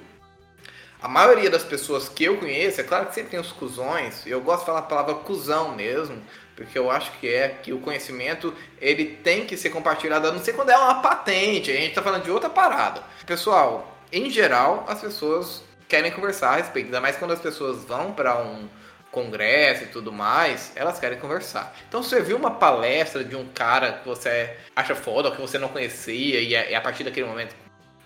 a 1.03 1.07
maioria 1.09 1.49
das 1.49 1.65
pessoas 1.65 2.07
que 2.07 2.23
eu 2.23 2.37
conheço, 2.37 2.79
é 2.79 2.83
claro 2.85 3.07
que 3.07 3.13
sempre 3.13 3.31
tem 3.31 3.39
os 3.39 3.51
cuzões, 3.51 4.25
eu 4.25 4.39
gosto 4.39 4.61
de 4.61 4.67
falar 4.67 4.79
a 4.79 4.83
palavra 4.83 5.15
cuzão 5.15 5.75
mesmo, 5.75 6.23
porque 6.55 6.79
eu 6.79 6.89
acho 6.89 7.11
que 7.19 7.27
é 7.27 7.49
que 7.49 7.73
o 7.73 7.79
conhecimento 7.79 8.53
ele 8.79 9.05
tem 9.21 9.45
que 9.45 9.57
ser 9.57 9.69
compartilhado, 9.69 10.29
a 10.29 10.31
não 10.31 10.39
ser 10.39 10.53
quando 10.53 10.69
é 10.69 10.77
uma 10.77 11.01
patente, 11.01 11.71
a 11.71 11.75
gente 11.75 11.89
está 11.89 12.01
falando 12.01 12.23
de 12.23 12.31
outra 12.31 12.49
parada. 12.49 13.03
Pessoal, 13.25 13.97
em 14.13 14.29
geral, 14.29 14.85
as 14.87 15.01
pessoas 15.01 15.61
querem 15.89 16.09
conversar 16.09 16.51
a 16.51 16.55
respeito, 16.55 16.85
ainda 16.85 17.01
mais 17.01 17.17
quando 17.17 17.31
as 17.31 17.41
pessoas 17.41 17.83
vão 17.83 18.13
para 18.13 18.41
um 18.41 18.69
congresso 19.11 19.83
e 19.83 19.87
tudo 19.87 20.09
mais, 20.09 20.71
elas 20.73 20.99
querem 20.99 21.19
conversar. 21.19 21.75
Então, 21.85 22.01
se 22.01 22.11
você 22.11 22.21
viu 22.21 22.37
uma 22.37 22.51
palestra 22.51 23.25
de 23.25 23.35
um 23.35 23.45
cara 23.49 23.91
que 23.91 24.07
você 24.07 24.55
acha 24.73 24.95
foda, 24.95 25.27
ou 25.27 25.35
que 25.35 25.41
você 25.41 25.59
não 25.59 25.67
conhecia, 25.67 26.39
e 26.39 26.73
a 26.73 26.79
partir 26.79 27.03
daquele 27.03 27.27
momento 27.27 27.53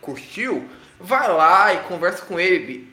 curtiu, 0.02 0.68
vai 1.00 1.32
lá 1.32 1.74
e 1.74 1.80
conversa 1.80 2.26
com 2.26 2.40
ele. 2.40 2.88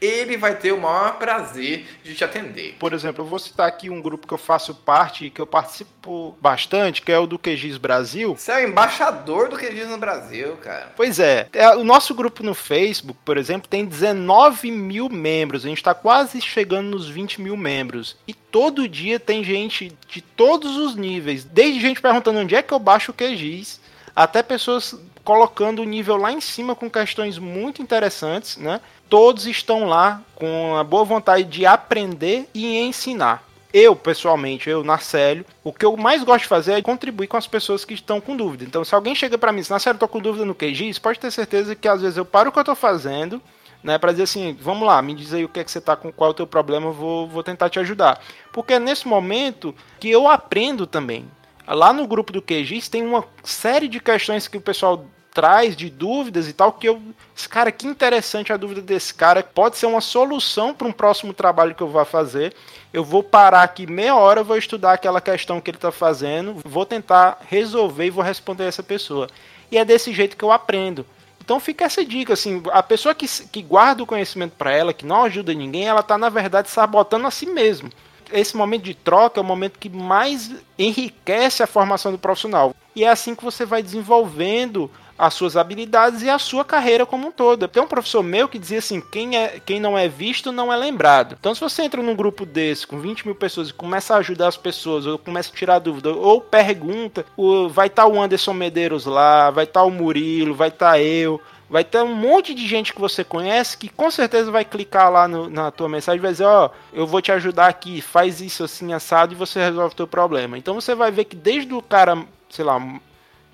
Ele 0.00 0.38
vai 0.38 0.56
ter 0.56 0.72
o 0.72 0.80
maior 0.80 1.18
prazer 1.18 1.86
de 2.02 2.14
te 2.14 2.24
atender. 2.24 2.74
Por 2.78 2.94
exemplo, 2.94 3.22
eu 3.22 3.28
vou 3.28 3.38
citar 3.38 3.68
aqui 3.68 3.90
um 3.90 4.00
grupo 4.00 4.26
que 4.26 4.32
eu 4.32 4.38
faço 4.38 4.74
parte 4.74 5.26
e 5.26 5.30
que 5.30 5.38
eu 5.38 5.46
participo 5.46 6.34
bastante, 6.40 7.02
que 7.02 7.12
é 7.12 7.18
o 7.18 7.26
do 7.26 7.38
QGIS 7.38 7.76
Brasil. 7.76 8.34
Você 8.34 8.50
é 8.50 8.64
o 8.64 8.68
embaixador 8.68 9.50
do 9.50 9.58
QGIS 9.58 9.88
no 9.88 9.98
Brasil, 9.98 10.56
cara. 10.56 10.90
Pois 10.96 11.18
é. 11.18 11.48
é. 11.52 11.76
O 11.76 11.84
nosso 11.84 12.14
grupo 12.14 12.42
no 12.42 12.54
Facebook, 12.54 13.20
por 13.22 13.36
exemplo, 13.36 13.68
tem 13.68 13.84
19 13.84 14.70
mil 14.70 15.10
membros. 15.10 15.66
A 15.66 15.68
gente 15.68 15.78
está 15.78 15.92
quase 15.92 16.40
chegando 16.40 16.88
nos 16.88 17.06
20 17.06 17.42
mil 17.42 17.54
membros. 17.54 18.16
E 18.26 18.32
todo 18.32 18.88
dia 18.88 19.20
tem 19.20 19.44
gente 19.44 19.94
de 20.08 20.22
todos 20.22 20.78
os 20.78 20.96
níveis. 20.96 21.44
Desde 21.44 21.78
gente 21.78 22.00
perguntando 22.00 22.38
onde 22.38 22.54
é 22.54 22.62
que 22.62 22.72
eu 22.72 22.78
baixo 22.78 23.10
o 23.10 23.14
QGIS, 23.14 23.82
até 24.16 24.42
pessoas 24.42 24.98
colocando 25.30 25.82
o 25.82 25.84
nível 25.84 26.16
lá 26.16 26.32
em 26.32 26.40
cima 26.40 26.74
com 26.74 26.90
questões 26.90 27.38
muito 27.38 27.80
interessantes, 27.80 28.56
né? 28.56 28.80
Todos 29.08 29.46
estão 29.46 29.84
lá 29.84 30.20
com 30.34 30.76
a 30.76 30.82
boa 30.82 31.04
vontade 31.04 31.44
de 31.44 31.64
aprender 31.64 32.48
e 32.52 32.80
ensinar. 32.80 33.44
Eu, 33.72 33.94
pessoalmente, 33.94 34.68
eu, 34.68 34.82
Narcélio, 34.82 35.46
o 35.62 35.72
que 35.72 35.84
eu 35.84 35.96
mais 35.96 36.24
gosto 36.24 36.42
de 36.42 36.48
fazer 36.48 36.72
é 36.72 36.82
contribuir 36.82 37.28
com 37.28 37.36
as 37.36 37.46
pessoas 37.46 37.84
que 37.84 37.94
estão 37.94 38.20
com 38.20 38.36
dúvida. 38.36 38.64
Então, 38.64 38.84
se 38.84 38.92
alguém 38.92 39.14
chega 39.14 39.38
para 39.38 39.52
mim 39.52 39.58
e 39.58 39.60
diz, 39.60 39.70
Narcélio, 39.70 40.00
tô 40.00 40.08
com 40.08 40.18
dúvida 40.18 40.44
no 40.44 40.52
QGIS, 40.52 40.98
pode 40.98 41.20
ter 41.20 41.30
certeza 41.30 41.76
que 41.76 41.86
às 41.86 42.02
vezes 42.02 42.16
eu 42.16 42.24
paro 42.24 42.48
o 42.48 42.52
que 42.52 42.58
eu 42.58 42.64
tô 42.64 42.74
fazendo, 42.74 43.40
né, 43.84 43.98
para 43.98 44.10
dizer 44.10 44.24
assim, 44.24 44.58
vamos 44.60 44.84
lá, 44.84 45.00
me 45.00 45.14
diz 45.14 45.32
aí 45.32 45.44
o 45.44 45.48
que 45.48 45.60
é 45.60 45.64
que 45.64 45.70
você 45.70 45.80
tá 45.80 45.94
com, 45.94 46.10
qual 46.10 46.30
é 46.30 46.32
o 46.32 46.34
teu 46.34 46.46
problema, 46.48 46.86
eu 46.88 46.92
vou, 46.92 47.28
vou 47.28 47.44
tentar 47.44 47.70
te 47.70 47.78
ajudar. 47.78 48.20
Porque 48.52 48.72
é 48.72 48.80
nesse 48.80 49.06
momento 49.06 49.72
que 50.00 50.10
eu 50.10 50.26
aprendo 50.26 50.88
também. 50.88 51.30
Lá 51.68 51.92
no 51.92 52.04
grupo 52.04 52.32
do 52.32 52.42
QGIS 52.42 52.88
tem 52.88 53.06
uma 53.06 53.24
série 53.44 53.86
de 53.86 54.00
questões 54.00 54.48
que 54.48 54.56
o 54.56 54.60
pessoal 54.60 55.06
traz 55.32 55.76
de 55.76 55.88
dúvidas 55.88 56.48
e 56.48 56.52
tal, 56.52 56.72
que 56.72 56.88
eu. 56.88 57.00
Cara, 57.48 57.70
que 57.72 57.86
interessante 57.86 58.52
a 58.52 58.56
dúvida 58.56 58.80
desse 58.80 59.14
cara. 59.14 59.42
Pode 59.42 59.76
ser 59.76 59.86
uma 59.86 60.00
solução 60.00 60.74
para 60.74 60.86
um 60.86 60.92
próximo 60.92 61.32
trabalho 61.32 61.74
que 61.74 61.82
eu 61.82 61.88
vou 61.88 62.04
fazer. 62.04 62.54
Eu 62.92 63.04
vou 63.04 63.22
parar 63.22 63.62
aqui 63.62 63.86
meia 63.86 64.16
hora, 64.16 64.42
vou 64.42 64.56
estudar 64.56 64.92
aquela 64.92 65.20
questão 65.20 65.60
que 65.60 65.70
ele 65.70 65.78
está 65.78 65.92
fazendo, 65.92 66.56
vou 66.64 66.84
tentar 66.84 67.38
resolver 67.48 68.06
e 68.06 68.10
vou 68.10 68.24
responder 68.24 68.64
essa 68.64 68.82
pessoa. 68.82 69.28
E 69.70 69.78
é 69.78 69.84
desse 69.84 70.12
jeito 70.12 70.36
que 70.36 70.44
eu 70.44 70.50
aprendo. 70.50 71.06
Então 71.40 71.58
fica 71.58 71.84
essa 71.84 72.04
dica, 72.04 72.34
assim, 72.34 72.62
a 72.70 72.82
pessoa 72.82 73.14
que, 73.14 73.26
que 73.26 73.62
guarda 73.62 74.02
o 74.02 74.06
conhecimento 74.06 74.54
para 74.56 74.72
ela, 74.72 74.92
que 74.92 75.06
não 75.06 75.24
ajuda 75.24 75.54
ninguém, 75.54 75.88
ela 75.88 76.00
está 76.00 76.18
na 76.18 76.28
verdade 76.28 76.68
sabotando 76.68 77.26
a 77.26 77.30
si 77.30 77.46
mesmo. 77.46 77.90
Esse 78.32 78.56
momento 78.56 78.82
de 78.82 78.94
troca 78.94 79.40
é 79.40 79.42
o 79.42 79.46
momento 79.46 79.78
que 79.78 79.88
mais 79.88 80.50
enriquece 80.78 81.62
a 81.62 81.66
formação 81.66 82.12
do 82.12 82.18
profissional. 82.18 82.74
E 82.94 83.04
é 83.04 83.08
assim 83.08 83.34
que 83.34 83.44
você 83.44 83.64
vai 83.64 83.82
desenvolvendo 83.82 84.90
as 85.20 85.34
suas 85.34 85.54
habilidades 85.54 86.22
e 86.22 86.30
a 86.30 86.38
sua 86.38 86.64
carreira 86.64 87.04
como 87.04 87.28
um 87.28 87.30
todo. 87.30 87.68
Tem 87.68 87.82
um 87.82 87.86
professor 87.86 88.22
meu 88.22 88.48
que 88.48 88.58
dizia 88.58 88.78
assim: 88.78 89.02
quem, 89.02 89.36
é, 89.36 89.60
quem 89.64 89.78
não 89.78 89.96
é 89.96 90.08
visto 90.08 90.50
não 90.50 90.72
é 90.72 90.76
lembrado. 90.76 91.36
Então, 91.38 91.54
se 91.54 91.60
você 91.60 91.82
entra 91.82 92.02
num 92.02 92.16
grupo 92.16 92.46
desse 92.46 92.86
com 92.86 92.98
20 92.98 93.26
mil 93.26 93.34
pessoas 93.34 93.68
e 93.68 93.74
começa 93.74 94.14
a 94.14 94.18
ajudar 94.18 94.48
as 94.48 94.56
pessoas, 94.56 95.04
ou 95.04 95.18
começa 95.18 95.50
a 95.52 95.54
tirar 95.54 95.78
dúvida, 95.78 96.10
ou 96.10 96.40
pergunta, 96.40 97.26
vai 97.68 97.88
estar 97.88 98.04
tá 98.04 98.08
o 98.08 98.20
Anderson 98.20 98.54
Medeiros 98.54 99.04
lá, 99.04 99.50
vai 99.50 99.64
estar 99.64 99.80
tá 99.80 99.86
o 99.86 99.90
Murilo, 99.90 100.54
vai 100.54 100.68
estar 100.68 100.92
tá 100.92 101.00
eu. 101.00 101.38
Vai 101.70 101.84
ter 101.84 102.02
um 102.02 102.16
monte 102.16 102.52
de 102.52 102.66
gente 102.66 102.92
que 102.92 103.00
você 103.00 103.22
conhece 103.22 103.78
que 103.78 103.88
com 103.88 104.10
certeza 104.10 104.50
vai 104.50 104.64
clicar 104.64 105.08
lá 105.08 105.28
no, 105.28 105.48
na 105.48 105.70
tua 105.70 105.88
mensagem 105.88 106.18
e 106.18 106.22
vai 106.22 106.32
dizer, 106.32 106.44
ó, 106.44 106.66
oh, 106.66 106.70
eu 106.92 107.06
vou 107.06 107.22
te 107.22 107.30
ajudar 107.30 107.68
aqui, 107.68 108.00
faz 108.00 108.40
isso 108.40 108.64
assim 108.64 108.92
assado 108.92 109.32
e 109.32 109.36
você 109.36 109.60
resolve 109.60 109.92
o 109.92 109.96
teu 109.96 110.06
problema. 110.08 110.58
Então 110.58 110.74
você 110.74 110.96
vai 110.96 111.12
ver 111.12 111.26
que 111.26 111.36
desde 111.36 111.72
o 111.72 111.80
cara, 111.80 112.24
sei 112.50 112.64
lá, 112.64 112.76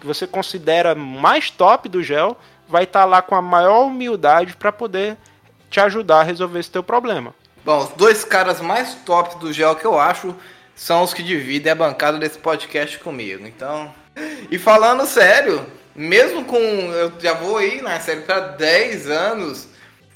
que 0.01 0.07
você 0.07 0.27
considera 0.27 0.95
mais 0.95 1.51
top 1.51 1.91
do 1.91 2.03
gel, 2.03 2.39
vai 2.67 2.85
estar 2.85 3.01
tá 3.01 3.05
lá 3.05 3.21
com 3.21 3.35
a 3.35 3.43
maior 3.43 3.85
humildade 3.85 4.57
para 4.57 4.73
poder 4.73 5.19
te 5.69 5.79
ajudar 5.81 6.21
a 6.21 6.25
resolver 6.25 6.59
esse 6.59 6.71
teu 6.71 6.83
problema. 6.83 7.35
Bom, 7.67 7.81
os 7.81 7.91
dois 7.91 8.25
caras 8.25 8.63
mais 8.63 8.95
top 8.95 9.39
do 9.39 9.53
gel 9.53 9.77
que 9.77 9.85
eu 9.85 9.99
acho 10.01 10.35
são 10.75 11.03
os 11.03 11.13
que 11.13 11.23
dividem 11.23 11.71
a 11.71 11.75
bancada 11.75 12.17
desse 12.17 12.39
podcast 12.39 12.99
comigo. 12.99 13.47
Então, 13.47 13.93
e 14.51 14.57
falando 14.57 15.05
sério, 15.05 15.67
mesmo 15.97 16.45
com 16.45 16.59
eu 16.59 17.13
já 17.19 17.33
vou 17.33 17.57
aí 17.57 17.81
na 17.81 17.99
série 18.01 18.21
para 18.21 18.41
10 18.41 19.09
anos, 19.09 19.69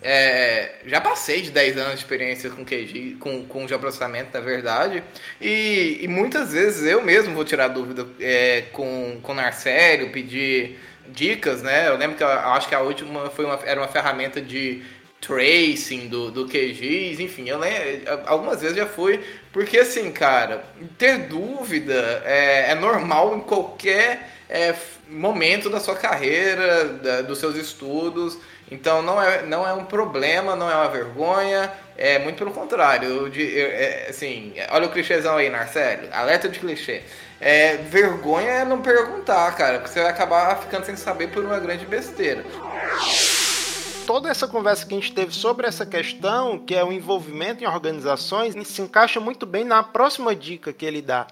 é, 0.03 0.77
já 0.87 1.01
passei 1.01 1.43
de 1.43 1.51
10 1.51 1.77
anos 1.77 1.93
de 1.93 1.99
experiência 1.99 2.51
com 2.51 2.65
QG, 2.65 3.17
com, 3.21 3.45
com 3.45 3.69
geoprocessamento, 3.69 4.31
na 4.33 4.41
verdade. 4.41 5.03
E, 5.41 5.99
e 6.03 6.09
muitas 6.09 6.53
vezes 6.53 6.87
eu 6.87 7.03
mesmo 7.03 7.35
vou 7.35 7.45
tirar 7.45 7.69
dúvida 7.69 8.07
é, 8.19 8.63
com, 8.73 9.21
com 9.23 9.35
Narcélio, 9.35 10.11
pedir 10.11 10.79
dicas, 11.09 11.63
né? 11.63 11.89
Eu 11.89 11.97
lembro 11.97 12.17
que 12.17 12.23
eu 12.23 12.29
acho 12.29 12.69
que 12.69 12.75
a 12.75 12.81
última 12.81 13.31
foi 13.31 13.45
uma, 13.45 13.59
era 13.65 13.81
uma 13.81 13.89
ferramenta 13.89 14.41
de 14.41 14.83
tracing 15.21 16.09
do, 16.09 16.31
do 16.31 16.49
QGIS, 16.49 17.21
enfim, 17.21 17.47
eu 17.47 17.59
lembro, 17.59 18.25
algumas 18.27 18.63
vezes 18.63 18.75
já 18.75 18.87
fui, 18.87 19.21
porque 19.53 19.79
assim, 19.79 20.11
cara, 20.11 20.65
ter 20.97 21.19
dúvida 21.19 22.23
é, 22.25 22.71
é 22.71 22.75
normal 22.75 23.37
em 23.37 23.41
qualquer 23.41 24.31
é, 24.49 24.75
momento 25.11 25.69
da 25.69 25.81
sua 25.81 25.97
carreira, 25.97 26.85
da, 26.85 27.23
dos 27.23 27.39
seus 27.39 27.57
estudos. 27.57 28.39
Então 28.71 29.03
não 29.03 29.21
é, 29.21 29.43
não 29.43 29.67
é 29.67 29.73
um 29.73 29.85
problema, 29.85 30.55
não 30.55 30.71
é 30.71 30.75
uma 30.75 30.89
vergonha, 30.89 31.73
é 31.97 32.19
muito 32.19 32.39
pelo 32.39 32.53
contrário. 32.53 33.31
É, 33.37 34.07
assim, 34.09 34.55
olha 34.71 34.87
o 34.87 34.91
clichêzão 34.91 35.37
aí, 35.37 35.51
Narcélio, 35.51 36.09
alerta 36.13 36.49
de 36.49 36.59
clichê. 36.61 37.03
É, 37.41 37.79
vergonha 37.79 38.51
é 38.51 38.65
não 38.65 38.81
perguntar, 38.81 39.51
cara, 39.57 39.79
porque 39.79 39.93
você 39.93 40.03
vai 40.03 40.11
acabar 40.11 40.57
ficando 40.61 40.85
sem 40.85 40.95
saber 40.95 41.29
por 41.29 41.45
uma 41.45 41.59
grande 41.59 41.87
besteira 41.87 42.45
toda 44.11 44.29
essa 44.29 44.49
conversa 44.49 44.85
que 44.85 44.93
a 44.93 44.97
gente 44.97 45.13
teve 45.13 45.33
sobre 45.33 45.69
essa 45.69 45.87
questão, 45.87 46.59
que 46.59 46.75
é 46.75 46.83
o 46.83 46.93
envolvimento 46.93 47.63
em 47.63 47.67
organizações, 47.69 48.57
se 48.67 48.83
encaixa 48.83 49.21
muito 49.21 49.47
bem 49.47 49.63
na 49.63 49.85
próxima 49.85 50.35
dica 50.35 50.73
que 50.73 50.85
ele 50.85 51.01
dá, 51.01 51.29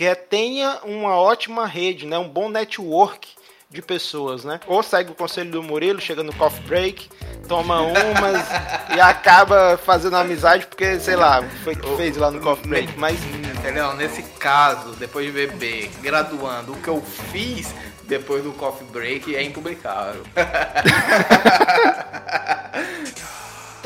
que 0.00 0.06
é 0.06 0.14
tenha 0.14 0.78
uma 0.82 1.14
ótima 1.14 1.66
rede, 1.66 2.06
né, 2.06 2.16
um 2.16 2.26
bom 2.26 2.48
network 2.48 3.28
de 3.68 3.82
pessoas, 3.82 4.46
né? 4.46 4.58
Ou 4.66 4.82
segue 4.82 5.12
o 5.12 5.14
conselho 5.14 5.50
do 5.50 5.62
Murilo, 5.62 6.00
chega 6.00 6.22
no 6.22 6.34
coffee 6.36 6.62
break, 6.62 7.10
toma 7.46 7.82
umas 7.82 8.48
e 8.96 8.98
acaba 8.98 9.76
fazendo 9.76 10.16
amizade 10.16 10.66
porque, 10.66 10.98
sei 10.98 11.16
lá, 11.16 11.42
foi 11.62 11.76
que 11.76 11.96
fez 11.98 12.16
lá 12.16 12.30
no 12.30 12.40
coffee 12.40 12.66
break, 12.66 12.98
mas... 12.98 13.20
Entendeu? 13.58 13.94
Nesse 13.94 14.22
caso, 14.38 14.92
depois 14.92 15.26
de 15.26 15.32
beber, 15.32 15.90
graduando, 16.00 16.72
o 16.72 16.76
que 16.76 16.88
eu 16.88 17.02
fiz 17.02 17.74
depois 18.04 18.42
do 18.42 18.52
coffee 18.52 18.86
break 18.86 19.36
é 19.36 19.42
impublicável. 19.42 20.22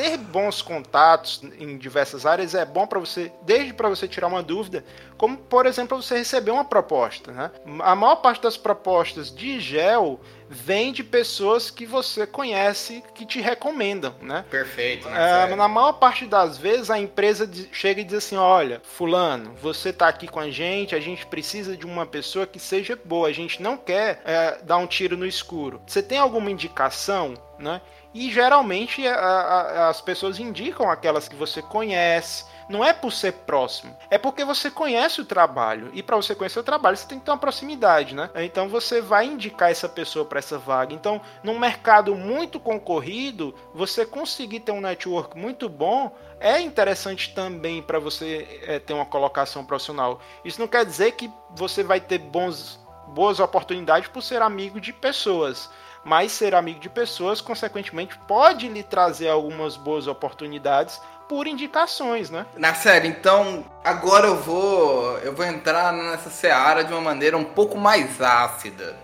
ter 0.04 0.18
bons 0.18 0.60
contatos 0.60 1.40
em 1.58 1.78
diversas 1.78 2.26
áreas 2.26 2.54
é 2.54 2.64
bom 2.64 2.86
para 2.86 2.98
você, 2.98 3.32
desde 3.42 3.72
para 3.72 3.88
você 3.88 4.06
tirar 4.06 4.26
uma 4.26 4.42
dúvida, 4.42 4.84
como 5.16 5.38
por 5.38 5.64
exemplo 5.64 6.00
você 6.02 6.18
receber 6.18 6.50
uma 6.50 6.64
proposta. 6.64 7.32
Né? 7.32 7.50
A 7.80 7.94
maior 7.94 8.16
parte 8.16 8.42
das 8.42 8.58
propostas 8.58 9.34
de 9.34 9.58
gel 9.58 10.20
vem 10.46 10.92
de 10.92 11.02
pessoas 11.02 11.70
que 11.70 11.86
você 11.86 12.26
conhece 12.26 13.02
que 13.14 13.24
te 13.24 13.40
recomendam, 13.40 14.14
né? 14.20 14.44
Perfeito. 14.50 15.08
Né, 15.08 15.52
é, 15.52 15.56
na 15.56 15.66
maior 15.66 15.94
parte 15.94 16.26
das 16.26 16.58
vezes 16.58 16.90
a 16.90 16.98
empresa 16.98 17.50
chega 17.72 18.02
e 18.02 18.04
diz 18.04 18.14
assim, 18.14 18.36
olha, 18.36 18.82
fulano, 18.84 19.54
você 19.62 19.88
está 19.88 20.06
aqui 20.06 20.28
com 20.28 20.38
a 20.38 20.50
gente, 20.50 20.94
a 20.94 21.00
gente 21.00 21.24
precisa 21.26 21.74
de 21.74 21.86
uma 21.86 22.04
pessoa 22.04 22.46
que 22.46 22.58
seja 22.58 22.98
boa, 23.02 23.28
a 23.28 23.32
gente 23.32 23.62
não 23.62 23.78
quer 23.78 24.20
é, 24.24 24.58
dar 24.62 24.76
um 24.76 24.86
tiro 24.86 25.16
no 25.16 25.26
escuro. 25.26 25.80
Você 25.86 26.02
tem 26.02 26.18
alguma 26.18 26.50
indicação, 26.50 27.34
né? 27.58 27.80
E 28.14 28.31
geralmente 28.31 29.07
a, 29.07 29.16
a, 29.16 29.88
as 29.88 30.00
pessoas 30.00 30.38
indicam 30.38 30.88
aquelas 30.88 31.29
que 31.29 31.35
você 31.35 31.61
conhece. 31.61 32.44
Não 32.66 32.83
é 32.83 32.94
por 32.94 33.12
ser 33.12 33.33
próximo, 33.33 33.94
é 34.09 34.16
porque 34.16 34.42
você 34.42 34.70
conhece 34.70 35.20
o 35.20 35.24
trabalho. 35.24 35.90
E 35.92 36.03
para 36.03 36.16
você 36.16 36.35
conhecer 36.35 36.59
o 36.59 36.62
trabalho, 36.62 36.96
você 36.96 37.07
tem 37.07 37.18
que 37.18 37.24
ter 37.24 37.31
uma 37.31 37.37
proximidade, 37.37 38.14
né? 38.14 38.31
Então 38.37 38.70
você 38.70 39.03
vai 39.03 39.27
indicar 39.27 39.70
essa 39.70 39.87
pessoa 39.87 40.24
para 40.24 40.38
essa 40.38 40.57
vaga. 40.57 40.94
Então, 40.94 41.20
num 41.42 41.59
mercado 41.59 42.14
muito 42.14 42.59
concorrido, 42.59 43.55
você 43.74 44.07
conseguir 44.07 44.61
ter 44.61 44.72
um 44.72 44.81
network 44.81 45.37
muito 45.37 45.68
bom 45.68 46.16
é 46.40 46.61
interessante 46.61 47.35
também 47.35 47.83
para 47.83 47.98
você 47.98 48.61
é, 48.66 48.79
ter 48.79 48.94
uma 48.94 49.07
colocação 49.07 49.64
profissional. 49.64 50.20
Isso 50.44 50.61
não 50.61 50.68
quer 50.68 50.85
dizer 50.87 51.12
que 51.12 51.31
você 51.50 51.83
vai 51.83 52.00
ter 52.00 52.18
bons, 52.18 52.79
boas 53.09 53.40
oportunidades 53.40 54.09
por 54.09 54.22
ser 54.22 54.40
amigo 54.40 54.81
de 54.81 54.92
pessoas 54.92 55.68
mas 56.04 56.32
ser 56.32 56.54
amigo 56.54 56.80
de 56.80 56.88
pessoas, 56.88 57.40
consequentemente, 57.40 58.18
pode 58.28 58.68
lhe 58.68 58.82
trazer 58.82 59.28
algumas 59.28 59.76
boas 59.76 60.06
oportunidades 60.06 61.00
por 61.28 61.46
indicações, 61.46 62.30
né? 62.30 62.46
Na 62.56 62.74
série, 62.74 63.08
então, 63.08 63.64
agora 63.82 64.26
eu 64.26 64.36
vou 64.36 65.18
eu 65.18 65.34
vou 65.34 65.44
entrar 65.44 65.92
nessa 65.92 66.28
seara 66.28 66.84
de 66.84 66.92
uma 66.92 67.00
maneira 67.00 67.36
um 67.36 67.44
pouco 67.44 67.78
mais 67.78 68.20
ácida. 68.20 68.96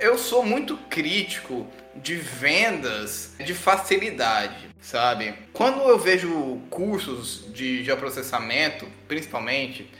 Eu 0.00 0.18
sou 0.18 0.42
muito 0.42 0.76
crítico 0.88 1.66
de 1.94 2.16
vendas 2.16 3.34
de 3.38 3.54
facilidade, 3.54 4.70
sabe? 4.80 5.34
Quando 5.52 5.80
eu 5.82 5.98
vejo 5.98 6.60
cursos 6.70 7.52
de 7.52 7.84
geoprocessamento, 7.84 8.86
principalmente, 9.06 9.92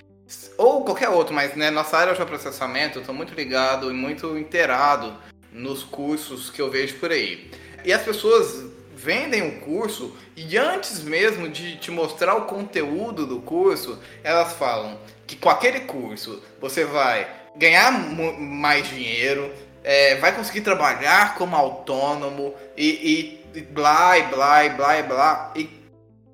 ou 0.57 0.85
qualquer 0.85 1.09
outro, 1.11 1.35
mas 1.35 1.55
né, 1.55 1.71
nossa 1.71 1.97
área 1.97 2.13
de 2.13 2.17
geoprocessamento, 2.17 2.99
eu 2.99 3.05
tô 3.05 3.13
muito 3.13 3.35
ligado 3.35 3.91
e 3.91 3.95
muito 3.95 4.37
inteirado 4.37 5.15
nos 5.53 5.83
cursos 5.83 6.51
que 6.51 6.61
eu 6.61 6.71
vejo 6.71 6.97
por 6.97 7.11
aí. 7.11 7.51
E 7.85 7.93
as 7.93 8.03
pessoas 8.03 8.65
vendem 8.95 9.43
o 9.43 9.61
curso 9.61 10.17
e 10.37 10.57
antes 10.59 11.01
mesmo 11.01 11.49
de 11.49 11.77
te 11.77 11.91
mostrar 11.91 12.35
o 12.35 12.47
conteúdo 12.47 13.27
do 13.27 13.41
curso, 13.41 13.99
elas 14.25 14.55
falam 14.55 14.99
que 15.27 15.37
com 15.37 15.49
aquele 15.49 15.81
curso 15.81 16.43
você 16.61 16.85
vai 16.85 17.29
ganhar 17.55 17.93
mais 17.93 18.89
dinheiro, 18.89 19.53
é, 19.85 20.17
vai 20.17 20.35
conseguir 20.35 20.63
trabalhar 20.63 21.37
como 21.37 21.55
autônomo 21.55 22.55
e, 22.77 23.41
e, 23.55 23.59
e 23.59 23.63
blá, 23.63 24.19
e 24.19 24.23
blá, 24.25 24.65
e 24.65 24.71
blá, 24.71 24.99
e 24.99 25.03
blá. 25.05 25.53
E 25.55 25.71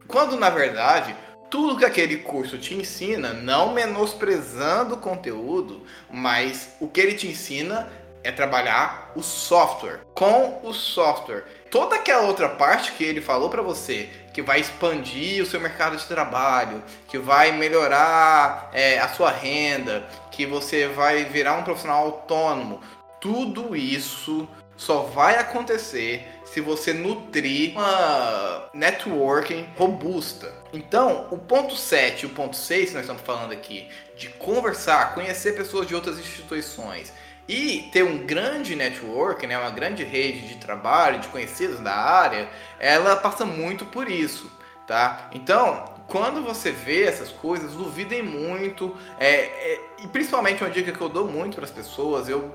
quando 0.09 0.38
na 0.38 0.48
verdade 0.48 1.14
tudo 1.50 1.77
que 1.77 1.85
aquele 1.85 2.16
curso 2.16 2.59
te 2.59 2.74
ensina, 2.74 3.33
não 3.33 3.72
menosprezando 3.72 4.94
o 4.94 4.98
conteúdo, 4.98 5.83
mas 6.11 6.70
o 6.81 6.88
que 6.88 7.00
ele 7.00 7.14
te 7.14 7.29
ensina 7.29 7.88
é 8.25 8.33
trabalhar 8.33 9.13
o 9.15 9.23
software. 9.23 10.01
Com 10.15 10.61
o 10.65 10.73
software. 10.73 11.45
Toda 11.71 11.97
aquela 11.97 12.23
outra 12.23 12.49
parte 12.49 12.93
que 12.93 13.05
ele 13.05 13.21
falou 13.21 13.51
para 13.51 13.63
você, 13.63 14.09
que 14.33 14.41
vai 14.41 14.61
expandir 14.61 15.43
o 15.43 15.47
seu 15.47 15.61
mercado 15.61 15.97
de 15.97 16.05
trabalho, 16.07 16.83
que 17.07 17.19
vai 17.19 17.53
melhorar 17.53 18.71
é, 18.73 18.99
a 18.99 19.09
sua 19.09 19.31
renda, 19.31 20.09
que 20.31 20.47
você 20.47 20.89
vai 20.89 21.25
virar 21.25 21.55
um 21.55 21.63
profissional 21.63 22.05
autônomo, 22.05 22.81
tudo 23.21 23.77
isso 23.77 24.49
só 24.77 25.03
vai 25.03 25.37
acontecer 25.37 26.29
se 26.45 26.61
você 26.61 26.93
nutrir 26.93 27.73
uma 27.73 28.69
networking 28.73 29.69
robusta. 29.77 30.53
Então, 30.73 31.29
o 31.31 31.39
ponto 31.39 31.77
7 31.77 32.23
e 32.23 32.27
o 32.27 32.31
ponto 32.31 32.57
6 32.57 32.89
que 32.89 32.95
nós 32.95 33.03
estamos 33.03 33.23
falando 33.23 33.53
aqui, 33.53 33.89
de 34.17 34.29
conversar, 34.29 35.15
conhecer 35.15 35.57
pessoas 35.57 35.87
de 35.87 35.95
outras 35.95 36.19
instituições, 36.19 37.13
e 37.48 37.88
ter 37.92 38.02
um 38.02 38.18
grande 38.26 38.74
network, 38.74 39.46
né, 39.46 39.59
uma 39.59 39.70
grande 39.70 40.02
rede 40.02 40.48
de 40.48 40.57
trabalho, 40.57 41.20
de 41.20 41.28
conhecidos 41.28 41.80
da 41.80 41.94
área, 41.94 42.48
ela 42.78 43.16
passa 43.16 43.44
muito 43.44 43.85
por 43.87 44.09
isso, 44.09 44.50
tá? 44.87 45.28
Então, 45.33 45.85
quando 46.07 46.42
você 46.42 46.70
vê 46.70 47.04
essas 47.04 47.30
coisas, 47.30 47.72
duvidem 47.72 48.22
muito, 48.22 48.96
é, 49.18 49.44
é, 49.44 49.80
e 50.02 50.09
principalmente 50.09 50.62
uma 50.62 50.70
dica 50.70 50.92
que 50.92 51.00
eu 51.00 51.09
dou 51.09 51.28
muito 51.28 51.57
para 51.57 51.64
as 51.64 51.70
pessoas, 51.70 52.28
eu 52.28 52.54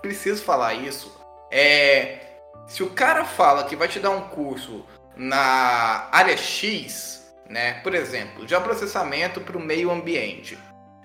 preciso 0.00 0.42
falar 0.42 0.74
isso, 0.74 1.20
é 1.50 2.18
se 2.66 2.82
o 2.82 2.90
cara 2.90 3.24
fala 3.24 3.64
que 3.64 3.76
vai 3.76 3.88
te 3.88 3.98
dar 3.98 4.10
um 4.10 4.28
curso 4.28 4.84
na 5.16 6.08
área 6.10 6.36
X, 6.36 7.34
né, 7.48 7.74
por 7.82 7.94
exemplo, 7.94 8.46
de 8.46 8.58
processamento 8.60 9.40
para 9.40 9.58
o 9.58 9.60
meio 9.60 9.90
ambiente, 9.90 10.58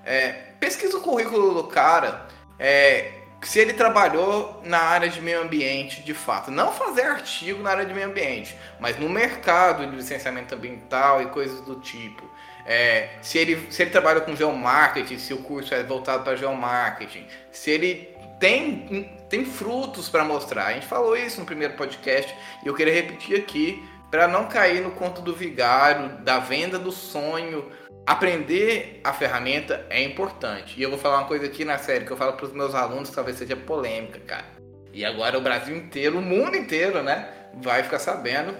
é, 0.06 0.30
pesquisa 0.60 0.98
o 0.98 1.02
currículo 1.02 1.54
do 1.54 1.66
cara 1.66 2.28
é, 2.60 3.12
se 3.42 3.60
ele 3.60 3.74
trabalhou 3.74 4.62
na 4.64 4.80
área 4.80 5.10
de 5.10 5.22
meio 5.22 5.42
ambiente 5.42 6.02
de 6.02 6.14
fato. 6.14 6.50
Não 6.50 6.72
fazer 6.72 7.04
artigo 7.04 7.62
na 7.62 7.72
área 7.72 7.86
de 7.86 7.94
meio 7.94 8.08
ambiente, 8.08 8.56
mas 8.80 8.98
no 8.98 9.08
mercado 9.08 9.86
de 9.86 9.96
licenciamento 9.96 10.56
ambiental 10.56 11.22
e 11.22 11.28
coisas 11.28 11.62
do 11.62 11.76
tipo. 11.76 12.24
É, 12.66 13.12
se, 13.22 13.38
ele, 13.38 13.72
se 13.72 13.82
ele 13.82 13.92
trabalha 13.92 14.20
com 14.20 14.36
geomarketing, 14.36 15.18
se 15.18 15.34
o 15.34 15.38
curso 15.38 15.74
é 15.74 15.84
voltado 15.84 16.24
para 16.24 16.36
geomarketing, 16.36 17.26
se 17.52 17.72
ele 17.72 18.14
tem, 18.40 19.10
tem 19.30 19.46
frutos 19.46 20.10
para 20.10 20.24
mostrar. 20.26 20.66
A 20.66 20.74
gente 20.74 20.86
falou 20.86 21.16
isso 21.16 21.40
no 21.40 21.46
primeiro 21.46 21.76
podcast 21.76 22.36
e 22.64 22.68
eu 22.68 22.74
queria 22.74 22.94
repetir 22.94 23.40
aqui 23.40 23.88
para 24.10 24.28
não 24.28 24.48
cair 24.48 24.82
no 24.82 24.92
conto 24.92 25.22
do 25.22 25.36
vigário, 25.36 26.18
da 26.20 26.40
venda 26.40 26.80
do 26.80 26.92
sonho 26.92 27.72
aprender 28.08 29.02
a 29.04 29.12
ferramenta 29.12 29.86
é 29.90 30.02
importante. 30.02 30.76
E 30.80 30.82
eu 30.82 30.90
vou 30.90 30.98
falar 30.98 31.18
uma 31.18 31.28
coisa 31.28 31.46
aqui 31.46 31.66
na 31.66 31.78
série 31.78 32.06
que 32.06 32.12
eu 32.12 32.16
falo 32.16 32.34
para 32.34 32.46
os 32.46 32.54
meus 32.54 32.74
alunos, 32.74 33.10
talvez 33.10 33.38
seja 33.38 33.58
polêmica, 33.58 34.20
cara. 34.22 34.46
E 34.94 35.04
agora 35.04 35.38
o 35.38 35.42
Brasil 35.42 35.76
inteiro, 35.76 36.20
o 36.20 36.22
mundo 36.22 36.56
inteiro, 36.56 37.04
né, 37.04 37.28
vai 37.62 37.84
ficar 37.84 38.00
sabendo 38.00 38.56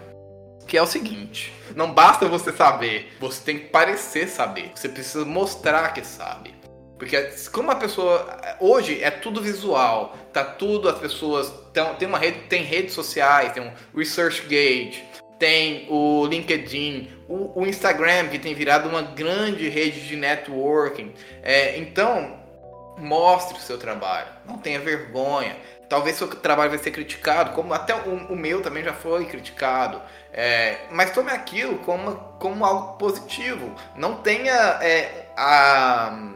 que 0.68 0.78
é 0.78 0.82
o 0.82 0.86
seguinte: 0.86 1.54
não 1.74 1.94
basta 1.94 2.28
você 2.28 2.52
saber, 2.52 3.16
você 3.22 3.42
tem 3.42 3.58
que 3.58 3.66
parecer 3.68 4.28
saber. 4.28 4.72
Você 4.76 4.90
precisa 4.90 5.24
mostrar 5.24 5.94
que 5.94 6.06
sabe. 6.06 6.54
Porque 7.00 7.16
como 7.52 7.72
a 7.72 7.76
pessoa 7.76 8.28
hoje 8.60 9.02
é 9.04 9.12
tudo 9.12 9.40
visual, 9.40 10.18
tá 10.34 10.44
tudo 10.44 10.90
as 10.90 10.98
pessoas 10.98 11.54
tão, 11.72 11.96
tem 11.96 12.08
uma 12.08 12.18
rede, 12.18 12.40
tem 12.50 12.64
redes 12.64 12.94
sociais, 12.94 13.54
tem 13.54 13.64
um 13.64 13.72
ResearchGate, 13.96 15.04
tem 15.40 15.88
o 15.90 16.26
LinkedIn, 16.26 17.10
o, 17.28 17.62
o, 17.62 17.68
Instagram, 17.68 18.28
que 18.30 18.40
tem 18.40 18.54
virado 18.54 18.90
uma 18.90 19.02
grande 19.02 19.70
rede 19.70 20.08
de 20.08 20.16
networking. 20.16 21.14
É, 21.44 21.78
então, 21.78 22.40
mostre 22.98 23.58
o 23.58 23.62
seu 23.62 23.78
trabalho, 23.78 24.28
não 24.46 24.58
tenha 24.58 24.80
vergonha. 24.80 25.56
Talvez 25.90 26.18
seu 26.18 26.28
trabalho 26.28 26.70
vai 26.70 26.80
ser 26.80 26.92
criticado, 26.92 27.54
como 27.54 27.74
até 27.74 27.96
o, 27.96 28.34
o 28.34 28.36
meu 28.36 28.62
também 28.62 28.84
já 28.84 28.94
foi 28.94 29.26
criticado. 29.26 30.02
É, 30.34 30.80
mas 30.92 31.12
tome 31.12 31.32
aquilo 31.32 31.78
como, 31.80 32.16
como 32.40 32.66
algo 32.66 32.98
positivo. 32.98 33.74
Não 33.96 34.16
tenha 34.16 34.80
é, 34.82 35.30
a 35.38 36.34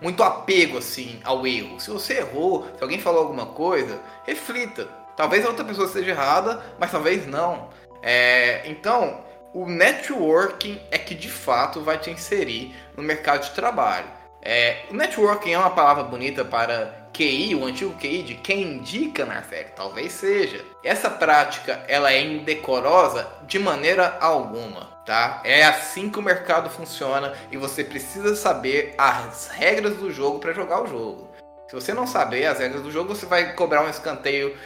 muito 0.00 0.22
apego 0.22 0.78
assim 0.78 1.20
ao 1.24 1.46
erro. 1.46 1.80
Se 1.80 1.90
você 1.90 2.18
errou, 2.18 2.68
se 2.76 2.82
alguém 2.82 3.00
falou 3.00 3.22
alguma 3.22 3.46
coisa, 3.46 4.00
reflita. 4.24 4.88
Talvez 5.16 5.44
a 5.44 5.48
outra 5.48 5.64
pessoa 5.64 5.86
esteja 5.86 6.12
errada, 6.12 6.62
mas 6.78 6.92
talvez 6.92 7.26
não. 7.26 7.70
É, 8.02 8.62
então, 8.66 9.24
o 9.52 9.66
networking 9.66 10.80
é 10.90 10.98
que 10.98 11.14
de 11.14 11.30
fato 11.30 11.80
vai 11.80 11.98
te 11.98 12.10
inserir 12.10 12.74
no 12.96 13.02
mercado 13.02 13.44
de 13.44 13.50
trabalho. 13.50 14.06
É, 14.42 14.84
o 14.90 14.94
networking 14.94 15.52
é 15.52 15.58
uma 15.58 15.70
palavra 15.70 16.04
bonita 16.04 16.44
para 16.44 17.08
QI, 17.12 17.54
o 17.54 17.64
antigo 17.64 17.94
QI 17.94 18.22
de 18.22 18.34
quem 18.36 18.62
indica 18.62 19.24
na 19.24 19.42
série, 19.42 19.70
talvez 19.74 20.12
seja. 20.12 20.64
Essa 20.84 21.10
prática 21.10 21.84
ela 21.88 22.12
é 22.12 22.22
indecorosa 22.22 23.26
de 23.42 23.58
maneira 23.58 24.16
alguma, 24.20 24.86
tá? 25.04 25.40
É 25.44 25.64
assim 25.64 26.08
que 26.08 26.18
o 26.18 26.22
mercado 26.22 26.70
funciona 26.70 27.32
e 27.50 27.56
você 27.56 27.82
precisa 27.82 28.36
saber 28.36 28.94
as 28.96 29.48
regras 29.48 29.96
do 29.96 30.12
jogo 30.12 30.38
para 30.38 30.52
jogar 30.52 30.82
o 30.82 30.86
jogo. 30.86 31.28
Se 31.68 31.74
você 31.74 31.92
não 31.92 32.06
saber 32.06 32.46
as 32.46 32.60
regras 32.60 32.82
do 32.82 32.90
jogo, 32.92 33.14
você 33.14 33.26
vai 33.26 33.52
cobrar 33.54 33.82
um 33.82 33.90
escanteio 33.90 34.56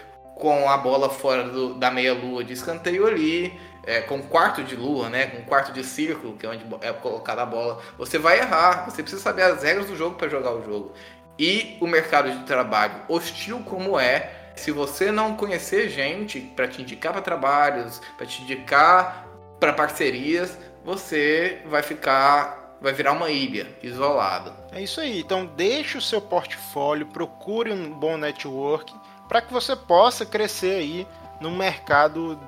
com 0.43 0.69
a 0.69 0.77
bola 0.77 1.09
fora 1.09 1.45
do, 1.45 1.75
da 1.75 1.89
meia 1.89 2.13
lua 2.13 2.43
de 2.43 2.53
escanteio 2.53 3.07
ali, 3.07 3.57
é, 3.85 4.01
com 4.01 4.21
quarto 4.21 4.65
de 4.65 4.75
lua, 4.75 5.09
né, 5.09 5.27
com 5.27 5.41
quarto 5.43 5.73
de 5.73 5.85
círculo, 5.85 6.37
que 6.37 6.45
é 6.45 6.49
onde 6.49 6.67
é 6.81 6.93
colocada 6.93 7.43
a 7.43 7.47
bola, 7.47 7.81
você 7.97 8.19
vai 8.19 8.41
errar. 8.41 8.91
Você 8.91 9.05
precisa 9.05 9.23
saber 9.23 9.43
as 9.43 9.63
regras 9.63 9.87
do 9.87 9.97
jogo 9.97 10.17
para 10.17 10.29
jogar 10.29 10.51
o 10.51 10.65
jogo. 10.65 10.95
E 11.39 11.77
o 11.81 11.87
mercado 11.87 12.29
de 12.29 12.43
trabalho, 12.43 12.93
hostil 13.09 13.61
como 13.61 14.01
é, 14.01 14.33
se 14.57 14.73
você 14.73 15.13
não 15.13 15.37
conhecer 15.37 15.89
gente 15.89 16.41
para 16.41 16.67
te 16.67 16.83
indicar 16.83 17.13
para 17.13 17.23
trabalhos, 17.23 18.01
para 18.17 18.27
te 18.27 18.43
indicar 18.43 19.25
para 19.61 19.73
parcerias, 19.73 20.59
você 20.85 21.63
vai 21.67 21.85
ficar, 21.85 22.77
vai 22.81 22.93
virar 22.93 23.13
uma 23.13 23.31
ilha 23.31 23.69
isolada. 23.81 24.53
É 24.73 24.83
isso 24.83 25.01
aí. 25.01 25.21
Então 25.21 25.47
deixe 25.47 25.97
o 25.97 26.03
seu 26.03 26.21
portfólio, 26.21 27.07
procure 27.07 27.73
um 27.73 27.93
bom 27.93 28.17
network 28.17 28.93
para 29.33 29.41
que 29.41 29.51
você 29.51 29.75
possa 29.75 30.27
crescer 30.27 30.75
aí 30.75 31.07
no 31.41 31.51
mercado 31.51 32.39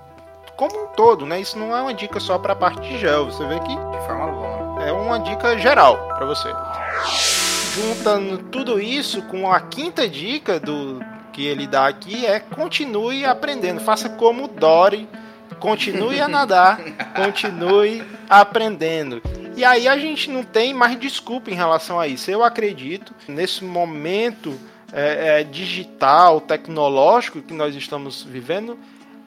como 0.55 0.85
um 0.85 0.87
todo, 0.89 1.25
né? 1.25 1.41
Isso 1.41 1.59
não 1.59 1.75
é 1.75 1.81
uma 1.81 1.95
dica 1.95 2.21
só 2.21 2.39
para 2.39 2.53
a 2.53 2.57
parte 2.57 2.83
de 2.83 2.99
gel, 2.99 3.25
você 3.25 3.43
vê 3.47 3.59
que 3.61 3.75
de 3.75 4.07
forma 4.07 4.25
alguma. 4.25 4.85
É 4.85 4.93
uma 4.93 5.19
dica 5.19 5.57
geral 5.57 5.97
para 6.09 6.27
você. 6.27 6.51
Juntando 7.75 8.37
tudo 8.51 8.79
isso 8.79 9.23
com 9.23 9.51
a 9.51 9.61
quinta 9.61 10.07
dica 10.07 10.61
do 10.61 11.01
que 11.33 11.47
ele 11.47 11.67
dá 11.67 11.89
aqui 11.89 12.27
é 12.27 12.39
continue 12.39 13.25
aprendendo, 13.25 13.81
faça 13.81 14.11
como 14.11 14.47
Dory, 14.47 15.09
continue 15.59 16.21
a 16.21 16.29
nadar, 16.29 16.79
continue 17.17 18.05
aprendendo. 18.29 19.23
E 19.57 19.65
aí 19.65 19.89
a 19.89 19.97
gente 19.97 20.31
não 20.31 20.45
tem 20.45 20.75
mais 20.75 21.01
desculpa 21.01 21.51
em 21.51 21.55
relação 21.55 21.99
a 21.99 22.07
isso. 22.07 22.31
Eu 22.31 22.45
acredito 22.45 23.15
nesse 23.27 23.65
momento 23.65 24.61
é, 24.95 25.41
é, 25.41 25.45
digital, 25.45 26.41
tecnológico 26.41 27.43
que 27.43 27.53
nós 27.53 27.75
estamos 27.75 28.23
vivendo, 28.23 28.79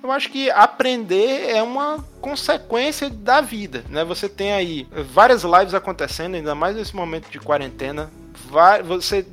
eu 0.02 0.10
acho 0.12 0.32
que 0.32 0.50
aprender 0.50 1.50
é 1.50 1.62
uma 1.62 2.04
consequência 2.22 3.10
da 3.10 3.42
vida, 3.42 3.84
né? 3.90 4.06
Você 4.06 4.30
tem 4.30 4.54
aí 4.54 4.88
várias 5.12 5.44
lives 5.44 5.74
acontecendo, 5.74 6.36
ainda 6.36 6.56
mais 6.56 6.78
nesse 6.78 6.96
momento 6.96 7.30
de 7.30 7.40
quarentena. 7.40 8.10
Vai, 8.50 8.82
você, 8.82 9.26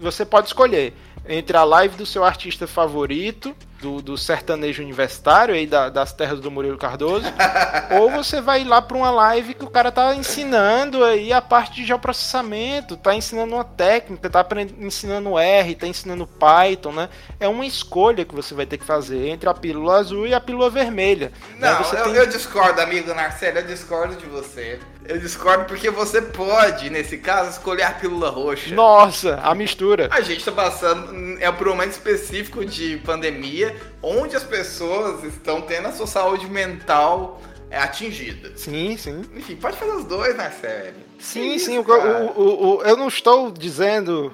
você 0.00 0.24
pode 0.24 0.48
escolher 0.48 0.92
entre 1.28 1.56
a 1.56 1.62
live 1.62 1.96
do 1.96 2.06
seu 2.06 2.24
artista 2.24 2.66
favorito 2.66 3.54
do, 3.80 4.00
do 4.00 4.16
sertanejo 4.16 4.82
universitário 4.82 5.54
aí 5.54 5.66
da, 5.66 5.88
das 5.88 6.12
terras 6.12 6.40
do 6.40 6.50
Murilo 6.50 6.78
Cardoso, 6.78 7.26
ou 7.98 8.10
você 8.10 8.40
vai 8.40 8.64
lá 8.64 8.80
para 8.80 8.96
uma 8.96 9.10
live 9.10 9.54
que 9.54 9.64
o 9.64 9.70
cara 9.70 9.90
tá 9.92 10.14
ensinando 10.14 11.04
aí 11.04 11.32
a 11.32 11.40
parte 11.40 11.76
de 11.76 11.86
geoprocessamento, 11.86 12.96
tá 12.96 13.14
ensinando 13.14 13.54
uma 13.54 13.64
técnica, 13.64 14.28
tá 14.28 14.46
ensinando 14.78 15.38
R, 15.38 15.74
tá 15.74 15.86
ensinando 15.86 16.26
Python, 16.26 16.92
né? 16.92 17.08
É 17.38 17.48
uma 17.48 17.66
escolha 17.66 18.24
que 18.24 18.34
você 18.34 18.54
vai 18.54 18.66
ter 18.66 18.78
que 18.78 18.84
fazer 18.84 19.28
entre 19.28 19.48
a 19.48 19.54
pílula 19.54 19.96
azul 19.96 20.26
e 20.26 20.34
a 20.34 20.40
pílula 20.40 20.70
vermelha. 20.70 21.32
Né? 21.56 21.70
Não, 21.70 21.98
eu, 21.98 22.04
tem... 22.04 22.14
eu, 22.14 22.26
discordo, 22.26 22.80
amigo 22.80 23.12
Narcélio, 23.14 23.60
eu 23.60 23.66
discordo 23.66 24.16
de 24.16 24.26
você. 24.26 24.78
Eu 25.08 25.18
discordo 25.18 25.66
porque 25.66 25.88
você 25.88 26.20
pode, 26.20 26.90
nesse 26.90 27.18
caso, 27.18 27.50
escolher 27.50 27.84
a 27.84 27.92
pílula 27.92 28.28
roxa. 28.28 28.74
Nossa, 28.74 29.38
a 29.42 29.54
mistura. 29.54 30.08
A 30.10 30.20
gente 30.20 30.44
tá 30.44 30.50
passando, 30.50 31.38
é 31.40 31.50
por 31.52 31.68
um 31.68 31.70
momento 31.72 31.92
específico 31.92 32.64
de 32.64 32.96
pandemia, 32.98 33.65
onde 34.02 34.36
as 34.36 34.44
pessoas 34.44 35.24
estão 35.24 35.60
tendo 35.62 35.88
a 35.88 35.92
sua 35.92 36.06
saúde 36.06 36.48
mental 36.48 37.40
é, 37.70 37.78
atingida. 37.78 38.56
Sim, 38.56 38.96
sim. 38.96 39.22
Enfim, 39.34 39.56
pode 39.56 39.76
fazer 39.76 39.92
os 39.92 40.04
dois, 40.04 40.36
né, 40.36 40.50
série? 40.60 40.94
Sim, 41.18 41.54
isso, 41.54 41.66
sim. 41.66 41.78
O, 41.78 41.82
o, 41.82 42.76
o, 42.76 42.82
eu 42.82 42.96
não 42.96 43.08
estou 43.08 43.50
dizendo 43.50 44.32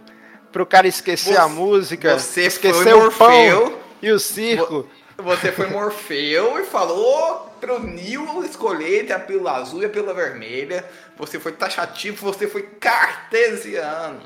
pro 0.51 0.67
cara 0.67 0.87
esquecer 0.87 1.35
você, 1.35 1.41
a 1.41 1.49
música, 1.49 2.19
você 2.19 2.43
esquecer 2.43 2.95
o 2.95 3.11
pão 3.13 3.75
e 4.03 4.11
o 4.11 4.19
circo. 4.19 4.87
Você 5.17 5.53
foi 5.53 5.69
Morfeu 5.69 6.59
e 6.59 6.65
falou 6.65 7.53
pro 7.61 7.79
Nil 7.79 8.45
escolher 8.45 9.03
entre 9.03 9.13
a 9.13 9.21
pílula 9.21 9.53
azul 9.53 9.83
e 9.83 9.85
a 9.85 9.89
pílula 9.89 10.13
vermelha. 10.13 10.85
Você 11.17 11.39
foi 11.39 11.53
taxativo, 11.53 12.25
você 12.25 12.49
foi 12.49 12.63
cartesiano. 12.63 14.21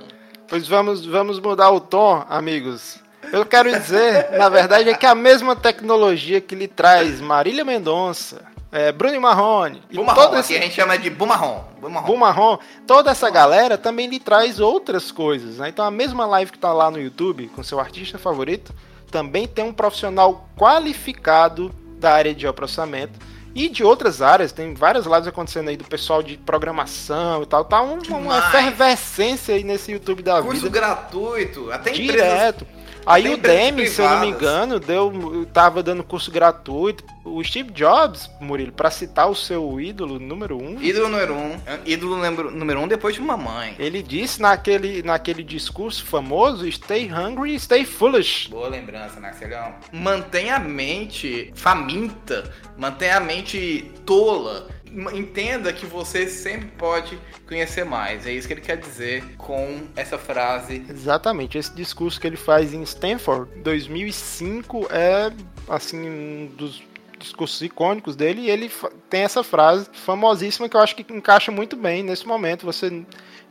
Pois 0.49 0.67
vamos, 0.67 1.05
vamos 1.05 1.39
mudar 1.41 1.71
o 1.71 1.81
tom, 1.81 2.25
amigos. 2.29 2.99
Eu 3.33 3.45
quero 3.47 3.71
dizer, 3.71 4.31
na 4.33 4.49
verdade, 4.49 4.91
é 4.91 4.95
que 4.95 5.07
a 5.07 5.15
mesma 5.15 5.57
tecnologia 5.57 6.41
que 6.41 6.55
lhe 6.55 6.69
traz 6.69 7.21
Marília 7.21 7.65
Mendonça, 7.65 8.43
é, 8.77 8.93
Bruno 8.93 9.21
Marrone. 9.21 9.83
Bumarron, 9.93 10.37
esse... 10.39 10.55
a 10.55 10.61
gente 10.61 10.75
chama 10.75 10.99
de 10.99 11.09
Bumarron. 11.09 11.65
Bumarron. 11.81 12.59
Toda 12.87 13.11
essa 13.11 13.31
galera 13.31 13.79
também 13.79 14.07
lhe 14.07 14.21
traz 14.21 14.61
outras 14.61 15.11
coisas. 15.11 15.59
Né? 15.59 15.69
Então 15.69 15.85
a 15.85 15.91
mesma 15.91 16.27
live 16.27 16.51
que 16.51 16.59
está 16.59 16.73
lá 16.73 16.91
no 16.91 17.01
YouTube 17.01 17.49
com 17.55 17.63
seu 17.63 17.81
artista 17.81 18.19
favorito, 18.19 18.75
também 19.11 19.47
tem 19.47 19.65
um 19.65 19.73
profissional 19.73 20.49
qualificado 20.57 21.73
da 21.99 22.13
área 22.13 22.35
de 22.35 22.51
processamento 22.53 23.19
e 23.55 23.69
de 23.69 23.83
outras 23.83 24.21
áreas. 24.21 24.53
Tem 24.53 24.75
várias 24.75 25.07
lives 25.07 25.27
acontecendo 25.27 25.69
aí 25.69 25.77
do 25.77 25.85
pessoal 25.85 26.23
de 26.23 26.37
programação 26.37 27.43
e 27.43 27.47
tal. 27.47 27.65
Tá 27.65 27.81
um, 27.81 27.99
uma 28.11 28.39
efervescência 28.39 29.55
aí 29.55 29.65
nesse 29.65 29.91
YouTube 29.91 30.23
da 30.23 30.43
Curso 30.43 30.51
vida. 30.51 30.61
Curso 30.61 30.71
gratuito, 30.71 31.73
até 31.73 31.93
Direto. 31.93 32.65
Empresas 32.65 32.76
Aí 33.07 33.33
o 33.33 33.37
Demi, 33.37 33.87
se 33.87 34.03
eu 34.03 34.11
não 34.11 34.21
me 34.21 34.27
engano, 34.27 34.81
deu, 34.81 35.47
tava 35.53 35.81
dando 35.81 36.03
curso 36.03 36.31
gratuito. 36.31 37.05
O 37.25 37.43
Steve 37.43 37.71
Jobs, 37.71 38.29
Murilo, 38.41 38.73
para 38.73 38.91
citar 38.91 39.31
o 39.31 39.35
seu 39.35 39.81
ídolo 39.81 40.19
número 40.19 40.61
um. 40.61 40.81
Ídolo 40.83 41.09
número 41.09 41.35
um. 41.35 41.57
Ídolo 41.85 42.17
número 42.51 42.81
um 42.81 42.89
depois 42.89 43.15
de 43.15 43.21
mamãe. 43.21 43.77
Ele 43.79 44.03
disse 44.03 44.43
naquele, 44.43 45.03
naquele 45.03 45.45
discurso 45.45 46.05
famoso: 46.05 46.71
Stay 46.71 47.09
hungry, 47.11 47.59
stay 47.61 47.85
foolish. 47.85 48.49
Boa 48.49 48.69
lembrança, 48.69 49.21
Narcelhão. 49.21 49.75
Mantenha 49.93 50.57
a 50.57 50.61
mente 50.61 51.53
faminta, 51.55 52.53
mantenha 52.77 53.19
a 53.19 53.21
mente 53.21 53.91
tola 54.05 54.67
entenda 55.13 55.73
que 55.73 55.87
você 55.87 56.29
sempre 56.29 56.69
pode 56.79 57.19
conhecer 57.47 57.85
mais. 57.85 58.27
É 58.27 58.33
isso 58.33 58.47
que 58.47 58.55
ele 58.55 58.61
quer 58.61 58.77
dizer 58.77 59.25
com 59.37 59.87
essa 59.97 60.19
frase. 60.19 60.85
Exatamente. 60.89 61.59
Esse 61.59 61.75
discurso 61.75 62.21
que 62.21 62.27
ele 62.27 62.37
faz 62.37 62.73
em 62.73 62.83
Stanford, 62.83 63.51
2005, 63.61 64.89
é 64.91 65.33
assim 65.69 66.09
um 66.09 66.47
dos 66.57 66.83
discursos 67.19 67.61
icônicos 67.63 68.15
dele 68.15 68.43
e 68.43 68.51
ele 68.51 68.71
tem 69.09 69.23
essa 69.23 69.43
frase 69.43 69.89
famosíssima 69.93 70.69
que 70.69 70.77
eu 70.77 70.81
acho 70.81 70.95
que 70.95 71.13
encaixa 71.13 71.51
muito 71.51 71.77
bem 71.77 72.03
nesse 72.03 72.27
momento. 72.27 72.67
Você 72.67 73.05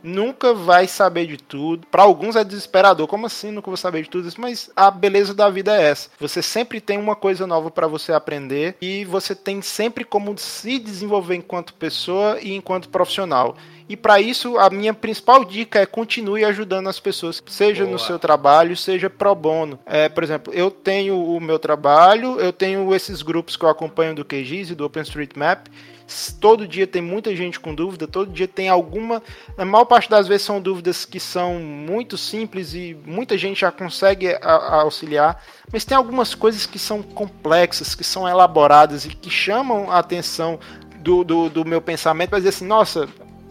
nunca 0.06 0.54
vai 0.54 0.86
saber 0.86 1.26
de 1.26 1.36
tudo. 1.36 1.86
Para 1.88 2.04
alguns 2.04 2.36
é 2.36 2.44
desesperador, 2.44 3.06
como 3.06 3.26
assim 3.26 3.50
nunca 3.50 3.70
vou 3.70 3.76
saber 3.76 4.02
de 4.02 4.10
tudo 4.10 4.28
isso? 4.28 4.40
Mas 4.40 4.70
a 4.76 4.90
beleza 4.90 5.34
da 5.34 5.50
vida 5.50 5.76
é 5.76 5.90
essa. 5.90 6.08
Você 6.18 6.40
sempre 6.40 6.80
tem 6.80 6.96
uma 6.96 7.16
coisa 7.16 7.46
nova 7.46 7.70
para 7.70 7.86
você 7.86 8.12
aprender 8.12 8.76
e 8.80 9.04
você 9.04 9.34
tem 9.34 9.60
sempre 9.60 10.04
como 10.04 10.36
se 10.38 10.78
desenvolver 10.78 11.34
enquanto 11.34 11.74
pessoa 11.74 12.38
e 12.40 12.54
enquanto 12.54 12.88
profissional. 12.88 13.56
E 13.88 13.96
para 13.96 14.20
isso, 14.20 14.58
a 14.58 14.68
minha 14.68 14.92
principal 14.92 15.44
dica 15.44 15.80
é 15.80 15.86
continue 15.86 16.44
ajudando 16.44 16.88
as 16.88 16.98
pessoas, 16.98 17.42
seja 17.46 17.84
Boa. 17.84 17.92
no 17.92 17.98
seu 17.98 18.18
trabalho, 18.18 18.76
seja 18.76 19.08
pro 19.08 19.34
bono. 19.34 19.78
É, 19.86 20.08
por 20.08 20.24
exemplo, 20.24 20.52
eu 20.52 20.70
tenho 20.70 21.16
o 21.16 21.40
meu 21.40 21.58
trabalho, 21.58 22.40
eu 22.40 22.52
tenho 22.52 22.92
esses 22.94 23.22
grupos 23.22 23.56
que 23.56 23.64
eu 23.64 23.68
acompanho 23.68 24.14
do 24.14 24.24
QGIS 24.24 24.70
e 24.70 24.74
do 24.74 24.84
OpenStreetMap, 24.84 25.68
Todo 26.40 26.68
dia 26.68 26.86
tem 26.86 27.02
muita 27.02 27.34
gente 27.34 27.58
com 27.58 27.74
dúvida, 27.74 28.06
todo 28.06 28.30
dia 28.30 28.46
tem 28.46 28.68
alguma. 28.68 29.22
Na 29.56 29.64
maior 29.64 29.84
parte 29.84 30.08
das 30.08 30.28
vezes 30.28 30.42
são 30.42 30.60
dúvidas 30.60 31.04
que 31.04 31.18
são 31.18 31.54
muito 31.54 32.16
simples 32.16 32.74
e 32.74 32.96
muita 33.04 33.36
gente 33.36 33.60
já 33.60 33.72
consegue 33.72 34.28
a, 34.28 34.38
a 34.40 34.82
auxiliar, 34.82 35.42
mas 35.72 35.84
tem 35.84 35.96
algumas 35.96 36.34
coisas 36.34 36.64
que 36.64 36.78
são 36.78 37.02
complexas, 37.02 37.94
que 37.94 38.04
são 38.04 38.28
elaboradas 38.28 39.04
e 39.04 39.08
que 39.08 39.30
chamam 39.30 39.90
a 39.90 39.98
atenção 39.98 40.60
do, 41.00 41.24
do, 41.24 41.50
do 41.50 41.64
meu 41.64 41.80
pensamento 41.80 42.30
para 42.30 42.38
dizer 42.38 42.50
assim: 42.50 42.66
nossa, 42.66 43.08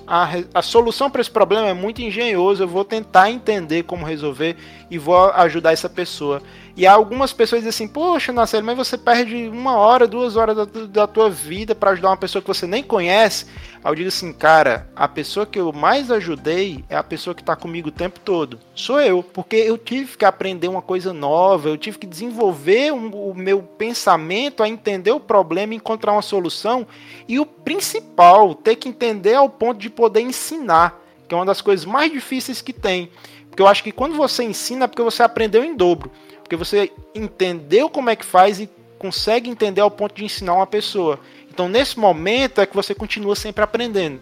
a, 0.08 0.30
a, 0.54 0.62
solução 0.62 1.10
para 1.10 1.22
esse 1.22 1.32
problema 1.32 1.68
é 1.68 1.74
muito 1.74 2.02
engenhoso, 2.02 2.64
eu 2.64 2.68
vou 2.68 2.86
tentar 2.86 3.32
entender 3.32 3.84
como 3.84 4.06
resolver 4.06 4.56
e 4.90 4.98
vou 4.98 5.32
ajudar 5.32 5.74
essa 5.74 5.90
pessoa. 5.90 6.42
E 6.78 6.86
algumas 6.86 7.32
pessoas 7.32 7.62
dizem 7.62 7.70
assim, 7.70 7.88
poxa, 7.88 8.34
Marcelo, 8.34 8.66
mas 8.66 8.76
você 8.76 8.98
perde 8.98 9.48
uma 9.48 9.78
hora, 9.78 10.06
duas 10.06 10.36
horas 10.36 10.58
da, 10.58 10.66
da 10.66 11.08
tua 11.08 11.30
vida 11.30 11.74
para 11.74 11.92
ajudar 11.92 12.10
uma 12.10 12.18
pessoa 12.18 12.42
que 12.42 12.48
você 12.50 12.68
nem 12.68 12.84
conhece. 12.84 13.46
Aí 13.82 13.90
eu 13.90 13.96
digo 13.96 14.10
assim, 14.10 14.34
cara, 14.34 14.90
a 14.94 15.08
pessoa 15.08 15.46
que 15.46 15.58
eu 15.58 15.72
mais 15.72 16.12
ajudei 16.12 16.84
é 16.90 16.98
a 16.98 17.04
pessoa 17.04 17.34
que 17.34 17.42
está 17.42 17.56
comigo 17.56 17.88
o 17.88 17.94
tempo 17.94 18.20
todo. 18.20 18.60
Sou 18.74 19.00
eu, 19.00 19.24
porque 19.24 19.56
eu 19.56 19.78
tive 19.78 20.18
que 20.18 20.26
aprender 20.26 20.68
uma 20.68 20.82
coisa 20.82 21.14
nova, 21.14 21.70
eu 21.70 21.78
tive 21.78 21.98
que 21.98 22.06
desenvolver 22.06 22.92
um, 22.92 23.10
o 23.30 23.34
meu 23.34 23.62
pensamento 23.62 24.62
a 24.62 24.68
entender 24.68 25.12
o 25.12 25.20
problema 25.20 25.74
e 25.74 25.78
encontrar 25.78 26.12
uma 26.12 26.22
solução. 26.22 26.86
E 27.26 27.40
o 27.40 27.46
principal, 27.46 28.54
ter 28.54 28.76
que 28.76 28.90
entender 28.90 29.36
ao 29.36 29.50
ponto 29.50 29.80
de 29.80 29.90
poder 29.90 30.22
ensinar, 30.22 31.02
que 31.26 31.34
é 31.34 31.38
uma 31.38 31.46
das 31.46 31.62
coisas 31.62 31.86
mais 31.86 32.12
difíceis 32.12 32.62
que 32.62 32.74
tem. 32.74 33.10
Porque 33.50 33.62
eu 33.62 33.68
acho 33.68 33.82
que 33.82 33.94
quando 33.94 34.18
você 34.18 34.44
ensina 34.44 34.84
é 34.84 34.88
porque 34.90 35.02
você 35.02 35.24
aprendeu 35.24 35.64
em 35.64 35.74
dobro. 35.74 36.12
Porque 36.46 36.56
você 36.56 36.92
entendeu 37.16 37.90
como 37.90 38.12
é 38.12 38.16
que 38.16 38.24
faz 38.24 38.60
e 38.60 38.70
consegue 39.00 39.50
entender 39.50 39.82
ao 39.82 39.90
ponto 39.90 40.14
de 40.14 40.24
ensinar 40.24 40.54
uma 40.54 40.68
pessoa. 40.68 41.20
Então, 41.50 41.68
nesse 41.68 41.98
momento 41.98 42.62
é 42.62 42.68
que 42.68 42.76
você 42.76 42.94
continua 42.94 43.36
sempre 43.36 43.64
aprendendo. 43.64 44.22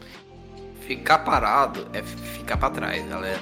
Ficar 0.80 1.19
parado 1.19 1.86
é 1.91 2.01
ficar 2.01 2.55
para 2.55 2.69
trás, 2.69 3.05
galera. 3.05 3.41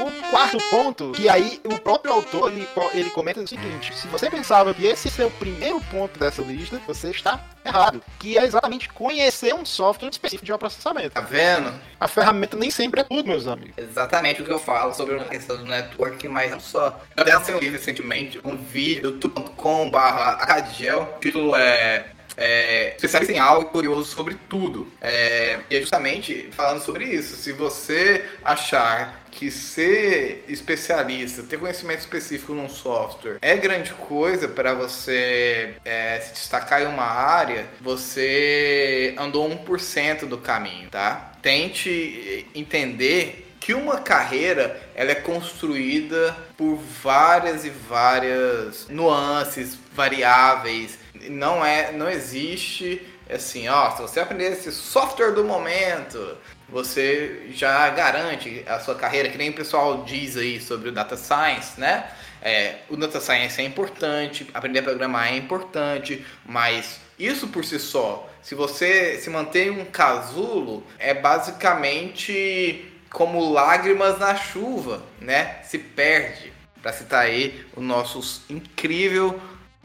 O 0.00 0.30
quarto 0.30 0.58
ponto, 0.70 1.12
que 1.12 1.28
aí 1.28 1.60
o 1.64 1.78
próprio 1.78 2.14
autor 2.14 2.50
ele, 2.50 2.66
ele 2.94 3.10
comenta 3.10 3.40
o 3.40 3.46
seguinte: 3.46 3.94
se 3.94 4.08
você 4.08 4.30
pensava 4.30 4.72
que 4.72 4.86
esse 4.86 5.20
é 5.20 5.26
o 5.26 5.30
primeiro 5.30 5.80
ponto 5.82 6.18
dessa 6.18 6.40
lista, 6.42 6.80
você 6.86 7.10
está 7.10 7.38
errado. 7.64 8.02
Que 8.18 8.38
é 8.38 8.44
exatamente 8.44 8.88
conhecer 8.88 9.54
um 9.54 9.64
software 9.64 10.08
específico 10.08 10.44
de 10.44 10.58
processamento. 10.58 11.10
Tá 11.10 11.20
vendo? 11.20 11.72
A 12.00 12.08
ferramenta 12.08 12.56
nem 12.56 12.70
sempre 12.70 13.02
é 13.02 13.04
tudo, 13.04 13.28
meus 13.28 13.46
amigos. 13.46 13.74
Exatamente 13.76 14.42
o 14.42 14.44
que 14.44 14.52
eu 14.52 14.58
falo 14.58 14.92
sobre 14.94 15.16
a 15.16 15.24
questão 15.24 15.56
do 15.56 15.64
networking, 15.64 16.28
mas 16.28 16.50
não 16.50 16.60
só. 16.60 17.00
Eu 17.16 17.24
lancei 17.24 17.54
um 17.54 17.58
livro 17.58 17.78
recentemente, 17.78 18.40
um 18.44 18.56
vídeo, 18.56 19.10
youtube.com/acadiel. 19.10 21.14
O 21.16 21.20
título 21.20 21.54
é 21.54 22.06
é, 22.42 22.94
especialista 22.96 23.32
em 23.32 23.38
algo 23.38 23.70
curioso 23.70 24.10
sobre 24.10 24.36
tudo. 24.48 24.90
É, 25.00 25.60
e 25.70 25.76
é 25.76 25.80
justamente 25.80 26.48
falando 26.52 26.82
sobre 26.82 27.04
isso. 27.04 27.36
Se 27.36 27.52
você 27.52 28.24
achar 28.44 29.22
que 29.30 29.50
ser 29.50 30.44
especialista, 30.48 31.42
ter 31.42 31.58
conhecimento 31.58 32.00
específico 32.00 32.52
num 32.52 32.68
software 32.68 33.38
é 33.40 33.56
grande 33.56 33.92
coisa 33.92 34.46
para 34.46 34.74
você 34.74 35.74
é, 35.84 36.20
se 36.20 36.34
destacar 36.34 36.82
em 36.82 36.86
uma 36.86 37.04
área, 37.04 37.66
você 37.80 39.14
andou 39.16 39.48
1% 39.48 40.26
do 40.26 40.36
caminho, 40.36 40.90
tá? 40.90 41.32
Tente 41.40 42.46
entender 42.54 43.52
que 43.62 43.74
uma 43.74 44.00
carreira 44.00 44.80
ela 44.94 45.12
é 45.12 45.14
construída 45.14 46.36
por 46.56 46.76
várias 47.02 47.64
e 47.64 47.70
várias 47.70 48.88
nuances, 48.88 49.78
variáveis. 49.94 50.98
Não 51.28 51.64
é, 51.64 51.92
não 51.92 52.10
existe 52.10 53.06
assim, 53.30 53.68
ó, 53.68 53.90
se 53.90 54.02
você 54.02 54.20
aprender 54.20 54.52
esse 54.52 54.70
software 54.72 55.32
do 55.32 55.44
momento, 55.44 56.36
você 56.68 57.46
já 57.50 57.88
garante 57.90 58.64
a 58.66 58.78
sua 58.80 58.94
carreira, 58.94 59.28
que 59.28 59.38
nem 59.38 59.50
o 59.50 59.54
pessoal 59.54 60.04
diz 60.04 60.36
aí 60.36 60.60
sobre 60.60 60.88
o 60.88 60.92
data 60.92 61.16
science, 61.16 61.80
né? 61.80 62.10
É, 62.40 62.78
o 62.88 62.96
data 62.96 63.20
science 63.20 63.60
é 63.60 63.64
importante, 63.64 64.48
aprender 64.52 64.80
a 64.80 64.82
programar 64.82 65.28
é 65.28 65.36
importante, 65.36 66.24
mas 66.44 67.00
isso 67.18 67.48
por 67.48 67.64
si 67.64 67.78
só, 67.78 68.28
se 68.42 68.54
você 68.54 69.18
se 69.18 69.30
mantém 69.30 69.70
um 69.70 69.84
casulo, 69.84 70.84
é 70.98 71.14
basicamente 71.14 72.92
como 73.08 73.52
lágrimas 73.52 74.18
na 74.18 74.34
chuva, 74.34 75.02
né? 75.20 75.62
Se 75.62 75.78
perde. 75.78 76.52
Para 76.82 76.92
citar 76.92 77.26
aí 77.26 77.64
o 77.76 77.80
nosso 77.80 78.42
incrível 78.50 79.40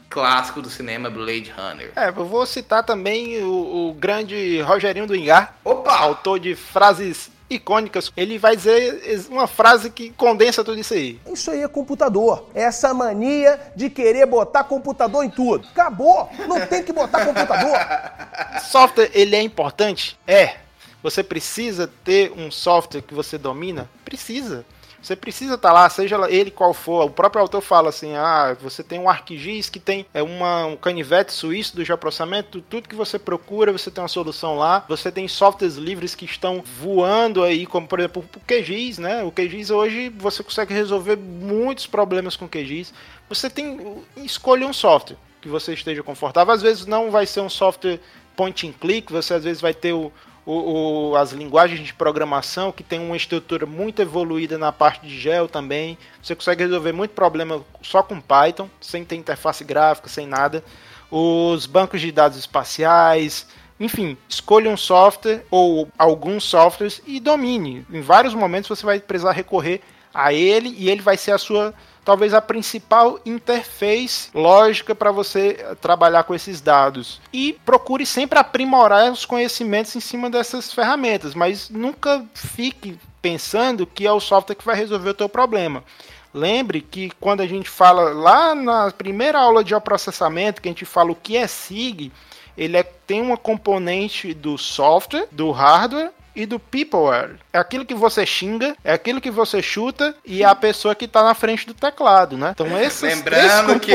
clássico 0.08 0.62
do 0.62 0.70
cinema 0.70 1.10
Blade 1.10 1.52
Runner. 1.56 1.92
É, 1.94 2.08
eu 2.08 2.24
vou 2.24 2.46
citar 2.46 2.82
também 2.82 3.42
o, 3.42 3.88
o 3.88 3.94
grande 3.94 4.60
Rogerinho 4.62 5.06
do 5.06 5.14
Engar, 5.14 5.56
Opa! 5.64 5.94
autor 5.96 6.38
de 6.38 6.54
frases 6.54 7.30
icônicas. 7.50 8.12
Ele 8.16 8.38
vai 8.38 8.56
dizer 8.56 9.26
uma 9.30 9.46
frase 9.46 9.90
que 9.90 10.10
condensa 10.10 10.62
tudo 10.62 10.78
isso 10.78 10.94
aí. 10.94 11.20
Isso 11.32 11.50
aí 11.50 11.62
é 11.62 11.68
computador. 11.68 12.48
Essa 12.54 12.92
mania 12.92 13.58
de 13.74 13.88
querer 13.88 14.26
botar 14.26 14.64
computador 14.64 15.24
em 15.24 15.30
tudo. 15.30 15.66
Acabou! 15.68 16.28
Não 16.46 16.66
tem 16.66 16.82
que 16.82 16.92
botar 16.92 17.24
computador. 17.24 17.76
Software, 18.68 19.10
ele 19.14 19.34
é 19.34 19.42
importante? 19.42 20.18
É. 20.26 20.56
Você 21.02 21.22
precisa 21.22 21.88
ter 22.02 22.32
um 22.36 22.50
software 22.50 23.02
que 23.02 23.14
você 23.14 23.38
domina? 23.38 23.88
Precisa. 24.04 24.64
Você 25.08 25.16
precisa 25.16 25.54
estar 25.54 25.70
tá 25.70 25.74
lá, 25.74 25.88
seja 25.88 26.18
ele 26.28 26.50
qual 26.50 26.74
for. 26.74 27.06
O 27.06 27.10
próprio 27.10 27.40
autor 27.40 27.62
fala 27.62 27.88
assim: 27.88 28.14
ah, 28.14 28.54
você 28.60 28.82
tem 28.82 29.00
um 29.00 29.08
ArcGIS 29.08 29.70
que 29.70 29.80
tem 29.80 30.04
é 30.12 30.22
uma, 30.22 30.66
um 30.66 30.76
canivete 30.76 31.32
suíço 31.32 31.74
do 31.74 31.82
geoprocessamento, 31.82 32.60
tudo 32.60 32.86
que 32.86 32.94
você 32.94 33.18
procura, 33.18 33.72
você 33.72 33.90
tem 33.90 34.02
uma 34.02 34.08
solução 34.08 34.58
lá. 34.58 34.84
Você 34.86 35.10
tem 35.10 35.26
softwares 35.26 35.76
livres 35.76 36.14
que 36.14 36.26
estão 36.26 36.62
voando 36.62 37.42
aí, 37.42 37.64
como 37.64 37.88
por 37.88 38.00
exemplo 38.00 38.22
o 38.22 38.40
QGIS, 38.40 38.98
né? 38.98 39.24
O 39.24 39.32
QGIS 39.32 39.70
hoje 39.70 40.10
você 40.10 40.42
consegue 40.42 40.74
resolver 40.74 41.16
muitos 41.16 41.86
problemas 41.86 42.36
com 42.36 42.44
o 42.44 42.48
QGIS. 42.48 42.92
Você 43.30 43.48
tem. 43.48 44.04
Escolha 44.18 44.66
um 44.66 44.74
software 44.74 45.16
que 45.40 45.48
você 45.48 45.72
esteja 45.72 46.02
confortável. 46.02 46.52
Às 46.52 46.60
vezes 46.60 46.84
não 46.84 47.10
vai 47.10 47.24
ser 47.24 47.40
um 47.40 47.48
software 47.48 47.98
point 48.36 48.68
and 48.68 48.72
click, 48.78 49.10
você 49.10 49.32
às 49.32 49.44
vezes 49.44 49.62
vai 49.62 49.72
ter 49.72 49.94
o, 49.94 50.12
o, 50.48 51.10
o, 51.10 51.16
as 51.16 51.32
linguagens 51.32 51.86
de 51.86 51.92
programação, 51.92 52.72
que 52.72 52.82
tem 52.82 52.98
uma 52.98 53.18
estrutura 53.18 53.66
muito 53.66 54.00
evoluída 54.00 54.56
na 54.56 54.72
parte 54.72 55.06
de 55.06 55.20
gel 55.20 55.46
também. 55.46 55.98
Você 56.22 56.34
consegue 56.34 56.62
resolver 56.64 56.92
muito 56.92 57.10
problema 57.10 57.62
só 57.82 58.02
com 58.02 58.18
Python, 58.18 58.70
sem 58.80 59.04
ter 59.04 59.16
interface 59.16 59.62
gráfica, 59.62 60.08
sem 60.08 60.26
nada. 60.26 60.64
Os 61.10 61.66
bancos 61.66 62.00
de 62.00 62.10
dados 62.10 62.38
espaciais, 62.38 63.46
enfim, 63.78 64.16
escolha 64.26 64.70
um 64.70 64.76
software 64.76 65.44
ou 65.50 65.86
alguns 65.98 66.44
softwares 66.44 67.02
e 67.06 67.20
domine. 67.20 67.84
Em 67.92 68.00
vários 68.00 68.32
momentos 68.32 68.70
você 68.70 68.86
vai 68.86 68.98
precisar 69.00 69.32
recorrer 69.32 69.82
a 70.14 70.32
ele 70.32 70.74
e 70.78 70.88
ele 70.88 71.02
vai 71.02 71.18
ser 71.18 71.32
a 71.32 71.38
sua 71.38 71.74
talvez 72.08 72.32
a 72.32 72.40
principal 72.40 73.20
interface 73.26 74.30
lógica 74.32 74.94
para 74.94 75.12
você 75.12 75.58
eh, 75.60 75.74
trabalhar 75.74 76.22
com 76.22 76.34
esses 76.34 76.58
dados. 76.58 77.20
E 77.30 77.58
procure 77.66 78.06
sempre 78.06 78.38
aprimorar 78.38 79.12
os 79.12 79.26
conhecimentos 79.26 79.94
em 79.94 80.00
cima 80.00 80.30
dessas 80.30 80.72
ferramentas, 80.72 81.34
mas 81.34 81.68
nunca 81.68 82.24
fique 82.32 82.98
pensando 83.20 83.86
que 83.86 84.06
é 84.06 84.10
o 84.10 84.20
software 84.20 84.56
que 84.56 84.64
vai 84.64 84.74
resolver 84.74 85.10
o 85.10 85.14
teu 85.14 85.28
problema. 85.28 85.84
Lembre 86.32 86.80
que 86.80 87.12
quando 87.20 87.42
a 87.42 87.46
gente 87.46 87.68
fala 87.68 88.14
lá 88.14 88.54
na 88.54 88.90
primeira 88.90 89.38
aula 89.38 89.62
de 89.62 89.78
processamento, 89.78 90.62
que 90.62 90.68
a 90.70 90.72
gente 90.72 90.86
fala 90.86 91.12
o 91.12 91.14
que 91.14 91.36
é 91.36 91.46
SIG, 91.46 92.10
ele 92.56 92.78
é, 92.78 92.82
tem 92.82 93.20
uma 93.20 93.36
componente 93.36 94.32
do 94.32 94.56
software, 94.56 95.28
do 95.30 95.50
hardware 95.50 96.10
e 96.34 96.46
do 96.46 96.58
peopleware. 96.58 97.36
É 97.52 97.58
aquilo 97.58 97.84
que 97.84 97.94
você 97.94 98.24
xinga, 98.24 98.76
é 98.84 98.92
aquilo 98.92 99.20
que 99.20 99.30
você 99.30 99.62
chuta 99.62 100.14
e 100.24 100.42
é 100.42 100.46
a 100.46 100.54
pessoa 100.54 100.94
que 100.94 101.04
está 101.04 101.22
na 101.22 101.34
frente 101.34 101.66
do 101.66 101.74
teclado, 101.74 102.36
né? 102.36 102.52
Então 102.54 102.80
esses 102.80 103.02
Lembrando 103.02 103.80
que 103.80 103.92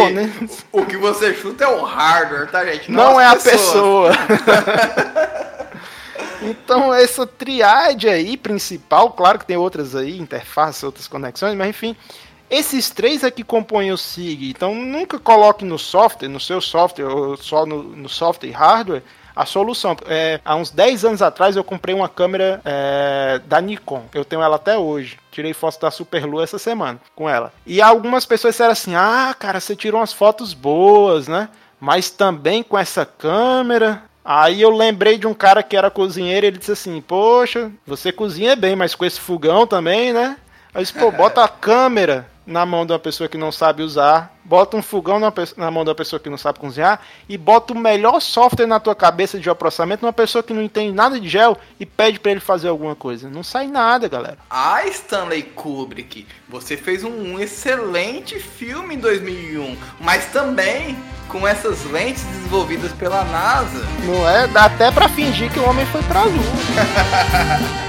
o 0.71 0.85
que 0.85 0.97
você 0.97 1.33
chuta 1.33 1.63
é 1.63 1.67
o 1.67 1.83
hardware, 1.83 2.49
tá, 2.49 2.65
gente? 2.65 2.91
Não, 2.91 3.13
Não 3.13 3.21
é 3.21 3.27
a 3.27 3.35
pessoa. 3.35 4.11
Então, 6.45 6.93
essa 6.93 7.25
triade 7.25 8.09
aí 8.09 8.35
principal, 8.35 9.11
claro 9.11 9.39
que 9.39 9.45
tem 9.45 9.55
outras 9.55 9.95
aí, 9.95 10.19
interfaces, 10.19 10.83
outras 10.83 11.07
conexões, 11.07 11.55
mas 11.55 11.69
enfim, 11.69 11.95
esses 12.49 12.89
três 12.89 13.23
é 13.23 13.31
que 13.31 13.43
compõem 13.43 13.91
o 13.91 13.97
SIG. 13.97 14.49
Então, 14.49 14.75
nunca 14.75 15.17
coloque 15.17 15.63
no 15.63 15.79
software, 15.79 16.27
no 16.27 16.39
seu 16.39 16.61
software, 16.61 17.05
ou 17.05 17.37
só 17.37 17.65
no, 17.65 17.81
no 17.81 18.09
software 18.09 18.49
e 18.49 18.51
hardware, 18.51 19.03
a 19.35 19.45
solução. 19.45 19.95
É, 20.07 20.39
há 20.43 20.55
uns 20.55 20.69
10 20.69 21.05
anos 21.05 21.21
atrás 21.21 21.55
eu 21.55 21.63
comprei 21.63 21.93
uma 21.93 22.09
câmera 22.09 22.61
é, 22.63 23.41
da 23.45 23.59
Nikon. 23.59 24.03
Eu 24.13 24.25
tenho 24.25 24.41
ela 24.41 24.55
até 24.55 24.77
hoje. 24.77 25.17
Tirei 25.31 25.53
foto 25.53 25.81
da 25.81 25.91
Superlua 25.91 26.43
essa 26.43 26.57
semana 26.57 26.99
com 27.15 27.29
ela. 27.29 27.51
E 27.65 27.81
algumas 27.81 28.25
pessoas 28.25 28.53
disseram 28.53 28.71
assim: 28.71 28.95
ah, 28.95 29.35
cara, 29.37 29.59
você 29.59 29.75
tirou 29.75 29.99
umas 29.99 30.13
fotos 30.13 30.53
boas, 30.53 31.27
né? 31.27 31.49
Mas 31.79 32.09
também 32.09 32.63
com 32.63 32.77
essa 32.77 33.05
câmera. 33.05 34.03
Aí 34.25 34.61
eu 34.61 34.69
lembrei 34.69 35.17
de 35.17 35.27
um 35.27 35.33
cara 35.33 35.61
que 35.61 35.75
era 35.75 35.91
cozinheiro, 35.91 36.45
ele 36.45 36.57
disse 36.57 36.71
assim: 36.71 37.01
Poxa, 37.01 37.71
você 37.85 38.11
cozinha 38.11 38.55
bem, 38.55 38.75
mas 38.75 38.95
com 38.95 39.03
esse 39.03 39.19
fogão 39.19 39.67
também, 39.67 40.13
né? 40.13 40.37
Aí 40.73 40.81
eu 40.81 40.85
disse, 40.85 40.97
pô, 40.97 41.11
bota 41.11 41.43
a 41.43 41.47
câmera 41.47 42.27
na 42.47 42.65
mão 42.65 42.85
de 42.85 42.91
uma 42.91 42.99
pessoa 42.99 43.29
que 43.29 43.37
não 43.37 43.51
sabe 43.51 43.83
usar 43.83 44.32
bota 44.43 44.75
um 44.77 44.81
fogão 44.81 45.19
na, 45.19 45.31
na, 45.57 45.71
mão 45.71 45.85
da 45.85 45.95
pessoa 45.95 46.19
que 46.19 46.29
não 46.29 46.37
sabe 46.37 46.59
cozinhar 46.59 47.01
e 47.27 47.37
bota 47.37 47.73
o 47.73 47.77
melhor 47.77 48.19
software 48.19 48.67
na 48.67 48.79
tua 48.79 48.95
cabeça 48.95 49.37
de 49.37 49.43
geoprocessamento 49.43 50.03
numa 50.03 50.13
pessoa 50.13 50.43
que 50.43 50.53
não 50.53 50.61
entende 50.61 50.91
nada 50.91 51.19
de 51.19 51.27
gel 51.27 51.57
e 51.79 51.85
pede 51.85 52.19
para 52.19 52.31
ele 52.31 52.39
fazer 52.39 52.67
alguma 52.67 52.95
coisa. 52.95 53.29
Não 53.29 53.43
sai 53.43 53.67
nada, 53.67 54.07
galera. 54.07 54.37
Ah, 54.49 54.85
Stanley 54.87 55.43
Kubrick, 55.43 56.27
você 56.47 56.75
fez 56.75 57.03
um 57.03 57.39
excelente 57.39 58.39
filme 58.39 58.95
em 58.95 58.99
2001, 58.99 59.77
mas 59.99 60.25
também 60.25 60.97
com 61.27 61.47
essas 61.47 61.83
lentes 61.85 62.23
desenvolvidas 62.23 62.91
pela 62.93 63.23
NASA. 63.25 63.83
Não 64.05 64.29
é? 64.29 64.47
Dá 64.47 64.65
até 64.65 64.91
para 64.91 65.09
fingir 65.09 65.51
que 65.51 65.59
o 65.59 65.67
homem 65.67 65.85
foi 65.87 66.03
pra 66.03 66.23
lua. 66.23 66.33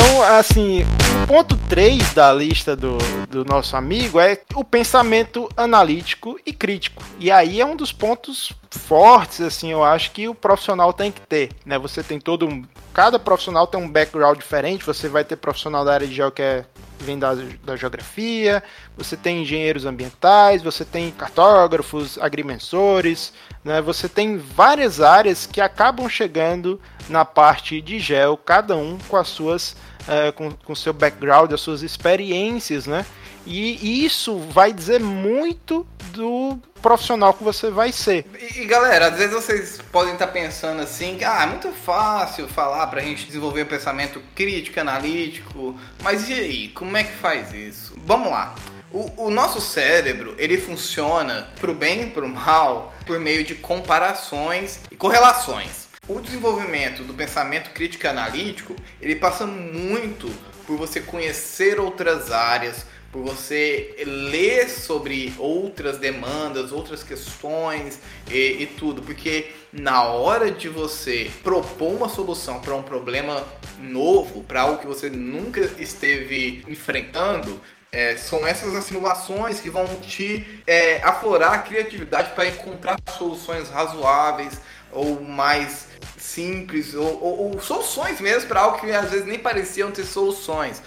Então, 0.00 0.22
assim, 0.22 0.84
o 1.24 1.26
ponto 1.26 1.56
3 1.68 2.14
da 2.14 2.32
lista 2.32 2.76
do, 2.76 2.98
do 3.28 3.44
nosso 3.44 3.76
amigo 3.76 4.20
é 4.20 4.38
o 4.54 4.62
pensamento 4.62 5.17
analítico 5.56 6.38
e 6.44 6.52
crítico. 6.52 7.02
E 7.18 7.30
aí 7.30 7.60
é 7.60 7.66
um 7.66 7.76
dos 7.76 7.92
pontos 7.92 8.52
fortes, 8.70 9.40
assim, 9.40 9.70
eu 9.72 9.82
acho 9.82 10.10
que 10.12 10.28
o 10.28 10.34
profissional 10.34 10.92
tem 10.92 11.10
que 11.10 11.20
ter, 11.20 11.50
né? 11.64 11.78
Você 11.78 12.02
tem 12.02 12.20
todo 12.20 12.46
um... 12.46 12.64
Cada 12.92 13.18
profissional 13.18 13.66
tem 13.66 13.80
um 13.80 13.88
background 13.88 14.38
diferente, 14.38 14.84
você 14.84 15.08
vai 15.08 15.24
ter 15.24 15.36
profissional 15.36 15.84
da 15.84 15.94
área 15.94 16.06
de 16.06 16.14
geo 16.14 16.30
que 16.30 16.42
é 16.42 16.64
vem 17.00 17.18
da, 17.18 17.32
da 17.62 17.76
geografia, 17.76 18.62
você 18.96 19.16
tem 19.16 19.42
engenheiros 19.42 19.86
ambientais, 19.86 20.62
você 20.62 20.84
tem 20.84 21.10
cartógrafos, 21.10 22.18
agrimensores, 22.18 23.32
né? 23.64 23.80
Você 23.80 24.08
tem 24.08 24.36
várias 24.36 25.00
áreas 25.00 25.46
que 25.46 25.60
acabam 25.60 26.08
chegando 26.08 26.80
na 27.08 27.24
parte 27.24 27.80
de 27.80 27.98
gel, 27.98 28.36
cada 28.36 28.76
um 28.76 28.98
com 29.08 29.16
as 29.16 29.28
suas 29.28 29.76
uh, 30.02 30.32
com, 30.34 30.50
com 30.50 30.74
seu 30.74 30.92
background, 30.92 31.52
as 31.52 31.60
suas 31.60 31.82
experiências, 31.82 32.86
né? 32.86 33.06
E 33.50 34.04
isso 34.04 34.38
vai 34.38 34.72
dizer 34.72 35.00
muito 35.00 35.86
do 36.12 36.58
profissional 36.82 37.32
que 37.32 37.42
você 37.42 37.70
vai 37.70 37.92
ser. 37.92 38.26
E, 38.56 38.64
galera, 38.66 39.08
às 39.08 39.16
vezes 39.16 39.32
vocês 39.32 39.80
podem 39.90 40.12
estar 40.12 40.26
pensando 40.28 40.82
assim, 40.82 41.18
ah, 41.24 41.44
é 41.44 41.46
muito 41.46 41.70
fácil 41.72 42.46
falar 42.46 42.86
pra 42.88 43.00
gente 43.00 43.24
desenvolver 43.24 43.64
pensamento 43.64 44.20
crítico, 44.34 44.78
analítico, 44.78 45.74
mas 46.02 46.28
e 46.28 46.34
aí, 46.34 46.68
como 46.68 46.96
é 46.96 47.04
que 47.04 47.14
faz 47.14 47.52
isso? 47.54 47.94
Vamos 48.04 48.30
lá. 48.30 48.54
O, 48.92 49.26
o 49.26 49.30
nosso 49.30 49.60
cérebro, 49.60 50.34
ele 50.38 50.58
funciona 50.58 51.48
pro 51.58 51.74
bem 51.74 52.02
e 52.02 52.06
pro 52.10 52.28
mal 52.28 52.94
por 53.06 53.18
meio 53.18 53.44
de 53.44 53.54
comparações 53.54 54.80
e 54.90 54.96
correlações. 54.96 55.88
O 56.06 56.20
desenvolvimento 56.20 57.02
do 57.02 57.12
pensamento 57.12 57.70
crítico 57.70 58.08
analítico, 58.08 58.74
ele 59.00 59.16
passa 59.16 59.46
muito 59.46 60.30
por 60.66 60.76
você 60.76 61.00
conhecer 61.00 61.78
outras 61.80 62.30
áreas, 62.30 62.84
por 63.10 63.22
você 63.22 63.94
ler 64.06 64.68
sobre 64.68 65.32
outras 65.38 65.98
demandas, 65.98 66.72
outras 66.72 67.02
questões 67.02 67.98
e, 68.30 68.62
e 68.62 68.66
tudo, 68.78 69.02
porque 69.02 69.50
na 69.72 70.02
hora 70.04 70.50
de 70.50 70.68
você 70.68 71.30
propor 71.42 71.94
uma 71.94 72.08
solução 72.08 72.60
para 72.60 72.74
um 72.74 72.82
problema 72.82 73.46
novo, 73.80 74.42
para 74.44 74.62
algo 74.62 74.78
que 74.78 74.86
você 74.86 75.08
nunca 75.08 75.60
esteve 75.78 76.62
enfrentando, 76.68 77.60
é, 77.90 78.16
são 78.16 78.46
essas 78.46 78.84
simulações 78.84 79.60
que 79.60 79.70
vão 79.70 79.86
te 80.02 80.62
é, 80.66 81.02
aflorar 81.02 81.54
a 81.54 81.58
criatividade 81.58 82.32
para 82.34 82.46
encontrar 82.46 82.98
soluções 83.16 83.70
razoáveis 83.70 84.60
ou 84.92 85.20
mais 85.22 85.86
simples, 86.28 86.94
ou, 86.94 87.22
ou, 87.22 87.52
ou 87.52 87.60
soluções 87.60 88.20
mesmo 88.20 88.48
para 88.48 88.60
algo 88.60 88.78
que 88.78 88.90
às 88.92 89.10
vezes 89.10 89.26
nem 89.26 89.38
pareciam 89.38 89.90
ter 89.90 90.04
soluções. 90.04 90.82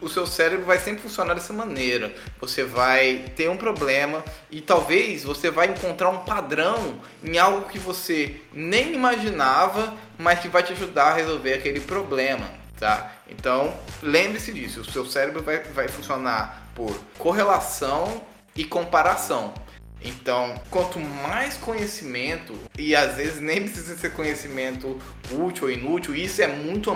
O, 0.00 0.06
o 0.06 0.08
seu 0.08 0.26
cérebro 0.26 0.66
vai 0.66 0.78
sempre 0.78 1.02
funcionar 1.02 1.34
dessa 1.34 1.52
maneira. 1.52 2.12
Você 2.40 2.64
vai 2.64 3.24
ter 3.36 3.48
um 3.48 3.56
problema 3.56 4.24
e 4.50 4.60
talvez 4.60 5.22
você 5.22 5.50
vai 5.50 5.68
encontrar 5.68 6.10
um 6.10 6.18
padrão 6.18 7.00
em 7.22 7.38
algo 7.38 7.68
que 7.68 7.78
você 7.78 8.40
nem 8.52 8.92
imaginava, 8.92 9.94
mas 10.18 10.40
que 10.40 10.48
vai 10.48 10.62
te 10.62 10.72
ajudar 10.72 11.12
a 11.12 11.14
resolver 11.14 11.54
aquele 11.54 11.80
problema. 11.80 12.50
Tá? 12.78 13.12
Então, 13.28 13.74
lembre-se 14.02 14.52
disso, 14.52 14.80
o 14.80 14.90
seu 14.90 15.04
cérebro 15.04 15.42
vai, 15.42 15.58
vai 15.58 15.86
funcionar 15.86 16.70
por 16.74 16.98
correlação 17.18 18.22
e 18.56 18.64
comparação. 18.64 19.54
Então, 20.02 20.60
quanto 20.70 20.98
mais 20.98 21.56
conhecimento, 21.56 22.58
e 22.78 22.96
às 22.96 23.16
vezes 23.16 23.40
nem 23.40 23.62
precisa 23.62 23.96
ser 23.96 24.12
conhecimento 24.12 24.98
útil 25.30 25.64
ou 25.64 25.70
inútil, 25.70 26.14
isso 26.14 26.40
é 26.42 26.46
muito 26.46 26.90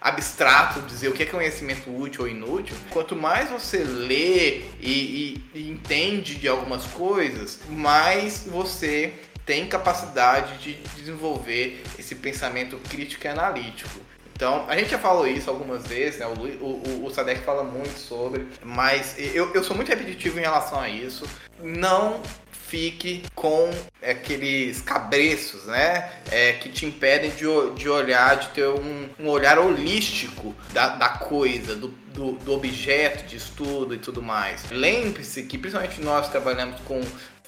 abstrato 0.00 0.80
dizer 0.82 1.08
o 1.08 1.12
que 1.12 1.24
é 1.24 1.26
conhecimento 1.26 1.90
útil 1.90 2.22
ou 2.22 2.28
inútil. 2.28 2.76
Quanto 2.90 3.16
mais 3.16 3.50
você 3.50 3.78
lê 3.78 4.62
e, 4.80 5.42
e, 5.52 5.58
e 5.58 5.70
entende 5.70 6.36
de 6.36 6.46
algumas 6.46 6.84
coisas, 6.84 7.58
mais 7.68 8.44
você 8.46 9.14
tem 9.44 9.66
capacidade 9.66 10.58
de 10.58 10.74
desenvolver 10.96 11.82
esse 11.98 12.16
pensamento 12.16 12.78
crítico 12.88 13.26
e 13.26 13.28
analítico. 13.28 14.00
Então, 14.36 14.66
a 14.68 14.76
gente 14.76 14.90
já 14.90 14.98
falou 14.98 15.26
isso 15.26 15.48
algumas 15.48 15.86
vezes, 15.86 16.20
né? 16.20 16.26
O, 16.26 16.32
o, 16.62 17.06
o 17.06 17.10
Sadek 17.10 17.40
fala 17.40 17.64
muito 17.64 17.98
sobre, 17.98 18.46
mas 18.62 19.14
eu, 19.18 19.50
eu 19.54 19.64
sou 19.64 19.74
muito 19.74 19.88
repetitivo 19.88 20.38
em 20.38 20.42
relação 20.42 20.78
a 20.78 20.90
isso. 20.90 21.26
Não 21.58 22.20
fique 22.68 23.22
com 23.34 23.70
aqueles 24.02 24.82
cabreços, 24.82 25.64
né? 25.64 26.10
É, 26.30 26.52
que 26.52 26.68
te 26.68 26.84
impedem 26.84 27.30
de, 27.30 27.46
de 27.76 27.88
olhar, 27.88 28.36
de 28.36 28.48
ter 28.48 28.68
um, 28.68 29.08
um 29.18 29.26
olhar 29.30 29.58
holístico 29.58 30.54
da, 30.70 30.88
da 30.88 31.08
coisa, 31.08 31.74
do, 31.74 31.88
do, 31.88 32.32
do 32.32 32.52
objeto 32.52 33.26
de 33.26 33.36
estudo 33.36 33.94
e 33.94 33.98
tudo 33.98 34.20
mais. 34.20 34.70
Lembre-se 34.70 35.44
que, 35.44 35.56
principalmente 35.56 36.02
nós 36.02 36.28
trabalhamos 36.28 36.78
com 36.82 37.00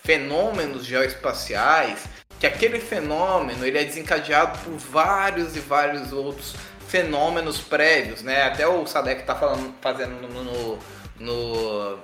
fenômenos 0.03 0.87
geoespaciais, 0.87 2.07
que 2.41 2.47
aquele 2.47 2.81
fenômeno 2.81 3.67
ele 3.67 3.77
é 3.77 3.85
desencadeado 3.85 4.59
por 4.61 4.73
vários 4.79 5.55
e 5.55 5.61
vários 5.61 6.13
outros 6.13 6.55
fenômenos 6.89 7.61
prévios, 7.61 8.23
né? 8.23 8.43
Até 8.43 8.67
o 8.67 8.87
Sadek 8.87 9.23
tá 9.25 9.35
falando, 9.35 9.75
fazendo 9.81 10.21
no, 10.27 10.79
no, 11.21 11.99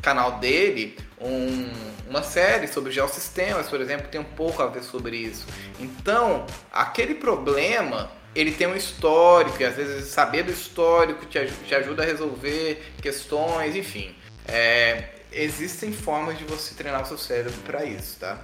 canal 0.00 0.38
dele 0.38 0.96
um, 1.20 1.70
uma 2.08 2.22
série 2.22 2.66
sobre 2.66 2.92
geossistemas, 2.92 3.68
por 3.68 3.80
exemplo, 3.80 4.08
tem 4.08 4.20
um 4.20 4.24
pouco 4.24 4.62
a 4.62 4.66
ver 4.66 4.82
sobre 4.82 5.16
isso. 5.16 5.46
Então, 5.78 6.46
aquele 6.72 7.14
problema 7.14 8.10
ele 8.34 8.52
tem 8.52 8.66
um 8.66 8.74
histórico, 8.74 9.60
e 9.60 9.64
às 9.64 9.76
vezes 9.76 10.08
saber 10.08 10.42
do 10.42 10.52
histórico 10.52 11.26
te, 11.26 11.46
te 11.66 11.74
ajuda 11.74 12.02
a 12.02 12.06
resolver 12.06 12.82
questões, 13.02 13.76
enfim. 13.76 14.14
É, 14.48 15.10
existem 15.30 15.92
formas 15.92 16.38
de 16.38 16.44
você 16.44 16.74
treinar 16.74 17.02
o 17.02 17.06
seu 17.06 17.18
cérebro 17.18 17.60
para 17.64 17.84
isso, 17.84 18.18
tá? 18.18 18.40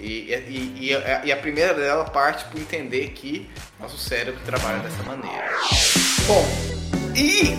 E, 0.00 0.32
e, 0.32 0.78
e, 0.80 0.94
a, 0.94 1.24
e, 1.26 1.32
a, 1.32 1.36
primeira 1.36 1.74
dela 1.74 2.04
parte 2.04 2.44
por 2.46 2.58
entender 2.58 3.08
que 3.10 3.48
nosso 3.78 3.98
cérebro 3.98 4.40
trabalha 4.46 4.78
dessa 4.78 5.02
maneira. 5.02 5.50
Bom, 6.26 6.46
e 7.14 7.54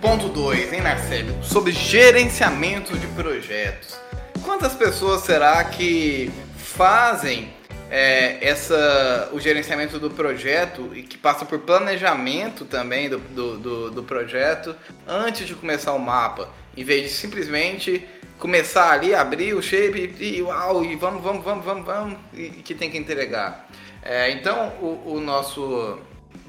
ponto 0.00 0.28
2, 0.28 0.72
hein, 0.72 0.80
Narcélio? 0.80 1.36
Sobre 1.42 1.72
gerenciamento 1.72 2.96
de 2.96 3.06
projetos. 3.08 3.98
Quantas 4.42 4.74
pessoas 4.74 5.22
será 5.22 5.62
que 5.64 6.32
fazem 6.56 7.52
é, 7.90 8.38
essa, 8.46 9.28
o 9.32 9.40
gerenciamento 9.40 9.98
do 9.98 10.10
projeto 10.10 10.90
e 10.94 11.02
que 11.02 11.16
passam 11.16 11.46
por 11.46 11.58
planejamento 11.60 12.64
também 12.64 13.08
do, 13.08 13.18
do, 13.18 13.58
do, 13.58 13.90
do 13.90 14.02
projeto 14.02 14.74
antes 15.06 15.46
de 15.46 15.54
começar 15.54 15.92
o 15.92 15.98
mapa, 15.98 16.48
em 16.76 16.84
vez 16.84 17.02
de 17.02 17.08
simplesmente 17.10 18.06
começar 18.38 18.92
ali, 18.92 19.14
abrir 19.14 19.54
o 19.54 19.62
shape 19.62 20.14
e 20.18 20.42
uau, 20.42 20.84
e 20.84 20.94
vamos, 20.96 21.22
vamos, 21.22 21.44
vamos, 21.44 21.64
vamos, 21.64 21.84
vamos, 21.84 22.18
e, 22.32 22.48
que 22.48 22.74
tem 22.74 22.90
que 22.90 22.96
entregar. 22.96 23.68
É, 24.02 24.30
então, 24.30 24.72
o, 24.80 25.14
o, 25.14 25.20
nosso 25.20 25.98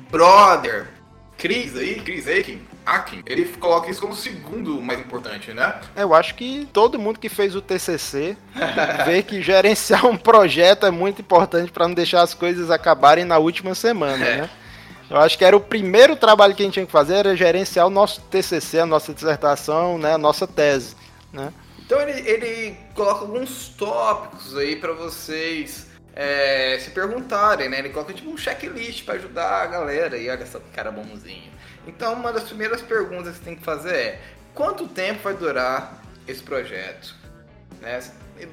brother, 0.09 0.87
Chris 1.37 1.75
aí, 1.75 1.99
Chris 1.99 2.27
Aiken, 2.27 2.61
Akin, 2.85 3.23
ele 3.25 3.45
coloca 3.45 3.89
isso 3.89 3.99
como 4.01 4.13
o 4.13 4.15
segundo 4.15 4.81
mais 4.81 4.99
importante, 4.99 5.51
né? 5.51 5.79
Eu 5.95 6.13
acho 6.13 6.35
que 6.35 6.67
todo 6.71 6.99
mundo 6.99 7.19
que 7.19 7.29
fez 7.29 7.55
o 7.55 7.61
TCC 7.61 8.37
vê 9.05 9.21
que 9.21 9.41
gerenciar 9.41 10.05
um 10.05 10.17
projeto 10.17 10.85
é 10.85 10.91
muito 10.91 11.21
importante 11.21 11.71
para 11.71 11.87
não 11.87 11.93
deixar 11.93 12.21
as 12.21 12.33
coisas 12.33 12.71
acabarem 12.71 13.25
na 13.25 13.37
última 13.37 13.75
semana, 13.75 14.25
é. 14.25 14.37
né? 14.41 14.49
Eu 15.09 15.17
acho 15.17 15.37
que 15.37 15.43
era 15.43 15.57
o 15.57 15.59
primeiro 15.59 16.15
trabalho 16.15 16.53
que 16.53 16.61
a 16.61 16.65
gente 16.65 16.75
tinha 16.75 16.85
que 16.85 16.91
fazer, 16.91 17.15
era 17.15 17.35
gerenciar 17.35 17.87
o 17.87 17.89
nosso 17.89 18.21
TCC, 18.21 18.79
a 18.79 18.85
nossa 18.85 19.11
dissertação, 19.11 19.97
né, 19.97 20.13
a 20.13 20.19
nossa 20.19 20.45
tese, 20.45 20.95
né? 21.33 21.51
Então 21.89 21.99
ele, 22.01 22.29
ele 22.29 22.77
coloca 22.93 23.21
alguns 23.21 23.69
tópicos 23.69 24.55
aí 24.55 24.75
para 24.75 24.93
vocês 24.93 25.87
é, 26.15 26.77
se 26.77 26.91
perguntarem, 26.91 27.67
né? 27.67 27.79
Ele 27.79 27.89
coloca 27.89 28.13
tipo 28.13 28.29
um 28.29 28.37
checklist 28.37 29.03
para 29.05 29.15
ajudar 29.15 29.63
a 29.63 29.65
galera 29.65 30.15
e 30.15 30.29
olha 30.29 30.45
só 30.45 30.59
que 30.59 30.69
cara 30.69 30.91
bonzinho. 30.91 31.51
Então 31.87 32.13
uma 32.13 32.31
das 32.31 32.43
primeiras 32.43 32.83
perguntas 32.83 33.31
que 33.31 33.39
você 33.39 33.43
tem 33.43 33.55
que 33.55 33.63
fazer 33.63 33.95
é 33.95 34.21
quanto 34.53 34.87
tempo 34.87 35.23
vai 35.23 35.33
durar 35.33 36.03
esse 36.27 36.43
projeto? 36.43 37.15
Né? 37.81 37.99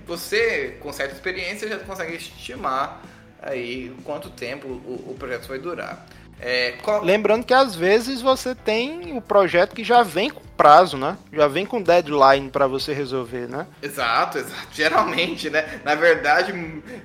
Você, 0.06 0.78
com 0.80 0.90
certa 0.90 1.14
experiência, 1.14 1.68
já 1.68 1.78
consegue 1.80 2.16
estimar 2.16 3.02
aí 3.42 3.94
quanto 4.02 4.30
tempo 4.30 4.66
o, 4.66 5.10
o 5.10 5.16
projeto 5.18 5.46
vai 5.46 5.58
durar. 5.58 6.06
É, 6.40 6.72
qual... 6.82 7.02
Lembrando 7.02 7.44
que 7.44 7.54
às 7.54 7.74
vezes 7.74 8.20
você 8.20 8.54
tem 8.54 9.16
o 9.16 9.20
projeto 9.20 9.74
que 9.74 9.82
já 9.82 10.02
vem 10.02 10.30
com 10.30 10.42
prazo, 10.56 10.96
né? 10.96 11.16
Já 11.32 11.48
vem 11.48 11.64
com 11.64 11.82
deadline 11.82 12.50
para 12.50 12.66
você 12.66 12.92
resolver, 12.92 13.48
né? 13.48 13.66
Exato, 13.82 14.38
exato. 14.38 14.68
Geralmente, 14.72 15.50
né? 15.50 15.80
Na 15.84 15.94
verdade, 15.94 16.52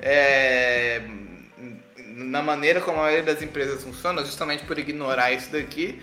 é... 0.02 1.02
na 1.98 2.42
maneira 2.42 2.82
como 2.82 3.00
a 3.00 3.04
maioria 3.04 3.34
das 3.34 3.42
empresas 3.42 3.84
funciona, 3.84 4.24
justamente 4.24 4.64
por 4.64 4.78
ignorar 4.78 5.32
isso 5.32 5.52
daqui, 5.52 6.02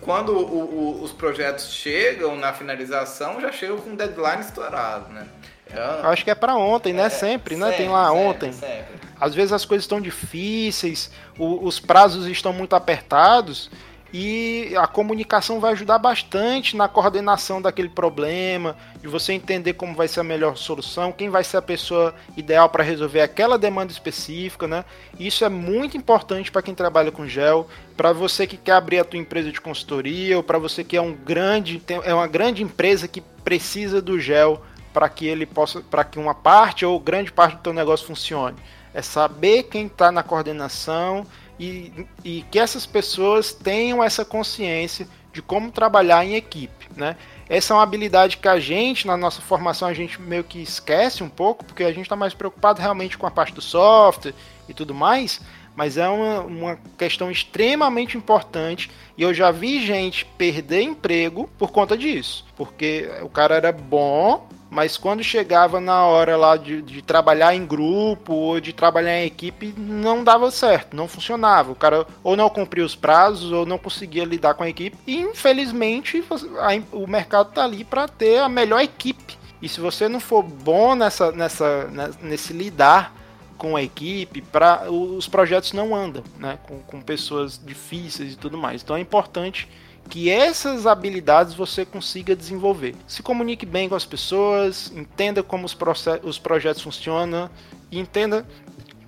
quando 0.00 0.32
o, 0.32 0.98
o, 0.98 1.02
os 1.02 1.12
projetos 1.12 1.72
chegam 1.72 2.36
na 2.36 2.52
finalização, 2.52 3.40
já 3.40 3.50
chegam 3.50 3.78
com 3.78 3.94
deadline 3.94 4.40
estourado, 4.40 5.12
né? 5.12 5.26
Eu 5.74 6.10
acho 6.10 6.24
que 6.24 6.30
é 6.30 6.34
para 6.34 6.56
ontem, 6.56 6.92
né? 6.92 7.06
É, 7.06 7.10
sempre, 7.10 7.56
né? 7.56 7.72
Tem 7.72 7.88
lá 7.88 8.08
sempre, 8.08 8.24
ontem. 8.24 8.52
Sempre. 8.52 8.98
Às 9.20 9.34
vezes 9.34 9.52
as 9.52 9.64
coisas 9.64 9.84
estão 9.84 10.00
difíceis, 10.00 11.10
o, 11.38 11.66
os 11.66 11.80
prazos 11.80 12.26
estão 12.26 12.52
muito 12.52 12.74
apertados 12.74 13.70
e 14.12 14.74
a 14.76 14.86
comunicação 14.86 15.60
vai 15.60 15.72
ajudar 15.72 15.98
bastante 15.98 16.76
na 16.76 16.88
coordenação 16.88 17.60
daquele 17.60 17.90
problema, 17.90 18.74
de 19.00 19.08
você 19.08 19.34
entender 19.34 19.74
como 19.74 19.94
vai 19.94 20.08
ser 20.08 20.20
a 20.20 20.24
melhor 20.24 20.56
solução, 20.56 21.12
quem 21.12 21.28
vai 21.28 21.44
ser 21.44 21.58
a 21.58 21.62
pessoa 21.62 22.14
ideal 22.36 22.70
para 22.70 22.82
resolver 22.82 23.20
aquela 23.20 23.58
demanda 23.58 23.92
específica, 23.92 24.66
né? 24.66 24.84
Isso 25.18 25.44
é 25.44 25.48
muito 25.48 25.96
importante 25.96 26.50
para 26.50 26.62
quem 26.62 26.74
trabalha 26.74 27.12
com 27.12 27.26
gel, 27.26 27.68
para 27.96 28.12
você 28.12 28.46
que 28.46 28.56
quer 28.56 28.72
abrir 28.72 28.98
a 28.98 29.04
tua 29.04 29.18
empresa 29.18 29.52
de 29.52 29.60
consultoria 29.60 30.36
ou 30.36 30.42
para 30.42 30.58
você 30.58 30.82
que 30.82 30.96
é 30.96 31.02
um 31.02 31.12
grande 31.12 31.82
é 32.04 32.14
uma 32.14 32.26
grande 32.26 32.62
empresa 32.62 33.06
que 33.06 33.20
precisa 33.20 34.00
do 34.00 34.18
gel 34.18 34.62
para 34.92 35.08
que 35.08 35.26
ele 35.26 35.46
possa, 35.46 35.80
para 35.80 36.04
que 36.04 36.18
uma 36.18 36.34
parte 36.34 36.84
ou 36.84 36.98
grande 36.98 37.32
parte 37.32 37.56
do 37.56 37.62
teu 37.62 37.72
negócio 37.72 38.06
funcione. 38.06 38.56
É 38.92 39.02
saber 39.02 39.64
quem 39.64 39.86
está 39.86 40.10
na 40.10 40.22
coordenação 40.22 41.26
e, 41.58 42.06
e 42.24 42.44
que 42.50 42.58
essas 42.58 42.86
pessoas 42.86 43.52
tenham 43.52 44.02
essa 44.02 44.24
consciência 44.24 45.08
de 45.32 45.42
como 45.42 45.70
trabalhar 45.70 46.24
em 46.24 46.34
equipe, 46.34 46.88
né? 46.96 47.16
Essa 47.48 47.72
é 47.72 47.76
uma 47.76 47.82
habilidade 47.82 48.36
que 48.36 48.48
a 48.48 48.58
gente, 48.58 49.06
na 49.06 49.16
nossa 49.16 49.40
formação, 49.40 49.88
a 49.88 49.94
gente 49.94 50.20
meio 50.20 50.44
que 50.44 50.60
esquece 50.60 51.22
um 51.22 51.28
pouco, 51.28 51.64
porque 51.64 51.82
a 51.82 51.92
gente 51.92 52.02
está 52.02 52.16
mais 52.16 52.34
preocupado 52.34 52.80
realmente 52.80 53.16
com 53.16 53.26
a 53.26 53.30
parte 53.30 53.54
do 53.54 53.62
software 53.62 54.34
e 54.68 54.74
tudo 54.74 54.94
mais, 54.94 55.40
mas 55.74 55.96
é 55.96 56.08
uma, 56.08 56.40
uma 56.40 56.78
questão 56.98 57.30
extremamente 57.30 58.18
importante 58.18 58.90
e 59.16 59.22
eu 59.22 59.32
já 59.32 59.50
vi 59.50 59.86
gente 59.86 60.24
perder 60.36 60.82
emprego 60.82 61.48
por 61.56 61.70
conta 61.70 61.96
disso, 61.96 62.44
porque 62.56 63.08
o 63.22 63.28
cara 63.28 63.54
era 63.54 63.72
bom, 63.72 64.48
mas 64.70 64.96
quando 64.96 65.24
chegava 65.24 65.80
na 65.80 66.04
hora 66.04 66.36
lá 66.36 66.56
de, 66.56 66.82
de, 66.82 67.00
trabalhar 67.00 67.54
em 67.54 67.64
grupo 67.64 68.34
ou 68.34 68.60
de 68.60 68.72
trabalhar 68.72 69.18
em 69.18 69.26
equipe, 69.26 69.74
não 69.76 70.22
dava 70.22 70.50
certo, 70.50 70.94
não 70.94 71.08
funcionava. 71.08 71.72
O 71.72 71.74
cara 71.74 72.06
ou 72.22 72.36
não 72.36 72.50
cumpria 72.50 72.84
os 72.84 72.94
prazos 72.94 73.50
ou 73.50 73.64
não 73.64 73.78
conseguia 73.78 74.24
lidar 74.24 74.54
com 74.54 74.62
a 74.62 74.68
equipe. 74.68 74.96
E 75.06 75.16
infelizmente 75.16 76.22
a, 76.58 76.96
o 76.96 77.06
mercado 77.06 77.52
tá 77.52 77.64
ali 77.64 77.82
para 77.82 78.06
ter 78.06 78.40
a 78.40 78.48
melhor 78.48 78.80
equipe. 78.80 79.38
E 79.60 79.68
se 79.68 79.80
você 79.80 80.08
não 80.08 80.20
for 80.20 80.42
bom 80.42 80.94
nessa, 80.94 81.32
nessa, 81.32 81.90
nesse 82.22 82.52
lidar 82.52 83.14
com 83.56 83.74
a 83.74 83.82
equipe, 83.82 84.40
para 84.40 84.88
os 84.90 85.26
projetos 85.26 85.72
não 85.72 85.96
andam, 85.96 86.22
né? 86.38 86.58
Com, 86.62 86.78
com 86.80 87.00
pessoas 87.00 87.60
difíceis 87.62 88.34
e 88.34 88.36
tudo 88.36 88.56
mais. 88.56 88.82
Então 88.82 88.96
é 88.96 89.00
importante 89.00 89.68
que 90.08 90.30
essas 90.30 90.86
habilidades 90.86 91.54
você 91.54 91.84
consiga 91.84 92.34
desenvolver. 92.34 92.94
Se 93.06 93.22
comunique 93.22 93.66
bem 93.66 93.88
com 93.88 93.94
as 93.94 94.04
pessoas, 94.04 94.90
entenda 94.94 95.42
como 95.42 95.66
os, 95.66 95.76
os 96.22 96.38
projetos 96.38 96.82
funcionam 96.82 97.50
e 97.90 97.98
entenda 97.98 98.46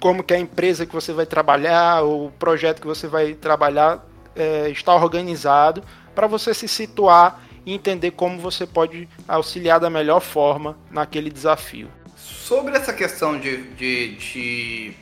como 0.00 0.22
que 0.22 0.34
a 0.34 0.38
empresa 0.38 0.86
que 0.86 0.94
você 0.94 1.12
vai 1.12 1.26
trabalhar, 1.26 2.02
ou 2.02 2.26
o 2.26 2.32
projeto 2.32 2.80
que 2.80 2.86
você 2.86 3.06
vai 3.06 3.34
trabalhar 3.34 4.04
é, 4.34 4.68
está 4.70 4.94
organizado 4.94 5.82
para 6.14 6.26
você 6.26 6.54
se 6.54 6.66
situar 6.66 7.42
e 7.64 7.74
entender 7.74 8.12
como 8.12 8.38
você 8.38 8.66
pode 8.66 9.08
auxiliar 9.28 9.78
da 9.78 9.90
melhor 9.90 10.20
forma 10.20 10.78
naquele 10.90 11.30
desafio. 11.30 11.88
Sobre 12.16 12.76
essa 12.76 12.92
questão 12.92 13.38
de, 13.38 13.62
de, 13.74 14.16
de 14.16 14.94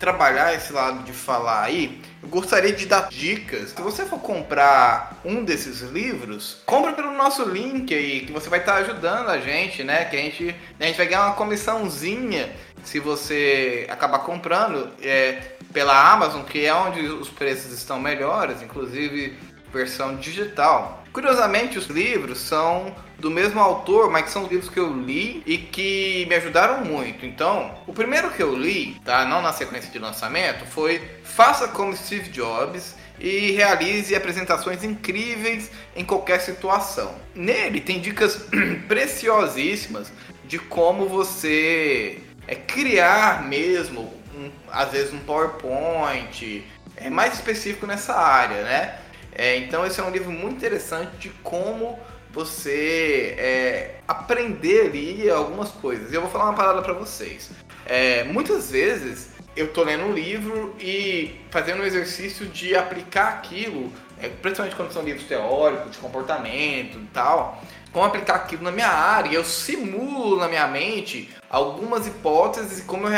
trabalhar 0.00 0.54
esse 0.54 0.72
lado 0.72 1.04
de 1.04 1.12
falar 1.12 1.64
aí, 1.64 2.00
eu 2.22 2.28
gostaria 2.30 2.72
de 2.72 2.86
dar 2.86 3.10
dicas. 3.10 3.70
Se 3.70 3.82
você 3.82 4.06
for 4.06 4.18
comprar 4.18 5.20
um 5.22 5.44
desses 5.44 5.82
livros, 5.82 6.62
compra 6.64 6.94
pelo 6.94 7.12
nosso 7.12 7.44
link 7.44 7.94
aí, 7.94 8.22
que 8.22 8.32
você 8.32 8.48
vai 8.48 8.60
estar 8.60 8.76
ajudando 8.76 9.28
a 9.28 9.38
gente, 9.38 9.84
né? 9.84 10.06
Que 10.06 10.16
a 10.16 10.18
gente, 10.18 10.56
a 10.80 10.84
gente 10.84 10.96
vai 10.96 11.06
ganhar 11.06 11.26
uma 11.26 11.34
comissãozinha 11.34 12.50
se 12.82 12.98
você 12.98 13.86
acabar 13.90 14.20
comprando 14.20 14.88
é, 15.02 15.52
pela 15.70 16.12
Amazon, 16.12 16.44
que 16.44 16.64
é 16.64 16.74
onde 16.74 17.00
os 17.02 17.28
preços 17.28 17.70
estão 17.70 18.00
melhores, 18.00 18.62
inclusive 18.62 19.38
versão 19.70 20.16
digital. 20.16 20.99
Curiosamente, 21.12 21.78
os 21.78 21.86
livros 21.86 22.38
são 22.38 22.94
do 23.18 23.30
mesmo 23.30 23.60
autor, 23.60 24.10
mas 24.10 24.30
são 24.30 24.46
livros 24.46 24.70
que 24.70 24.78
eu 24.78 24.92
li 24.92 25.42
e 25.44 25.58
que 25.58 26.24
me 26.28 26.34
ajudaram 26.36 26.84
muito. 26.84 27.26
Então, 27.26 27.74
o 27.86 27.92
primeiro 27.92 28.30
que 28.30 28.42
eu 28.42 28.56
li, 28.56 28.96
tá, 29.04 29.24
não 29.24 29.42
na 29.42 29.52
sequência 29.52 29.90
de 29.90 29.98
lançamento, 29.98 30.64
foi 30.66 31.02
Faça 31.24 31.68
como 31.68 31.96
Steve 31.96 32.30
Jobs 32.30 32.94
e 33.18 33.50
realize 33.52 34.14
apresentações 34.14 34.82
incríveis 34.82 35.70
em 35.94 36.04
qualquer 36.04 36.40
situação. 36.40 37.14
Nele 37.34 37.80
tem 37.80 38.00
dicas 38.00 38.46
preciosíssimas 38.88 40.12
de 40.44 40.58
como 40.58 41.08
você 41.08 42.18
é 42.46 42.54
criar 42.54 43.46
mesmo, 43.46 44.12
um, 44.34 44.50
às 44.70 44.90
vezes 44.90 45.12
um 45.12 45.18
PowerPoint, 45.20 46.64
é 46.96 47.10
mais 47.10 47.34
específico 47.34 47.86
nessa 47.86 48.14
área, 48.14 48.62
né? 48.62 48.98
É, 49.40 49.56
então 49.56 49.86
esse 49.86 49.98
é 49.98 50.04
um 50.04 50.10
livro 50.10 50.30
muito 50.30 50.56
interessante 50.56 51.16
de 51.16 51.30
como 51.42 51.98
você 52.30 53.34
é, 53.38 53.94
aprender 54.06 54.88
ali 54.88 55.30
algumas 55.30 55.70
coisas. 55.70 56.12
E 56.12 56.14
eu 56.14 56.20
vou 56.20 56.30
falar 56.30 56.44
uma 56.44 56.52
parada 56.52 56.82
para 56.82 56.92
vocês. 56.92 57.50
É, 57.86 58.22
muitas 58.24 58.70
vezes 58.70 59.30
eu 59.56 59.72
tô 59.72 59.82
lendo 59.82 60.04
um 60.04 60.12
livro 60.12 60.76
e 60.78 61.40
fazendo 61.50 61.80
um 61.80 61.86
exercício 61.86 62.48
de 62.48 62.76
aplicar 62.76 63.28
aquilo, 63.28 63.90
é, 64.20 64.28
principalmente 64.28 64.76
quando 64.76 64.92
são 64.92 65.02
livros 65.02 65.24
teóricos, 65.24 65.92
de 65.92 65.96
comportamento 65.96 66.98
e 66.98 67.06
tal, 67.06 67.64
como 67.92 68.04
aplicar 68.04 68.34
aquilo 68.34 68.62
na 68.62 68.70
minha 68.70 68.88
área. 68.88 69.32
Eu 69.32 69.42
simulo 69.42 70.36
na 70.36 70.48
minha 70.48 70.68
mente 70.68 71.30
algumas 71.48 72.06
hipóteses 72.06 72.80
e 72.80 72.82
como 72.82 73.08
eu 73.08 73.12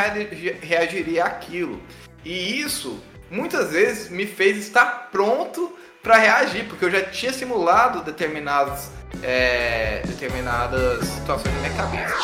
reagiria 0.61 1.25
àquilo. 1.25 1.83
E 2.25 2.61
isso 2.61 3.03
muitas 3.29 3.73
vezes 3.73 4.09
me 4.09 4.25
fez 4.25 4.59
estar 4.59 5.09
pronto 5.11 5.83
para 6.03 6.18
reagir, 6.18 6.64
porque 6.64 6.84
eu 6.84 6.90
já 6.90 7.03
tinha 7.03 7.32
simulado 7.32 8.03
determinados, 8.03 8.88
é, 9.22 10.03
determinadas 10.05 11.07
situações 11.07 11.55
na 11.55 11.61
minha 11.61 11.74
cabeça. 11.74 12.14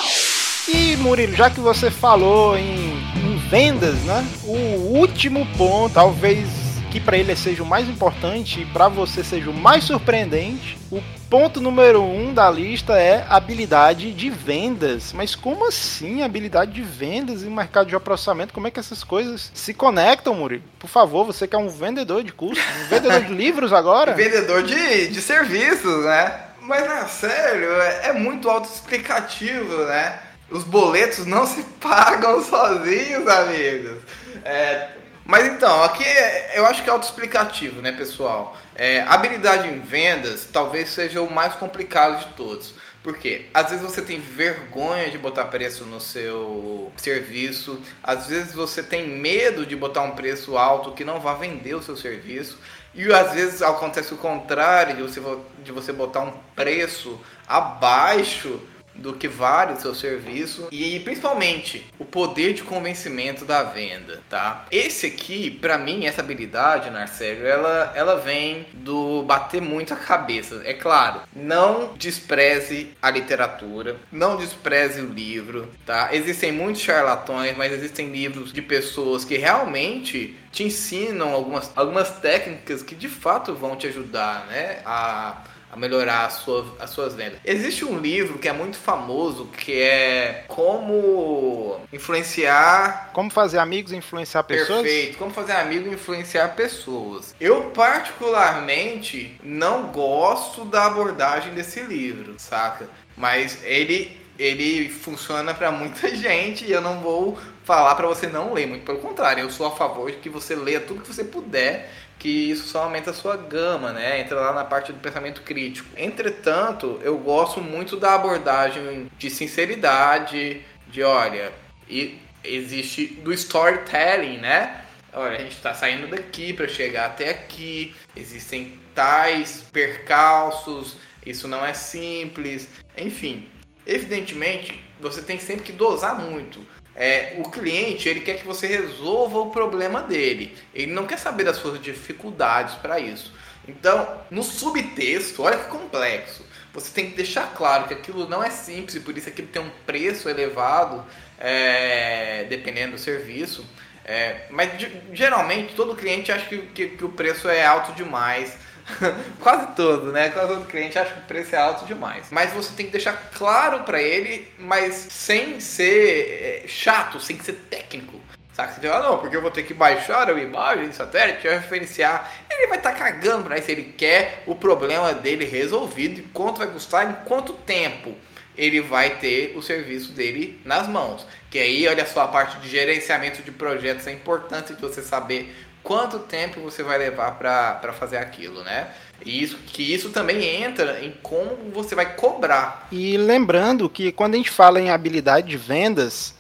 E 0.69 0.97
Murilo, 0.97 1.35
já 1.35 1.49
que 1.49 1.61
você 1.61 1.91
falou 1.91 2.59
em, 2.59 2.99
em 3.17 3.39
vendas, 3.49 3.95
né? 4.01 4.27
O 4.45 4.99
último 4.99 5.47
ponto, 5.57 5.95
talvez 5.95 6.47
que 6.91 7.01
para 7.01 7.17
ele 7.19 7.35
seja 7.37 7.63
o 7.63 7.67
mais 7.67 7.89
importante 7.89 8.63
e 8.63 8.67
para 8.67 8.89
você 8.89 9.23
seja 9.23 9.51
o 9.51 9.55
mais 9.55 9.85
surpreendente, 9.85 10.79
o 10.91 11.03
ponto 11.29 11.61
número 11.61 12.03
um 12.03 12.33
da 12.33 12.51
lista 12.51 12.99
é 12.99 13.27
habilidade 13.29 14.13
de 14.13 14.31
vendas. 14.31 15.13
Mas 15.13 15.35
como 15.35 15.69
assim 15.69 16.23
habilidade 16.23 16.73
de 16.73 16.83
vendas 16.83 17.43
e 17.43 17.47
mercado 17.47 17.89
de 17.89 17.99
processamento? 18.01 18.55
Como 18.55 18.67
é 18.67 18.71
que 18.71 18.81
essas 18.81 19.05
coisas 19.05 19.51
se 19.53 19.75
conectam, 19.75 20.35
Murilo? 20.35 20.63
Por 20.79 20.89
favor, 20.89 21.25
você 21.25 21.47
que 21.47 21.55
é 21.55 21.59
um 21.59 21.69
vendedor 21.69 22.25
de 22.25 22.33
cursos, 22.33 22.65
um 22.85 22.89
vendedor 22.89 23.21
de 23.23 23.35
livros 23.35 23.73
agora? 23.73 24.15
Vendedor 24.19 24.63
de, 24.63 25.09
de 25.09 25.21
serviços, 25.21 26.05
né? 26.05 26.41
Mas, 26.63 26.87
na 26.87 27.07
sério, 27.07 27.71
é, 27.81 28.09
é 28.09 28.13
muito 28.13 28.49
autoexplicativo, 28.49 29.85
né? 29.85 30.19
Os 30.51 30.65
boletos 30.65 31.27
não 31.27 31.47
se 31.47 31.63
pagam 31.81 32.43
sozinhos, 32.43 33.27
amigos. 33.27 33.99
É, 34.45 34.89
mas 35.29 35.47
então, 35.47 35.85
aqui 35.85 36.03
é, 36.03 36.59
eu 36.59 36.65
acho 36.65 36.83
que 36.83 36.89
é 36.89 36.93
autoexplicativo, 36.93 37.83
né, 37.83 37.93
pessoal? 37.93 38.57
É, 38.75 39.03
habilidade 39.03 39.69
em 39.69 39.79
vendas 39.79 40.49
talvez 40.51 40.89
seja 40.89 41.21
o 41.21 41.31
mais 41.31 41.53
complicado 41.53 42.19
de 42.21 42.33
todos. 42.33 42.73
Porque 43.03 43.45
às 43.53 43.69
vezes 43.69 43.85
você 43.85 44.01
tem 44.01 44.19
vergonha 44.19 45.11
de 45.11 45.19
botar 45.19 45.45
preço 45.45 45.85
no 45.85 46.01
seu 46.01 46.91
serviço, 46.97 47.79
às 48.03 48.27
vezes 48.27 48.55
você 48.55 48.83
tem 48.83 49.07
medo 49.07 49.67
de 49.67 49.77
botar 49.77 50.01
um 50.01 50.13
preço 50.13 50.57
alto 50.57 50.93
que 50.93 51.05
não 51.05 51.21
vá 51.21 51.35
vender 51.35 51.75
o 51.75 51.83
seu 51.83 51.97
serviço, 51.97 52.59
e 52.95 53.13
às 53.13 53.35
vezes 53.35 53.61
acontece 53.61 54.15
o 54.15 54.17
contrário, 54.17 54.97
de 54.97 55.03
você, 55.03 55.23
de 55.63 55.73
você 55.73 55.93
botar 55.93 56.21
um 56.21 56.33
preço 56.57 57.21
abaixo 57.47 58.61
do 58.99 59.15
que 59.15 59.29
vale 59.29 59.75
o 59.75 59.81
seu 59.81 59.95
serviço 59.95 60.69
e 60.71 61.01
principalmente 61.01 61.87
o 61.99 62.05
poder 62.05 62.53
de 62.53 62.63
convencimento 62.63 63.45
da 63.45 63.63
venda, 63.63 64.21
tá? 64.29 64.67
Esse 64.71 65.07
aqui, 65.07 65.51
para 65.51 65.79
mim, 65.79 66.07
essa 66.07 66.21
habilidade, 66.21 66.91
Narcélio, 66.91 67.47
ela, 67.47 67.93
ela 67.95 68.17
vem 68.17 68.67
do 68.75 69.23
bater 69.23 69.63
muito 69.63 69.95
a 69.95 69.97
cabeça. 69.97 70.63
É 70.65 70.75
claro, 70.75 71.23
não 71.35 71.95
despreze 71.95 72.95
a 73.01 73.11
literatura, 73.11 73.97
não 74.11 74.37
despreze 74.37 75.01
o 75.01 75.13
livro, 75.13 75.69
tá? 75.87 76.11
Existem 76.13 76.53
muitos 76.53 76.83
charlatões, 76.83 77.57
mas 77.57 77.73
existem 77.73 78.11
livros 78.11 78.53
de 78.53 78.61
pessoas 78.63 79.25
que 79.25 79.37
realmente 79.37 80.37
te 80.51 80.65
ensinam 80.65 81.33
algumas, 81.33 81.71
algumas 81.77 82.11
técnicas 82.11 82.83
que 82.83 82.95
de 82.95 83.09
fato 83.09 83.55
vão 83.55 83.77
te 83.77 83.87
ajudar, 83.87 84.47
né? 84.47 84.81
A 84.85 85.43
melhorar 85.79 86.27
a 86.27 86.31
sua, 86.31 86.67
as 86.79 86.91
suas 86.91 87.15
vendas. 87.15 87.39
Existe 87.45 87.85
um 87.85 87.99
livro 87.99 88.39
que 88.39 88.49
é 88.49 88.53
muito 88.53 88.77
famoso 88.77 89.47
que 89.47 89.81
é 89.81 90.45
Como 90.49 91.81
Influenciar. 91.93 93.11
Como 93.13 93.31
fazer 93.31 93.59
amigos 93.59 93.93
e 93.93 93.97
influenciar 93.97 94.43
pessoas? 94.43 94.83
Perfeito. 94.83 95.19
Como 95.19 95.33
fazer 95.33 95.53
amigos 95.53 95.91
e 95.91 95.95
influenciar 95.95 96.49
pessoas. 96.49 97.35
Eu, 97.41 97.71
particularmente, 97.71 99.39
não 99.43 99.89
gosto 99.89 100.65
da 100.65 100.87
abordagem 100.87 101.55
desse 101.55 101.81
livro, 101.81 102.35
saca? 102.39 102.89
Mas 103.17 103.63
ele. 103.65 104.19
Ele 104.39 104.89
funciona 104.89 105.53
para 105.53 105.73
muita 105.73 106.09
gente 106.15 106.65
e 106.65 106.71
eu 106.71 106.81
não 106.81 107.01
vou 107.01 107.37
falar 107.65 107.97
para 107.97 108.07
você 108.07 108.29
não 108.29 108.55
ler, 108.55 108.69
muito 108.69 108.85
pelo 108.87 108.99
contrário, 108.99 109.43
eu 109.43 109.51
sou 109.51 109.67
a 109.67 109.73
favor 109.73 110.11
de 110.11 110.19
que 110.19 110.31
você 110.31 110.55
leia 110.55 110.81
tudo 110.81 111.03
que 111.03 111.13
você 111.13 111.25
puder 111.25 111.91
que 112.19 112.51
isso 112.51 112.67
só 112.69 112.85
aumenta 112.85 113.11
a 113.11 113.15
sua 113.15 113.37
gama, 113.37 113.93
né? 113.93 114.21
Entra 114.21 114.41
lá 114.41 114.53
na 114.53 114.65
parte 114.65 114.93
do 114.93 114.99
pensamento 114.99 115.43
crítico. 115.43 115.89
Entretanto, 115.97 117.01
eu 117.03 117.17
gosto 117.19 117.61
muito 117.61 117.97
da 117.97 118.15
abordagem 118.15 119.11
de 119.17 119.31
sinceridade, 119.31 120.63
de 120.89 121.03
olha, 121.03 121.53
e 121.89 122.19
existe 122.43 123.07
do 123.07 123.33
storytelling, 123.33 124.39
né? 124.39 124.85
Olha, 125.13 125.37
a 125.37 125.41
gente 125.41 125.57
está 125.57 125.73
saindo 125.75 126.09
daqui 126.09 126.53
para 126.53 126.69
chegar 126.69 127.07
até 127.07 127.31
aqui, 127.31 127.95
existem 128.15 128.79
tais 128.95 129.65
percalços, 129.73 130.97
isso 131.25 131.49
não 131.49 131.65
é 131.65 131.73
simples, 131.73 132.69
enfim. 132.97 133.49
Evidentemente, 133.87 134.85
você 135.01 135.23
tem 135.23 135.39
sempre 135.39 135.65
que 135.65 135.73
dosar 135.73 136.19
muito 136.19 136.65
é, 137.01 137.35
o 137.39 137.49
cliente 137.49 138.09
ele 138.09 138.19
quer 138.19 138.39
que 138.39 138.45
você 138.45 138.67
resolva 138.67 139.39
o 139.39 139.51
problema 139.51 140.03
dele. 140.03 140.59
Ele 140.75 140.91
não 140.91 141.07
quer 141.07 141.17
saber 141.17 141.45
das 141.45 141.57
suas 141.57 141.81
dificuldades 141.81 142.75
para 142.75 142.99
isso. 142.99 143.33
Então, 143.69 144.21
no 144.29 144.43
subtexto, 144.43 145.45
olha 145.45 145.59
que 145.59 145.69
complexo. 145.69 146.45
Você 146.75 146.93
tem 146.93 147.09
que 147.09 147.17
deixar 147.17 147.55
claro 147.55 147.87
que 147.87 147.95
aquilo 147.95 148.29
não 148.29 148.43
é 148.43 148.51
simples 148.51 148.97
e 148.97 149.01
por 149.01 149.17
isso 149.17 149.29
aquilo 149.29 149.47
tem 149.47 149.63
um 149.63 149.71
preço 149.87 150.29
elevado, 150.29 151.07
é, 151.39 152.45
dependendo 152.49 152.93
do 152.93 152.99
serviço. 152.99 153.65
É, 154.05 154.47
mas 154.51 154.73
geralmente 155.13 155.75
todo 155.75 155.95
cliente 155.95 156.33
acha 156.33 156.47
que, 156.47 156.59
que, 156.59 156.89
que 156.89 157.05
o 157.05 157.11
preço 157.11 157.49
é 157.49 157.65
alto 157.65 157.93
demais 157.93 158.57
Quase 159.41 159.75
todo, 159.75 160.13
né? 160.13 160.31
Quase 160.31 160.49
todo 160.49 160.67
cliente 160.67 160.99
acha 160.99 161.13
que 161.13 161.21
o 161.21 161.25
preço 161.25 161.55
é 161.55 161.59
alto 161.59 161.85
demais. 161.87 162.27
Mas 162.31 162.53
você 162.53 162.73
tem 162.75 162.87
que 162.87 162.93
deixar 162.93 163.31
claro 163.35 163.81
para 163.85 164.01
ele, 164.01 164.49
mas 164.59 164.95
sem 164.95 165.61
ser 165.61 166.65
é, 166.65 166.69
chato, 166.69 167.21
sem 167.21 167.39
ser 167.41 167.55
técnico. 167.71 168.21
Sabe? 168.53 168.75
Você 168.75 168.89
fala, 168.89 169.09
não, 169.09 169.19
porque 169.19 169.37
eu 169.37 169.43
vou 169.43 169.53
ter 169.53 169.63
que 169.63 169.73
baixar 169.73 170.29
a 170.29 170.33
imagem 170.33 170.89
de 170.89 170.97
satélite, 170.97 171.47
referenciar. 171.47 172.33
Ele 172.51 172.67
vai 172.67 172.79
estar 172.79 172.93
tá 172.93 172.99
cagando 172.99 173.45
para 173.45 173.59
isso. 173.59 173.71
Ele 173.71 173.95
quer 173.97 174.43
o 174.47 174.55
problema 174.57 175.15
dele 175.15 175.45
resolvido. 175.45 176.21
E 176.21 176.23
quanto 176.25 176.59
vai 176.59 176.67
custar, 176.67 177.09
em 177.09 177.25
quanto 177.25 177.53
tempo 177.53 178.17
ele 178.57 178.81
vai 178.81 179.19
ter 179.19 179.57
o 179.57 179.63
serviço 179.63 180.11
dele 180.11 180.61
nas 180.65 180.89
mãos. 180.89 181.25
Que 181.49 181.61
aí, 181.61 181.87
olha 181.87 182.05
só, 182.05 182.23
a 182.23 182.29
parte 182.29 182.59
de 182.59 182.69
gerenciamento 182.69 183.41
de 183.41 183.53
projetos 183.53 184.09
é 184.09 184.13
importante 184.13 184.75
de 184.75 184.81
você 184.81 185.01
saber 185.01 185.55
quanto 185.83 186.19
tempo 186.19 186.61
você 186.61 186.83
vai 186.83 186.99
levar 186.99 187.33
para 187.33 187.93
fazer 187.93 188.19
aquilo, 188.19 188.63
né? 188.63 188.89
E 189.25 189.43
isso, 189.43 189.57
que 189.59 189.83
isso 189.83 190.11
também 190.11 190.45
entra 190.63 191.05
em 191.05 191.13
como 191.23 191.57
você 191.73 191.95
vai 191.95 192.15
cobrar. 192.15 192.87
E 192.93 193.17
lembrando 193.17 193.89
que 193.89 194.13
quando 194.13 194.35
a 194.35 194.37
gente 194.37 194.51
fala 194.51 194.81
em 194.81 194.91
habilidade 194.91 195.49
de 195.49 195.57
vendas, 195.57 196.35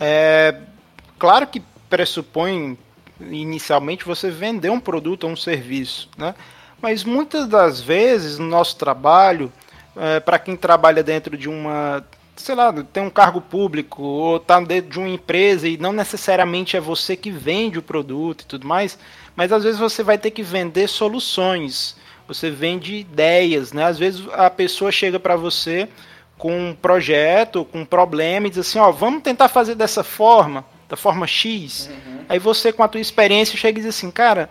é 0.00 0.56
claro 1.18 1.46
que 1.46 1.62
pressupõe 1.88 2.76
inicialmente 3.20 4.04
você 4.04 4.30
vender 4.30 4.70
um 4.70 4.80
produto 4.80 5.24
ou 5.24 5.30
um 5.30 5.36
serviço, 5.36 6.08
né? 6.16 6.34
Mas 6.82 7.04
muitas 7.04 7.46
das 7.46 7.80
vezes 7.80 8.38
no 8.38 8.46
nosso 8.46 8.76
trabalho, 8.76 9.52
é, 9.96 10.20
para 10.20 10.38
quem 10.38 10.56
trabalha 10.56 11.02
dentro 11.02 11.36
de 11.36 11.48
uma 11.48 12.04
sei 12.36 12.54
lá, 12.54 12.72
tem 12.72 13.02
um 13.02 13.10
cargo 13.10 13.40
público 13.40 14.02
ou 14.02 14.40
tá 14.40 14.60
dentro 14.60 14.90
de 14.90 14.98
uma 14.98 15.08
empresa 15.08 15.68
e 15.68 15.76
não 15.76 15.92
necessariamente 15.92 16.76
é 16.76 16.80
você 16.80 17.16
que 17.16 17.30
vende 17.30 17.78
o 17.78 17.82
produto 17.82 18.42
e 18.42 18.46
tudo 18.46 18.66
mais, 18.66 18.98
mas 19.36 19.52
às 19.52 19.62
vezes 19.62 19.78
você 19.78 20.02
vai 20.02 20.18
ter 20.18 20.30
que 20.30 20.42
vender 20.42 20.88
soluções. 20.88 21.96
Você 22.26 22.50
vende 22.50 22.96
ideias, 22.96 23.72
né? 23.72 23.84
Às 23.84 23.98
vezes 23.98 24.26
a 24.32 24.48
pessoa 24.48 24.90
chega 24.90 25.20
para 25.20 25.36
você 25.36 25.88
com 26.38 26.70
um 26.70 26.74
projeto, 26.74 27.64
com 27.64 27.80
um 27.80 27.84
problema 27.84 28.46
e 28.46 28.50
diz 28.50 28.60
assim, 28.60 28.78
ó, 28.78 28.90
vamos 28.90 29.22
tentar 29.22 29.48
fazer 29.48 29.74
dessa 29.74 30.02
forma, 30.02 30.64
da 30.88 30.96
forma 30.96 31.26
X. 31.26 31.88
Uhum. 31.90 32.24
Aí 32.28 32.38
você 32.38 32.72
com 32.72 32.82
a 32.82 32.88
tua 32.88 33.00
experiência 33.00 33.58
chega 33.58 33.78
e 33.78 33.82
diz 33.82 33.94
assim, 33.94 34.10
cara, 34.10 34.50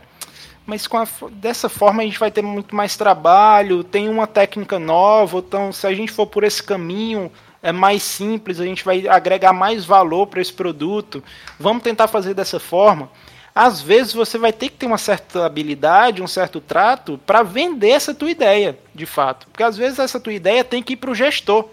mas 0.65 0.87
a, 0.91 1.07
dessa 1.31 1.67
forma 1.67 2.01
a 2.01 2.05
gente 2.05 2.19
vai 2.19 2.31
ter 2.31 2.41
muito 2.41 2.75
mais 2.75 2.95
trabalho, 2.95 3.83
tem 3.83 4.07
uma 4.07 4.27
técnica 4.27 4.79
nova, 4.79 5.39
então 5.39 5.71
se 5.73 5.85
a 5.85 5.93
gente 5.93 6.11
for 6.11 6.27
por 6.27 6.43
esse 6.43 6.63
caminho, 6.63 7.31
é 7.63 7.71
mais 7.71 8.03
simples, 8.03 8.59
a 8.59 8.65
gente 8.65 8.83
vai 8.83 9.07
agregar 9.07 9.53
mais 9.53 9.85
valor 9.85 10.27
para 10.27 10.41
esse 10.41 10.51
produto. 10.51 11.23
Vamos 11.57 11.81
tentar 11.81 12.09
fazer 12.09 12.33
dessa 12.33 12.59
forma. 12.59 13.09
Às 13.55 13.81
vezes 13.81 14.11
você 14.11 14.37
vai 14.37 14.51
ter 14.51 14.67
que 14.67 14.75
ter 14.75 14.85
uma 14.85 14.97
certa 14.97 15.45
habilidade, 15.45 16.21
um 16.21 16.27
certo 16.27 16.59
trato 16.59 17.17
para 17.25 17.41
vender 17.41 17.91
essa 17.91 18.13
tua 18.13 18.29
ideia, 18.29 18.77
de 18.93 19.05
fato. 19.05 19.47
Porque 19.47 19.63
às 19.63 19.77
vezes 19.77 19.97
essa 19.97 20.19
tua 20.19 20.33
ideia 20.33 20.63
tem 20.63 20.83
que 20.83 20.93
ir 20.93 20.97
para 20.97 21.11
o 21.11 21.15
gestor. 21.15 21.69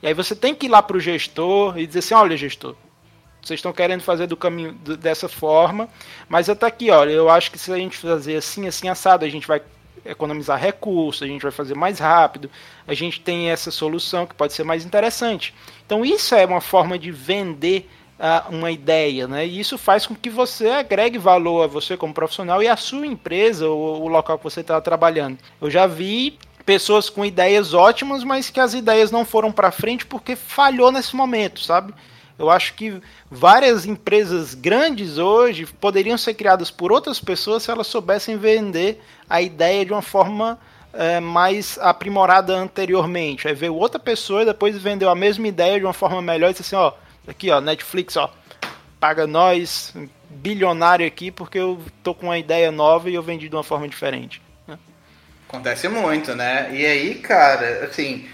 E 0.00 0.06
aí 0.06 0.14
você 0.14 0.36
tem 0.36 0.54
que 0.54 0.66
ir 0.66 0.68
lá 0.68 0.80
para 0.80 0.96
o 0.96 1.00
gestor 1.00 1.76
e 1.76 1.86
dizer 1.86 1.98
assim, 1.98 2.14
olha 2.14 2.36
gestor, 2.36 2.76
vocês 3.42 3.58
estão 3.58 3.72
querendo 3.72 4.02
fazer 4.02 4.28
do 4.28 4.36
caminho 4.36 4.74
dessa 4.74 5.28
forma, 5.28 5.88
mas 6.28 6.48
até 6.48 6.66
aqui, 6.66 6.90
olha, 6.90 7.10
eu 7.10 7.28
acho 7.28 7.50
que 7.50 7.58
se 7.58 7.72
a 7.72 7.76
gente 7.76 7.96
fazer 7.96 8.36
assim, 8.36 8.68
assim, 8.68 8.88
assado, 8.88 9.24
a 9.24 9.28
gente 9.28 9.46
vai 9.48 9.60
economizar 10.04 10.58
recursos, 10.58 11.22
a 11.22 11.26
gente 11.26 11.42
vai 11.42 11.50
fazer 11.50 11.74
mais 11.74 11.98
rápido, 11.98 12.50
a 12.86 12.94
gente 12.94 13.20
tem 13.20 13.50
essa 13.50 13.70
solução 13.70 14.26
que 14.26 14.34
pode 14.34 14.52
ser 14.52 14.64
mais 14.64 14.84
interessante. 14.84 15.54
Então 15.86 16.04
isso 16.04 16.34
é 16.34 16.44
uma 16.44 16.60
forma 16.60 16.98
de 16.98 17.10
vender 17.10 17.88
uh, 18.18 18.54
uma 18.54 18.70
ideia, 18.70 19.26
né? 19.26 19.46
E 19.46 19.58
isso 19.58 19.76
faz 19.76 20.06
com 20.06 20.14
que 20.14 20.30
você 20.30 20.68
agregue 20.70 21.18
valor 21.18 21.62
a 21.62 21.66
você 21.66 21.96
como 21.96 22.14
profissional 22.14 22.62
e 22.62 22.68
a 22.68 22.76
sua 22.76 23.06
empresa 23.06 23.68
ou 23.68 24.02
o 24.02 24.08
local 24.08 24.38
que 24.38 24.44
você 24.44 24.60
está 24.60 24.80
trabalhando. 24.80 25.38
Eu 25.60 25.70
já 25.70 25.86
vi 25.86 26.38
pessoas 26.64 27.10
com 27.10 27.24
ideias 27.24 27.74
ótimas, 27.74 28.22
mas 28.22 28.48
que 28.48 28.60
as 28.60 28.74
ideias 28.74 29.10
não 29.10 29.24
foram 29.24 29.50
para 29.50 29.72
frente 29.72 30.06
porque 30.06 30.36
falhou 30.36 30.92
nesse 30.92 31.16
momento, 31.16 31.60
sabe? 31.60 31.92
Eu 32.38 32.50
acho 32.50 32.74
que 32.74 33.00
várias 33.30 33.86
empresas 33.86 34.54
grandes 34.54 35.18
hoje 35.18 35.66
poderiam 35.66 36.18
ser 36.18 36.34
criadas 36.34 36.70
por 36.70 36.90
outras 36.90 37.20
pessoas 37.20 37.62
se 37.62 37.70
elas 37.70 37.86
soubessem 37.86 38.36
vender 38.36 39.00
a 39.28 39.40
ideia 39.40 39.84
de 39.84 39.92
uma 39.92 40.02
forma 40.02 40.58
é, 40.92 41.20
mais 41.20 41.78
aprimorada 41.78 42.54
anteriormente. 42.54 43.48
Aí 43.48 43.54
veio 43.54 43.74
outra 43.74 43.98
pessoa 43.98 44.42
e 44.42 44.46
depois 44.46 44.76
vendeu 44.76 45.08
a 45.08 45.14
mesma 45.14 45.46
ideia 45.48 45.78
de 45.78 45.84
uma 45.84 45.92
forma 45.92 46.20
melhor 46.20 46.50
e 46.50 46.52
disse 46.52 46.74
assim, 46.74 46.76
ó, 46.76 46.92
aqui 47.26 47.50
ó, 47.50 47.60
Netflix, 47.60 48.16
ó, 48.16 48.32
paga 48.98 49.26
nós, 49.26 49.94
bilionário 50.28 51.06
aqui, 51.06 51.30
porque 51.30 51.58
eu 51.58 51.80
tô 52.02 52.14
com 52.14 52.26
uma 52.26 52.38
ideia 52.38 52.70
nova 52.70 53.10
e 53.10 53.14
eu 53.14 53.22
vendi 53.22 53.48
de 53.48 53.54
uma 53.54 53.64
forma 53.64 53.88
diferente. 53.88 54.40
Né? 54.66 54.78
Acontece 55.48 55.88
muito, 55.88 56.34
né? 56.34 56.70
E 56.72 56.84
aí, 56.86 57.14
cara, 57.16 57.84
assim, 57.84 58.26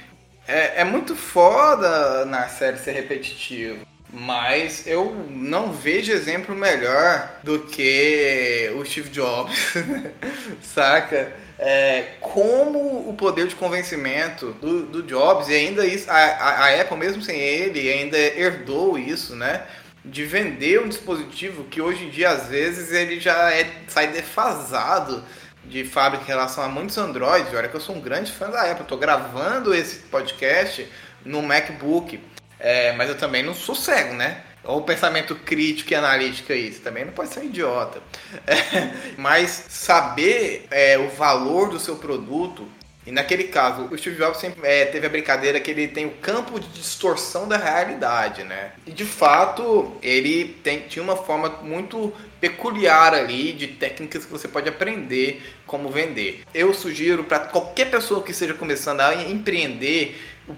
é, 0.49 0.81
é 0.81 0.85
muito 0.85 1.15
foda 1.15 2.25
na 2.25 2.49
série 2.49 2.79
ser 2.79 2.93
repetitivo. 2.93 3.87
Mas 4.11 4.87
eu 4.87 5.15
não 5.29 5.71
vejo 5.71 6.11
exemplo 6.11 6.57
melhor 6.57 7.41
do 7.45 7.61
que 7.61 8.73
o 8.75 8.85
Steve 8.85 9.11
Jobs, 9.11 9.75
saca? 10.63 11.31
É, 11.59 12.15
como 12.21 13.09
o 13.09 13.15
poder 13.15 13.49
de 13.49 13.55
convencimento 13.55 14.53
do, 14.55 14.87
do 14.87 15.03
Jobs, 15.03 15.49
e 15.49 15.55
ainda 15.55 15.85
isso, 15.85 16.11
a, 16.11 16.15
a, 16.15 16.81
Apple, 16.81 16.97
mesmo 16.97 17.21
sem 17.21 17.39
ele, 17.39 17.93
ainda 17.93 18.17
herdou 18.17 18.99
isso, 18.99 19.37
né? 19.37 19.65
De 20.03 20.25
vender 20.25 20.81
um 20.81 20.89
dispositivo 20.89 21.65
que 21.65 21.83
hoje 21.83 22.05
em 22.05 22.11
dia, 22.11 22.31
às 22.31 22.47
vezes, 22.47 22.93
ele 22.93 23.21
já 23.21 23.53
é, 23.53 23.67
sai 23.89 24.07
defasado 24.07 25.23
de 25.69 25.85
fábrica 25.85 26.25
em 26.25 26.29
relação 26.29 26.65
a 26.65 26.69
muitos 26.69 26.97
Androids. 26.99 27.53
Olha 27.55 27.69
que 27.69 27.77
eu 27.77 27.81
sou 27.81 27.95
um 27.95 28.01
grande 28.01 28.33
fã 28.33 28.51
da 28.51 28.63
Apple. 28.63 28.83
Estou 28.83 28.99
gravando 28.99 29.75
esse 29.75 30.01
podcast 30.07 30.89
no 31.25 31.43
MacBook. 31.43 32.21
É, 32.59 32.93
mas 32.93 33.09
eu 33.09 33.17
também 33.17 33.43
não 33.43 33.55
sou 33.55 33.75
cego, 33.75 34.15
né? 34.15 34.43
Ou 34.65 34.83
pensamento 34.83 35.35
crítico 35.37 35.93
e 35.93 35.95
analítico 35.95 36.53
aí, 36.53 36.73
você 36.73 36.81
também 36.81 37.05
não 37.05 37.13
pode 37.13 37.33
ser 37.33 37.41
um 37.41 37.45
idiota. 37.45 38.01
É, 38.47 39.15
mas 39.17 39.67
saber 39.69 40.67
é, 40.71 40.99
o 40.99 41.09
valor 41.11 41.71
do 41.71 41.79
seu 41.79 41.97
produto 41.97 42.67
E 43.09 43.11
naquele 43.11 43.45
caso, 43.45 43.89
o 43.91 43.97
Steve 43.97 44.17
Jobs 44.17 44.39
sempre 44.39 44.69
é, 44.69 44.85
teve 44.85 45.07
a 45.07 45.09
brincadeira 45.09 45.59
que 45.59 45.71
ele 45.71 45.89
tem 45.89 46.05
o 46.05 46.11
campo 46.11 46.61
de 46.61 46.69
distorção 46.69 47.49
da 47.49 47.57
realidade, 47.57 48.45
né? 48.45 48.73
E 48.87 48.93
de 48.93 49.07
fato, 49.07 49.97
ele 50.03 50.59
tem, 50.63 50.81
tinha 50.81 51.03
uma 51.03 51.17
forma 51.17 51.49
muito 51.63 52.13
peculiar 52.39 53.15
ali 53.15 53.55
de 53.55 53.67
técnicas 53.67 54.27
que 54.27 54.31
você 54.31 54.47
pode 54.47 54.69
aprender 54.69 55.43
como 55.67 55.89
vender. 55.89 56.43
Eu 56.53 56.75
sugiro 56.75 57.25
para 57.25 57.39
qualquer 57.39 57.91
pessoa 57.91 58.23
que 58.23 58.33
esteja 58.33 58.53
começando 58.53 59.01
a 59.01 59.15
empreender, 59.15 60.15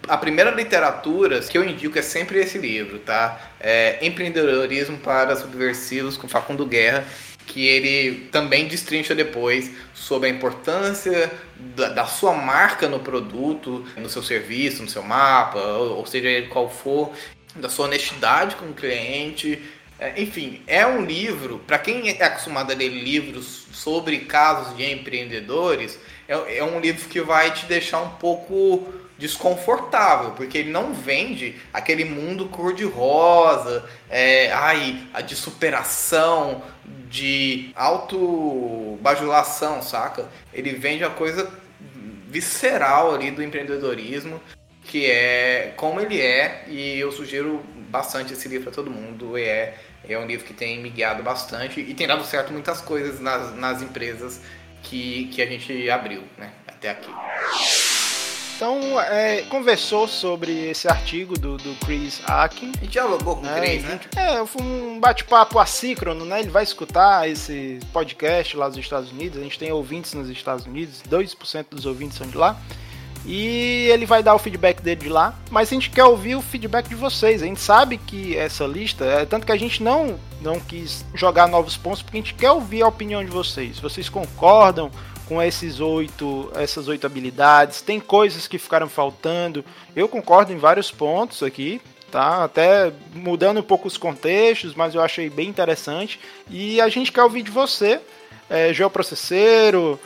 a 0.08 0.16
primeira 0.16 0.50
literatura 0.50 1.38
que 1.38 1.56
eu 1.56 1.64
indico 1.64 2.00
é 2.00 2.02
sempre 2.02 2.40
esse 2.40 2.58
livro, 2.58 2.98
tá? 2.98 3.52
É 3.60 4.04
Empreendedorismo 4.04 4.98
para 4.98 5.36
Subversivos 5.36 6.16
com 6.16 6.26
Facundo 6.26 6.66
Guerra, 6.66 7.06
que 7.50 7.66
ele 7.66 8.28
também 8.30 8.68
destrincha 8.68 9.12
depois 9.12 9.72
sobre 9.92 10.28
a 10.28 10.32
importância 10.32 11.30
da, 11.56 11.88
da, 11.88 12.06
sua 12.06 12.32
marca 12.32 12.88
no 12.88 13.00
produto, 13.00 13.84
no 13.96 14.08
seu 14.08 14.22
serviço, 14.22 14.84
no 14.84 14.88
seu 14.88 15.02
mapa, 15.02 15.58
ou, 15.58 15.98
ou 15.98 16.06
seja 16.06 16.46
qual 16.48 16.70
for, 16.70 17.12
da 17.56 17.68
sua 17.68 17.86
honestidade 17.86 18.54
com 18.54 18.66
o 18.66 18.72
cliente. 18.72 19.60
É, 19.98 20.22
enfim, 20.22 20.62
é 20.68 20.86
um 20.86 21.04
livro, 21.04 21.58
para 21.66 21.76
quem 21.78 22.08
é 22.08 22.24
acostumado 22.24 22.70
a 22.70 22.74
ler 22.74 22.88
livros 22.88 23.66
sobre 23.72 24.20
casos 24.20 24.76
de 24.76 24.84
empreendedores, 24.84 25.98
é, 26.28 26.58
é 26.58 26.64
um 26.64 26.78
livro 26.78 27.08
que 27.08 27.20
vai 27.20 27.50
te 27.50 27.66
deixar 27.66 28.00
um 28.00 28.10
pouco 28.10 28.94
desconfortável, 29.18 30.30
porque 30.30 30.56
ele 30.56 30.70
não 30.70 30.94
vende 30.94 31.56
aquele 31.72 32.04
mundo 32.04 32.46
cor-de-rosa, 32.46 33.84
é, 34.08 34.50
ai, 34.52 35.02
de 35.26 35.34
superação, 35.36 36.62
de 37.10 37.72
auto-bajulação, 37.74 39.82
saca? 39.82 40.28
Ele 40.54 40.72
vende 40.72 41.02
a 41.02 41.10
coisa 41.10 41.52
visceral 42.28 43.12
ali 43.12 43.32
do 43.32 43.42
empreendedorismo, 43.42 44.40
que 44.84 45.10
é 45.10 45.74
como 45.76 46.00
ele 46.00 46.20
é, 46.20 46.64
e 46.68 47.00
eu 47.00 47.10
sugiro 47.10 47.60
bastante 47.90 48.32
esse 48.32 48.48
livro 48.48 48.64
para 48.64 48.72
todo 48.72 48.90
mundo. 48.90 49.36
É, 49.36 49.74
é 50.08 50.16
um 50.16 50.26
livro 50.26 50.46
que 50.46 50.54
tem 50.54 50.80
me 50.80 50.88
guiado 50.88 51.22
bastante 51.22 51.80
e 51.80 51.92
tem 51.92 52.06
dado 52.06 52.24
certo 52.24 52.52
muitas 52.52 52.80
coisas 52.80 53.20
nas, 53.20 53.54
nas 53.56 53.82
empresas 53.82 54.40
que, 54.82 55.26
que 55.26 55.42
a 55.42 55.46
gente 55.46 55.90
abriu 55.90 56.22
né, 56.38 56.52
até 56.66 56.90
aqui. 56.90 57.10
Então, 58.60 59.00
é, 59.00 59.40
conversou 59.48 60.06
sobre 60.06 60.52
esse 60.68 60.86
artigo 60.86 61.32
do, 61.32 61.56
do 61.56 61.74
Chris 61.76 62.20
Akin. 62.26 62.72
A 62.76 62.84
gente 62.84 62.92
dialogou 62.92 63.36
com 63.36 63.40
o 63.40 63.44
né? 63.46 63.58
Chris, 63.58 63.82
né? 63.84 64.00
É, 64.14 64.44
foi 64.44 64.60
um 64.60 65.00
bate-papo 65.00 65.58
assíncrono, 65.58 66.26
né? 66.26 66.40
Ele 66.40 66.50
vai 66.50 66.62
escutar 66.62 67.26
esse 67.26 67.80
podcast 67.90 68.54
lá 68.58 68.68
dos 68.68 68.76
Estados 68.76 69.10
Unidos. 69.12 69.38
A 69.38 69.42
gente 69.42 69.58
tem 69.58 69.72
ouvintes 69.72 70.12
nos 70.12 70.28
Estados 70.28 70.66
Unidos, 70.66 71.02
2% 71.08 71.66
dos 71.70 71.86
ouvintes 71.86 72.18
são 72.18 72.26
de 72.26 72.36
lá. 72.36 72.54
E 73.24 73.88
ele 73.90 74.04
vai 74.04 74.22
dar 74.22 74.34
o 74.34 74.38
feedback 74.38 74.82
dele 74.82 75.00
de 75.00 75.08
lá, 75.08 75.34
mas 75.50 75.70
a 75.70 75.72
gente 75.72 75.88
quer 75.88 76.04
ouvir 76.04 76.34
o 76.34 76.42
feedback 76.42 76.86
de 76.86 76.94
vocês. 76.94 77.42
A 77.42 77.46
gente 77.46 77.60
sabe 77.60 77.96
que 77.96 78.36
essa 78.36 78.66
lista, 78.66 79.06
é 79.06 79.24
tanto 79.24 79.46
que 79.46 79.52
a 79.52 79.56
gente 79.56 79.82
não 79.82 80.20
não 80.42 80.58
quis 80.58 81.04
jogar 81.14 81.46
novos 81.46 81.76
pontos 81.76 82.02
porque 82.02 82.16
a 82.16 82.20
gente 82.20 82.34
quer 82.34 82.50
ouvir 82.50 82.82
a 82.82 82.88
opinião 82.88 83.24
de 83.24 83.30
vocês. 83.30 83.78
Vocês 83.78 84.08
concordam 84.08 84.90
com 85.30 85.40
esses 85.40 85.78
oito, 85.78 86.50
essas 86.56 86.88
oito 86.88 87.06
habilidades. 87.06 87.80
Tem 87.80 88.00
coisas 88.00 88.48
que 88.48 88.58
ficaram 88.58 88.88
faltando. 88.88 89.64
Eu 89.94 90.08
concordo 90.08 90.52
em 90.52 90.56
vários 90.56 90.90
pontos 90.90 91.44
aqui, 91.44 91.80
tá? 92.10 92.42
Até 92.42 92.92
mudando 93.14 93.60
um 93.60 93.62
pouco 93.62 93.86
os 93.86 93.96
contextos, 93.96 94.74
mas 94.74 94.92
eu 94.92 95.00
achei 95.00 95.30
bem 95.30 95.48
interessante. 95.48 96.18
E 96.50 96.80
a 96.80 96.88
gente 96.88 97.12
quer 97.12 97.22
ouvir 97.22 97.44
de 97.44 97.50
você, 97.52 98.00
é, 98.48 98.74
geoprocesseiro, 98.74 100.00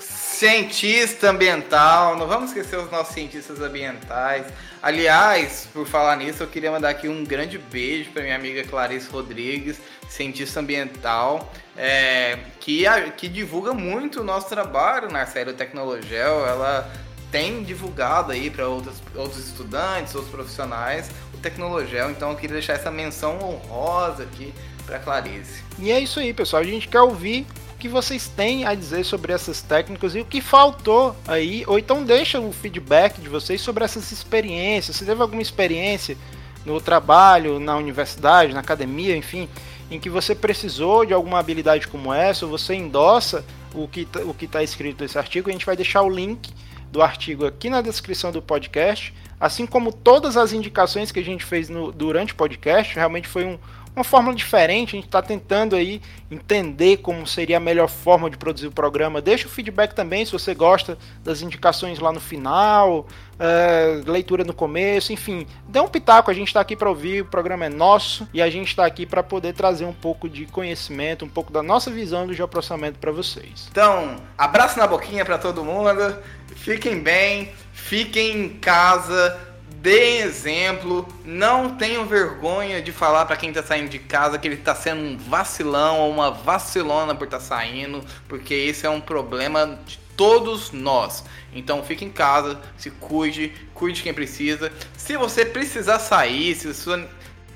cientista 0.44 1.30
ambiental. 1.30 2.18
Não 2.18 2.26
vamos 2.26 2.50
esquecer 2.50 2.78
os 2.78 2.90
nossos 2.90 3.14
cientistas 3.14 3.62
ambientais. 3.62 4.44
Aliás, 4.82 5.66
por 5.72 5.86
falar 5.86 6.16
nisso, 6.16 6.42
eu 6.42 6.46
queria 6.46 6.70
mandar 6.70 6.90
aqui 6.90 7.08
um 7.08 7.24
grande 7.24 7.56
beijo 7.56 8.10
para 8.10 8.22
minha 8.22 8.36
amiga 8.36 8.62
Clarice 8.62 9.08
Rodrigues, 9.08 9.78
cientista 10.06 10.60
ambiental, 10.60 11.50
é, 11.74 12.40
que, 12.60 12.84
que 13.16 13.26
divulga 13.26 13.72
muito 13.72 14.20
o 14.20 14.22
nosso 14.22 14.46
trabalho 14.50 15.10
na 15.10 15.24
série 15.24 15.54
Tecnologel. 15.54 16.46
Ela 16.46 16.92
tem 17.32 17.62
divulgado 17.62 18.30
aí 18.30 18.50
para 18.50 18.68
outros, 18.68 19.02
outros 19.14 19.48
estudantes, 19.48 20.14
outros 20.14 20.30
profissionais, 20.30 21.10
o 21.32 21.38
Tecnologel. 21.38 22.10
Então 22.10 22.28
eu 22.32 22.36
queria 22.36 22.56
deixar 22.56 22.74
essa 22.74 22.90
menção 22.90 23.38
honrosa 23.42 24.24
aqui 24.24 24.52
para 24.84 24.98
Clarice. 24.98 25.64
E 25.78 25.90
é 25.90 25.98
isso 25.98 26.20
aí, 26.20 26.34
pessoal. 26.34 26.60
A 26.60 26.66
gente 26.66 26.86
quer 26.86 27.00
ouvir 27.00 27.46
que 27.84 27.88
vocês 27.90 28.28
têm 28.28 28.64
a 28.64 28.74
dizer 28.74 29.04
sobre 29.04 29.30
essas 29.30 29.60
técnicas 29.60 30.14
e 30.14 30.20
o 30.20 30.24
que 30.24 30.40
faltou 30.40 31.14
aí, 31.28 31.64
ou 31.66 31.78
então 31.78 32.02
deixa 32.02 32.40
o 32.40 32.50
feedback 32.50 33.20
de 33.20 33.28
vocês 33.28 33.60
sobre 33.60 33.84
essas 33.84 34.10
experiências. 34.10 34.96
Se 34.96 35.04
teve 35.04 35.20
alguma 35.20 35.42
experiência 35.42 36.16
no 36.64 36.80
trabalho, 36.80 37.60
na 37.60 37.76
universidade, 37.76 38.54
na 38.54 38.60
academia, 38.60 39.14
enfim, 39.14 39.50
em 39.90 40.00
que 40.00 40.08
você 40.08 40.34
precisou 40.34 41.04
de 41.04 41.12
alguma 41.12 41.38
habilidade 41.38 41.86
como 41.86 42.10
essa, 42.10 42.46
ou 42.46 42.50
você 42.50 42.74
endossa 42.74 43.44
o 43.74 43.86
que 43.86 44.06
tá, 44.06 44.20
o 44.20 44.32
que 44.32 44.46
está 44.46 44.62
escrito 44.62 45.02
nesse 45.02 45.18
artigo, 45.18 45.50
a 45.50 45.52
gente 45.52 45.66
vai 45.66 45.76
deixar 45.76 46.00
o 46.00 46.08
link 46.08 46.54
do 46.90 47.02
artigo 47.02 47.44
aqui 47.44 47.68
na 47.68 47.82
descrição 47.82 48.32
do 48.32 48.40
podcast, 48.40 49.12
assim 49.38 49.66
como 49.66 49.92
todas 49.92 50.38
as 50.38 50.54
indicações 50.54 51.12
que 51.12 51.20
a 51.20 51.24
gente 51.24 51.44
fez 51.44 51.68
no, 51.68 51.92
durante 51.92 52.32
o 52.32 52.36
podcast, 52.36 52.94
realmente 52.94 53.28
foi 53.28 53.44
um, 53.44 53.58
uma 53.94 54.04
fórmula 54.04 54.34
diferente. 54.34 54.90
A 54.90 54.96
gente 54.96 55.06
está 55.06 55.22
tentando 55.22 55.76
aí 55.76 56.00
entender 56.30 56.98
como 56.98 57.26
seria 57.26 57.58
a 57.58 57.60
melhor 57.60 57.88
forma 57.88 58.28
de 58.28 58.36
produzir 58.36 58.66
o 58.66 58.72
programa. 58.72 59.20
Deixa 59.20 59.46
o 59.46 59.50
feedback 59.50 59.94
também 59.94 60.24
se 60.24 60.32
você 60.32 60.54
gosta 60.54 60.98
das 61.22 61.42
indicações 61.42 61.98
lá 61.98 62.12
no 62.12 62.20
final, 62.20 63.06
é, 63.38 64.00
leitura 64.06 64.44
no 64.44 64.52
começo, 64.52 65.12
enfim, 65.12 65.46
dê 65.68 65.80
um 65.80 65.88
pitaco. 65.88 66.30
A 66.30 66.34
gente 66.34 66.48
está 66.48 66.60
aqui 66.60 66.74
para 66.74 66.88
ouvir, 66.88 67.22
o 67.22 67.26
programa 67.26 67.66
é 67.66 67.68
nosso 67.68 68.28
e 68.34 68.42
a 68.42 68.50
gente 68.50 68.68
está 68.68 68.84
aqui 68.84 69.06
para 69.06 69.22
poder 69.22 69.52
trazer 69.52 69.84
um 69.84 69.92
pouco 69.92 70.28
de 70.28 70.46
conhecimento, 70.46 71.24
um 71.24 71.28
pouco 71.28 71.52
da 71.52 71.62
nossa 71.62 71.90
visão 71.90 72.26
do 72.26 72.34
geoprocessamento 72.34 72.98
para 72.98 73.12
vocês. 73.12 73.68
Então, 73.70 74.16
abraço 74.36 74.78
na 74.78 74.86
boquinha 74.86 75.24
para 75.24 75.38
todo 75.38 75.64
mundo. 75.64 76.16
Fiquem 76.56 77.00
bem, 77.00 77.52
fiquem 77.72 78.36
em 78.36 78.48
casa 78.48 79.53
Deem 79.84 80.20
exemplo, 80.20 81.06
não 81.26 81.76
tenham 81.76 82.06
vergonha 82.06 82.80
de 82.80 82.90
falar 82.90 83.26
para 83.26 83.36
quem 83.36 83.52
tá 83.52 83.62
saindo 83.62 83.90
de 83.90 83.98
casa 83.98 84.38
que 84.38 84.48
ele 84.48 84.56
tá 84.56 84.74
sendo 84.74 85.02
um 85.02 85.18
vacilão 85.18 86.00
ou 86.00 86.10
uma 86.10 86.30
vacilona 86.30 87.14
por 87.14 87.26
estar 87.26 87.36
tá 87.36 87.44
saindo, 87.44 88.02
porque 88.26 88.54
esse 88.54 88.86
é 88.86 88.88
um 88.88 88.98
problema 88.98 89.78
de 89.84 89.98
todos 90.16 90.72
nós. 90.72 91.22
Então 91.52 91.84
fique 91.84 92.02
em 92.02 92.10
casa, 92.10 92.58
se 92.78 92.90
cuide, 92.92 93.52
cuide 93.74 94.02
quem 94.02 94.14
precisa. 94.14 94.72
Se 94.96 95.18
você 95.18 95.44
precisar 95.44 95.98
sair, 95.98 96.54
se 96.54 96.72
sua 96.72 97.06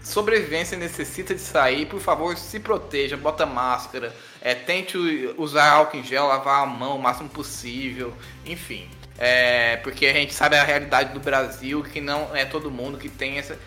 sobrevivência 0.03 0.77
necessita 0.77 1.35
de 1.35 1.41
sair, 1.41 1.87
por 1.87 1.99
favor, 1.99 2.37
se 2.37 2.61
proteja, 2.61 3.17
bota 3.17 3.47
máscara, 3.47 4.15
é, 4.43 4.55
tente 4.55 4.99
usar 5.39 5.71
álcool 5.71 5.97
em 5.97 6.05
gel, 6.05 6.27
lavar 6.27 6.63
a 6.63 6.67
mão 6.67 6.99
o 6.99 7.03
máximo 7.03 7.31
possível, 7.31 8.13
enfim. 8.45 8.87
É, 9.19 9.77
porque 9.79 10.07
a 10.07 10.13
gente 10.13 10.33
sabe 10.33 10.57
a 10.57 10.63
realidade 10.63 11.13
do 11.13 11.19
Brasil, 11.19 11.83
que 11.83 12.01
não 12.01 12.35
é 12.35 12.45
todo 12.45 12.71
mundo 12.71 12.97
que 12.97 13.09
tem 13.09 13.39
essa. 13.39 13.59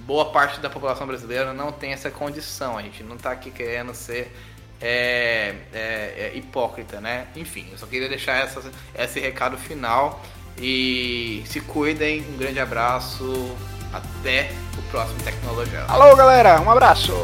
Boa 0.00 0.26
parte 0.26 0.60
da 0.60 0.68
população 0.68 1.06
brasileira 1.06 1.52
não 1.52 1.72
tem 1.72 1.92
essa 1.92 2.10
condição. 2.10 2.76
A 2.76 2.82
gente 2.82 3.02
não 3.02 3.16
está 3.16 3.30
aqui 3.30 3.50
querendo 3.50 3.94
ser 3.94 4.32
é, 4.80 5.54
é, 5.72 6.30
é, 6.32 6.32
hipócrita, 6.34 7.00
né? 7.00 7.28
Enfim, 7.34 7.66
eu 7.70 7.78
só 7.78 7.86
queria 7.86 8.08
deixar 8.08 8.42
essa, 8.42 8.62
esse 8.94 9.20
recado 9.20 9.56
final. 9.56 10.22
E 10.60 11.44
se 11.46 11.60
cuidem, 11.60 12.20
um 12.32 12.36
grande 12.36 12.60
abraço. 12.60 13.56
Até 13.90 14.50
o 14.76 14.82
próximo 14.90 15.18
Tecnologia. 15.22 15.84
Alô, 15.88 16.14
galera, 16.14 16.60
um 16.60 16.70
abraço! 16.70 17.14